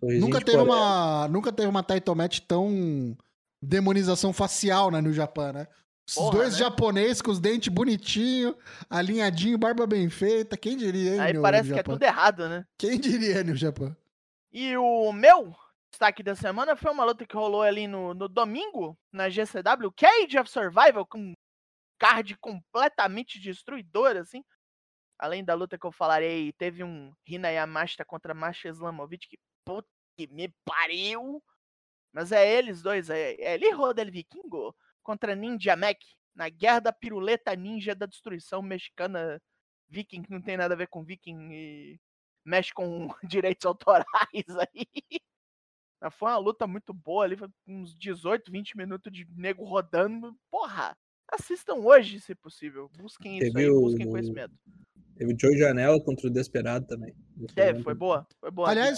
Nunca 0.01 0.39
teve, 0.39 0.57
uma, 0.57 1.27
nunca 1.27 1.51
teve 1.51 1.67
uma 1.67 1.83
title 1.83 2.15
match 2.15 2.39
tão 2.47 3.17
demonização 3.61 4.31
facial 4.31 4.89
né, 4.89 5.01
no 5.01 5.11
Japão, 5.11 5.51
né? 5.51 5.67
Os 6.09 6.15
Porra, 6.15 6.37
dois 6.37 6.53
né? 6.53 6.59
japoneses 6.59 7.21
com 7.21 7.29
os 7.29 7.39
dentes 7.39 7.67
bonitinhos, 7.71 8.55
alinhadinho, 8.89 9.59
barba 9.59 9.85
bem 9.85 10.09
feita. 10.09 10.57
Quem 10.57 10.75
diria, 10.75 11.13
hein, 11.13 11.19
Aí 11.19 11.39
parece 11.39 11.71
que 11.71 11.79
é 11.79 11.83
tudo 11.83 12.01
errado, 12.01 12.49
né? 12.49 12.65
Quem 12.79 12.99
diria, 12.99 13.43
no 13.43 13.55
Japão? 13.55 13.95
E 14.51 14.75
o 14.75 15.13
meu 15.13 15.55
destaque 15.91 16.23
da 16.23 16.33
semana 16.33 16.75
foi 16.75 16.91
uma 16.91 17.05
luta 17.05 17.27
que 17.27 17.35
rolou 17.35 17.61
ali 17.61 17.85
no, 17.85 18.15
no 18.15 18.27
domingo, 18.27 18.97
na 19.11 19.29
GCW, 19.29 19.91
Cage 19.95 20.39
of 20.39 20.49
Survival, 20.49 21.05
com 21.05 21.35
card 21.99 22.35
completamente 22.37 23.39
destruidor, 23.39 24.17
assim. 24.17 24.43
Além 25.19 25.43
da 25.45 25.53
luta 25.53 25.77
que 25.77 25.85
eu 25.85 25.91
falarei, 25.91 26.51
teve 26.53 26.83
um 26.83 27.13
Rina 27.23 27.51
Yamashita 27.51 28.03
contra 28.03 28.33
Masha 28.33 28.67
Islamovic, 28.67 29.27
que 29.27 29.37
puta 29.63 29.87
que 30.17 30.25
me 30.25 30.51
pariu. 30.65 31.43
Mas 32.11 32.31
é 32.31 32.51
eles 32.51 32.81
dois, 32.81 33.11
é, 33.11 33.33
é 33.33 33.53
Eli 33.53 33.69
Rodel 33.69 34.11
Vikingo 34.11 34.75
contra 35.03 35.35
Ninja 35.35 35.75
Mac, 35.75 35.97
na 36.35 36.49
guerra 36.49 36.79
da 36.79 36.93
piruleta 36.93 37.55
ninja 37.55 37.93
da 37.93 38.05
destruição 38.05 38.61
mexicana 38.61 39.41
viking, 39.89 40.21
que 40.21 40.31
não 40.31 40.41
tem 40.41 40.55
nada 40.55 40.73
a 40.73 40.77
ver 40.77 40.87
com 40.87 41.03
viking 41.03 41.51
e 41.51 41.99
mexe 42.45 42.73
com 42.73 43.09
direitos 43.23 43.65
autorais 43.65 44.05
aí. 44.47 45.19
Foi 46.11 46.29
uma 46.29 46.37
luta 46.37 46.65
muito 46.65 46.93
boa 46.93 47.25
ali, 47.25 47.35
uns 47.67 47.93
18, 47.97 48.49
20 48.49 48.77
minutos 48.77 49.11
de 49.11 49.27
nego 49.35 49.65
rodando. 49.65 50.33
Porra, 50.49 50.95
assistam 51.29 51.75
hoje, 51.75 52.21
se 52.21 52.33
possível. 52.35 52.89
Busquem 52.97 53.37
isso 53.37 53.51
Teve 53.51 53.65
aí, 53.65 53.69
busquem 53.69 54.07
o... 54.07 54.11
conhecimento. 54.11 54.53
Teve 55.17 55.33
o 55.33 55.37
Joe 55.37 55.57
Janela 55.57 56.01
contra 56.01 56.27
o 56.27 56.29
Desperado 56.29 56.87
também. 56.87 57.13
Desperado. 57.35 57.79
É, 57.79 57.83
foi 57.83 57.93
boa. 57.93 58.25
Foi 58.39 58.49
boa. 58.49 58.69
Aliás, 58.69 58.97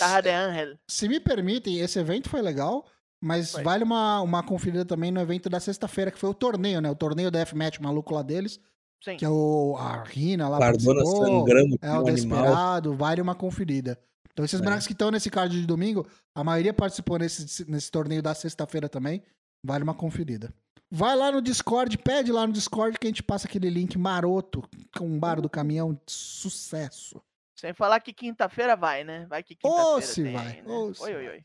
se 0.87 1.07
me 1.07 1.19
permitem, 1.19 1.79
esse 1.79 1.97
evento 1.97 2.29
foi 2.29 2.43
legal, 2.43 2.85
mas 3.21 3.51
foi. 3.51 3.63
vale 3.63 3.83
uma, 3.83 4.19
uma 4.21 4.41
conferida 4.41 4.83
também 4.83 5.11
no 5.11 5.21
evento 5.21 5.49
da 5.49 5.59
sexta-feira, 5.59 6.09
que 6.09 6.17
foi 6.17 6.29
o 6.29 6.33
torneio, 6.33 6.81
né? 6.81 6.89
O 6.89 6.95
torneio 6.95 7.29
Deathmatch 7.29 7.79
maluco 7.79 8.15
lá 8.15 8.23
deles. 8.23 8.59
Sim. 9.03 9.17
Que 9.17 9.25
é 9.25 9.29
o, 9.29 9.75
a 9.77 10.03
Rina 10.03 10.49
lá. 10.49 10.59
Cardona 10.59 11.05
sangrando. 11.05 11.77
É 11.81 11.91
o 11.97 12.03
Desperado, 12.03 12.95
vale 12.95 13.21
uma 13.21 13.35
conferida. 13.35 13.99
Então, 14.31 14.45
esses 14.45 14.59
é. 14.59 14.63
bonecos 14.63 14.87
que 14.87 14.93
estão 14.93 15.11
nesse 15.11 15.29
card 15.29 15.59
de 15.59 15.67
domingo, 15.67 16.07
a 16.33 16.43
maioria 16.43 16.73
participou 16.73 17.19
nesse, 17.19 17.69
nesse 17.69 17.91
torneio 17.91 18.21
da 18.21 18.33
sexta-feira 18.33 18.87
também. 18.87 19.21
Vale 19.63 19.83
uma 19.83 19.93
conferida. 19.93 20.53
Vai 20.89 21.15
lá 21.15 21.31
no 21.31 21.41
Discord, 21.41 21.97
pede 21.97 22.31
lá 22.31 22.45
no 22.45 22.53
Discord 22.53 22.97
que 22.99 23.07
a 23.07 23.09
gente 23.09 23.23
passa 23.23 23.47
aquele 23.47 23.69
link 23.69 23.97
maroto 23.97 24.63
com 24.97 25.05
um 25.05 25.19
bar 25.19 25.39
do 25.39 25.49
caminhão. 25.49 25.99
Sucesso. 26.07 27.21
Sem 27.55 27.73
falar 27.73 27.99
que 27.99 28.11
quinta-feira 28.11 28.75
vai, 28.75 29.03
né? 29.03 29.25
Vai 29.29 29.43
que 29.43 29.55
quinta-feira. 29.55 29.89
Ou 29.89 30.01
se 30.01 30.23
tem, 30.23 30.33
vai. 30.33 30.61
Né? 30.61 30.63
Ou 30.65 30.91
oi, 30.99 31.15
oi, 31.15 31.27
oi. 31.29 31.43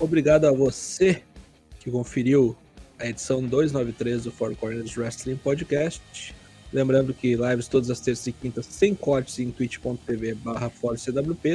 Obrigado 0.00 0.46
a 0.46 0.50
você 0.50 1.22
que 1.78 1.90
conferiu 1.90 2.56
a 2.98 3.06
edição 3.06 3.42
293 3.42 4.24
do 4.24 4.32
Four 4.32 4.56
Corners 4.56 4.96
Wrestling 4.96 5.36
Podcast. 5.36 6.34
Lembrando 6.72 7.12
que 7.12 7.36
lives 7.36 7.68
todas 7.68 7.90
as 7.90 8.00
terças 8.00 8.26
e 8.26 8.32
quintas 8.32 8.64
sem 8.64 8.94
cortes 8.94 9.38
em 9.38 9.50
twitch.tv 9.50 10.34
barra 10.36 10.72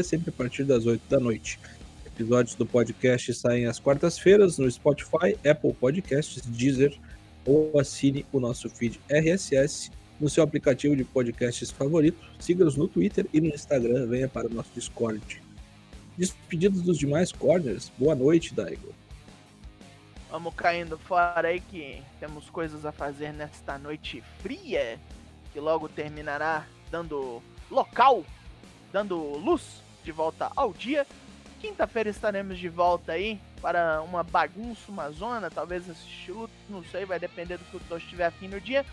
sempre 0.04 0.30
a 0.30 0.32
partir 0.32 0.64
das 0.64 0.86
8 0.86 1.02
da 1.10 1.20
noite. 1.20 1.60
Episódios 2.06 2.54
do 2.54 2.68
podcast 2.68 3.34
saem 3.34 3.66
às 3.66 3.80
quartas-feiras 3.80 4.60
no 4.60 4.70
Spotify, 4.70 5.36
Apple 5.44 5.74
Podcasts, 5.74 6.46
Deezer 6.46 6.96
ou 7.48 7.80
assine 7.80 8.28
o 8.32 8.40
nosso 8.40 8.70
feed 8.70 9.00
RSS 9.10 9.90
no 10.20 10.30
seu 10.30 10.44
aplicativo 10.44 10.96
de 10.96 11.04
podcasts 11.04 11.72
favorito. 11.72 12.20
Siga-nos 12.40 12.78
no 12.78 12.88
Twitter 12.88 13.26
e 13.34 13.42
no 13.42 13.48
Instagram. 13.48 14.06
Venha 14.06 14.30
para 14.30 14.48
o 14.48 14.54
nosso 14.54 14.70
Discord. 14.76 15.45
Despedidos 16.18 16.82
dos 16.82 16.98
demais 16.98 17.32
corners. 17.32 17.92
Boa 17.98 18.16
noite, 18.16 18.54
Daigo. 18.54 18.94
Vamos 20.30 20.54
caindo 20.56 20.98
fora 20.98 21.50
aí 21.50 21.60
que 21.60 22.02
temos 22.20 22.50
coisas 22.50 22.86
a 22.86 22.92
fazer 22.92 23.34
nesta 23.34 23.78
noite 23.78 24.24
fria, 24.42 25.00
que 25.54 25.60
logo 25.60 25.88
terminará 25.88 26.66
dando 26.90 27.42
local, 27.70 28.26
dando 28.92 29.18
luz 29.38 29.82
de 30.04 30.12
volta 30.12 30.52
ao 30.56 30.74
dia. 30.74 31.06
Quinta-feira 31.60 32.10
estaremos 32.10 32.60
de 32.60 32.70
volta 32.70 33.14
aí 33.14 33.40
para 33.62 34.02
uma 34.02 34.24
bagunça, 34.24 34.92
uma 34.92 35.10
zona, 35.10 35.50
talvez 35.50 35.90
assistir 35.90 36.32
luta, 36.32 36.54
não 36.70 36.84
sei, 36.84 37.06
vai 37.06 37.20
depender 37.20 37.58
do 37.58 37.66
que 37.66 37.78
o 37.78 37.80
Tosh 37.82 38.04
estiver 38.04 38.26
afim 38.26 38.48
no 38.48 38.62
dia. 38.62 38.86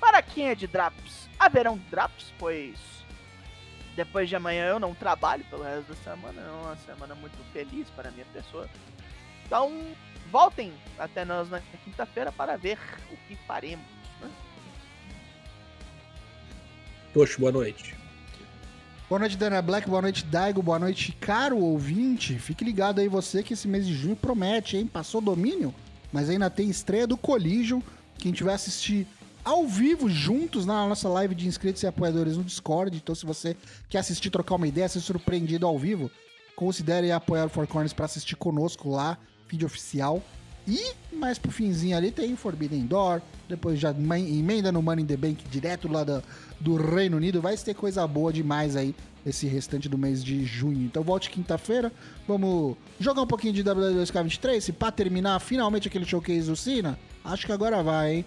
Para 0.00 0.22
quem 0.22 0.48
é 0.48 0.54
de 0.54 0.66
Draps, 0.66 1.28
haverão 1.38 1.78
Draps, 1.90 2.32
pois 2.38 2.78
depois 3.96 4.28
de 4.28 4.36
amanhã 4.36 4.66
eu 4.66 4.80
não 4.80 4.94
trabalho 4.94 5.44
pelo 5.50 5.62
resto 5.62 5.88
da 5.88 5.96
semana, 5.96 6.40
é 6.40 6.50
uma 6.50 6.76
semana 6.76 7.14
muito 7.14 7.36
feliz 7.52 7.88
para 7.90 8.08
a 8.08 8.12
minha 8.12 8.26
pessoa. 8.32 8.68
Então, 9.44 9.72
voltem 10.30 10.72
até 10.98 11.24
nós 11.24 11.50
na 11.50 11.60
quinta-feira 11.84 12.30
para 12.30 12.56
ver 12.56 12.78
o 13.10 13.16
que 13.26 13.36
faremos. 13.46 13.84
Né? 14.20 14.30
Poxa, 17.12 17.36
boa 17.38 17.50
noite. 17.50 17.96
Boa 19.08 19.18
noite, 19.18 19.36
Dana 19.36 19.60
Black. 19.60 19.88
Boa 19.88 20.02
noite, 20.02 20.24
Daigo. 20.24 20.62
Boa 20.62 20.78
noite, 20.78 21.10
caro 21.20 21.58
ouvinte. 21.58 22.38
Fique 22.38 22.64
ligado 22.64 23.00
aí 23.00 23.08
você 23.08 23.42
que 23.42 23.54
esse 23.54 23.66
mês 23.66 23.84
de 23.84 23.92
junho 23.92 24.14
promete, 24.14 24.76
hein? 24.76 24.86
Passou 24.86 25.20
domínio, 25.20 25.74
mas 26.12 26.30
ainda 26.30 26.48
tem 26.48 26.70
estreia 26.70 27.08
do 27.08 27.16
Collision. 27.16 27.80
Quem 28.18 28.30
tiver 28.30 28.54
assistir 28.54 29.08
ao 29.44 29.66
vivo, 29.66 30.08
juntos, 30.08 30.66
na 30.66 30.86
nossa 30.86 31.08
live 31.08 31.34
de 31.34 31.46
inscritos 31.46 31.82
e 31.82 31.86
apoiadores 31.86 32.36
no 32.36 32.44
Discord. 32.44 32.96
Então, 32.96 33.14
se 33.14 33.26
você 33.26 33.56
quer 33.88 33.98
assistir, 33.98 34.30
trocar 34.30 34.56
uma 34.56 34.68
ideia, 34.68 34.88
ser 34.88 35.00
surpreendido 35.00 35.66
ao 35.66 35.78
vivo, 35.78 36.10
considere 36.56 37.10
apoiar 37.10 37.46
o 37.46 37.48
Four 37.48 37.66
Corners 37.66 37.92
para 37.92 38.04
assistir 38.04 38.36
conosco 38.36 38.90
lá, 38.90 39.18
vídeo 39.48 39.66
oficial. 39.66 40.22
E 40.68 40.94
mais 41.16 41.38
pro 41.38 41.50
finzinho 41.50 41.96
ali 41.96 42.10
tem 42.10 42.36
Forbidden 42.36 42.86
Door, 42.86 43.22
depois 43.48 43.80
já 43.80 43.90
emenda 43.90 44.70
no 44.70 44.82
Money 44.82 45.04
in 45.04 45.06
the 45.06 45.16
Bank 45.16 45.42
direto 45.50 45.88
lá 45.88 46.04
do, 46.04 46.22
do 46.60 46.76
Reino 46.76 47.16
Unido. 47.16 47.40
Vai 47.40 47.56
ter 47.56 47.74
coisa 47.74 48.06
boa 48.06 48.32
demais 48.32 48.76
aí 48.76 48.94
esse 49.24 49.46
restante 49.46 49.88
do 49.88 49.98
mês 49.98 50.22
de 50.22 50.44
junho. 50.44 50.82
Então 50.82 51.02
volte 51.02 51.30
quinta-feira, 51.30 51.92
vamos 52.26 52.76
jogar 52.98 53.22
um 53.22 53.26
pouquinho 53.26 53.52
de 53.52 53.62
WWE 53.62 53.94
2K23 53.94 54.68
e 54.68 54.72
pra 54.72 54.90
terminar 54.90 55.40
finalmente 55.40 55.88
aquele 55.88 56.04
showcase 56.04 56.48
do 56.48 56.56
Cena. 56.56 56.98
Acho 57.24 57.46
que 57.46 57.52
agora 57.52 57.82
vai, 57.82 58.16
hein? 58.16 58.26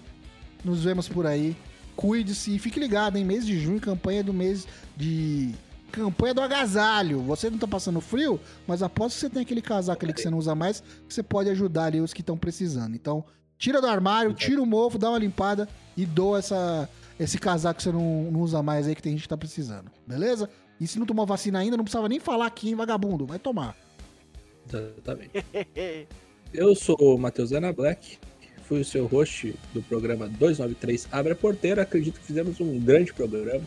Nos 0.63 0.83
vemos 0.83 1.07
por 1.07 1.25
aí. 1.25 1.55
Cuide-se 1.95 2.55
e 2.55 2.59
fique 2.59 2.79
ligado, 2.79 3.17
em 3.17 3.25
mês 3.25 3.45
de 3.45 3.59
junho, 3.59 3.79
campanha 3.79 4.23
do 4.23 4.33
mês 4.33 4.67
de 4.97 5.53
campanha 5.91 6.33
do 6.33 6.41
agasalho. 6.41 7.21
Você 7.21 7.49
não 7.49 7.57
tá 7.59 7.67
passando 7.67 8.01
frio, 8.01 8.39
mas 8.67 8.81
aposto 8.81 9.15
que 9.15 9.21
você 9.21 9.29
tem 9.29 9.43
aquele 9.43 9.61
casaco 9.61 10.03
ali 10.03 10.13
que 10.13 10.21
você 10.21 10.29
não 10.29 10.39
usa 10.39 10.55
mais, 10.55 10.81
que 11.07 11.13
você 11.13 11.21
pode 11.21 11.49
ajudar 11.49 11.85
ali 11.85 12.01
os 12.01 12.13
que 12.13 12.21
estão 12.21 12.35
precisando. 12.35 12.95
Então, 12.95 13.23
tira 13.57 13.79
do 13.79 13.87
armário, 13.87 14.33
tira 14.33 14.61
o 14.61 14.65
mofo, 14.65 14.97
dá 14.97 15.09
uma 15.09 15.19
limpada 15.19 15.69
e 15.95 16.05
doa 16.05 16.39
essa, 16.39 16.89
esse 17.19 17.37
casaco 17.37 17.77
que 17.77 17.83
você 17.83 17.91
não, 17.91 18.31
não 18.31 18.41
usa 18.41 18.63
mais 18.63 18.87
aí, 18.87 18.95
que 18.95 19.03
tem 19.03 19.13
gente 19.13 19.21
que 19.21 19.29
tá 19.29 19.37
precisando. 19.37 19.91
Beleza? 20.07 20.49
E 20.79 20.87
se 20.87 20.97
não 20.97 21.05
tomou 21.05 21.25
vacina 21.25 21.59
ainda, 21.59 21.77
não 21.77 21.83
precisava 21.83 22.09
nem 22.09 22.19
falar 22.19 22.47
aqui, 22.47 22.69
hein, 22.69 22.75
vagabundo. 22.75 23.25
Vai 23.25 23.37
tomar. 23.37 23.77
Exatamente. 24.67 25.31
Eu 26.53 26.75
sou 26.75 26.97
o 26.99 27.17
Matheus 27.17 27.51
Ana 27.51 27.71
Black, 27.73 28.19
fui 28.63 28.81
o 28.81 28.85
seu 28.85 29.05
host 29.05 29.53
do 29.73 29.81
programa 29.83 30.27
293 30.27 31.07
Abre 31.11 31.33
a 31.33 31.35
Porteira. 31.35 31.81
Acredito 31.83 32.19
que 32.19 32.25
fizemos 32.25 32.59
um 32.59 32.79
grande 32.79 33.13
programa. 33.13 33.63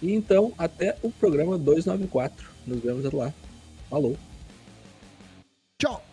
E 0.00 0.12
então, 0.12 0.52
até 0.56 0.96
o 1.02 1.10
programa 1.10 1.58
294. 1.58 2.50
Nos 2.66 2.80
vemos 2.80 3.10
lá. 3.12 3.32
Falou. 3.88 4.16
Tchau. 5.78 6.05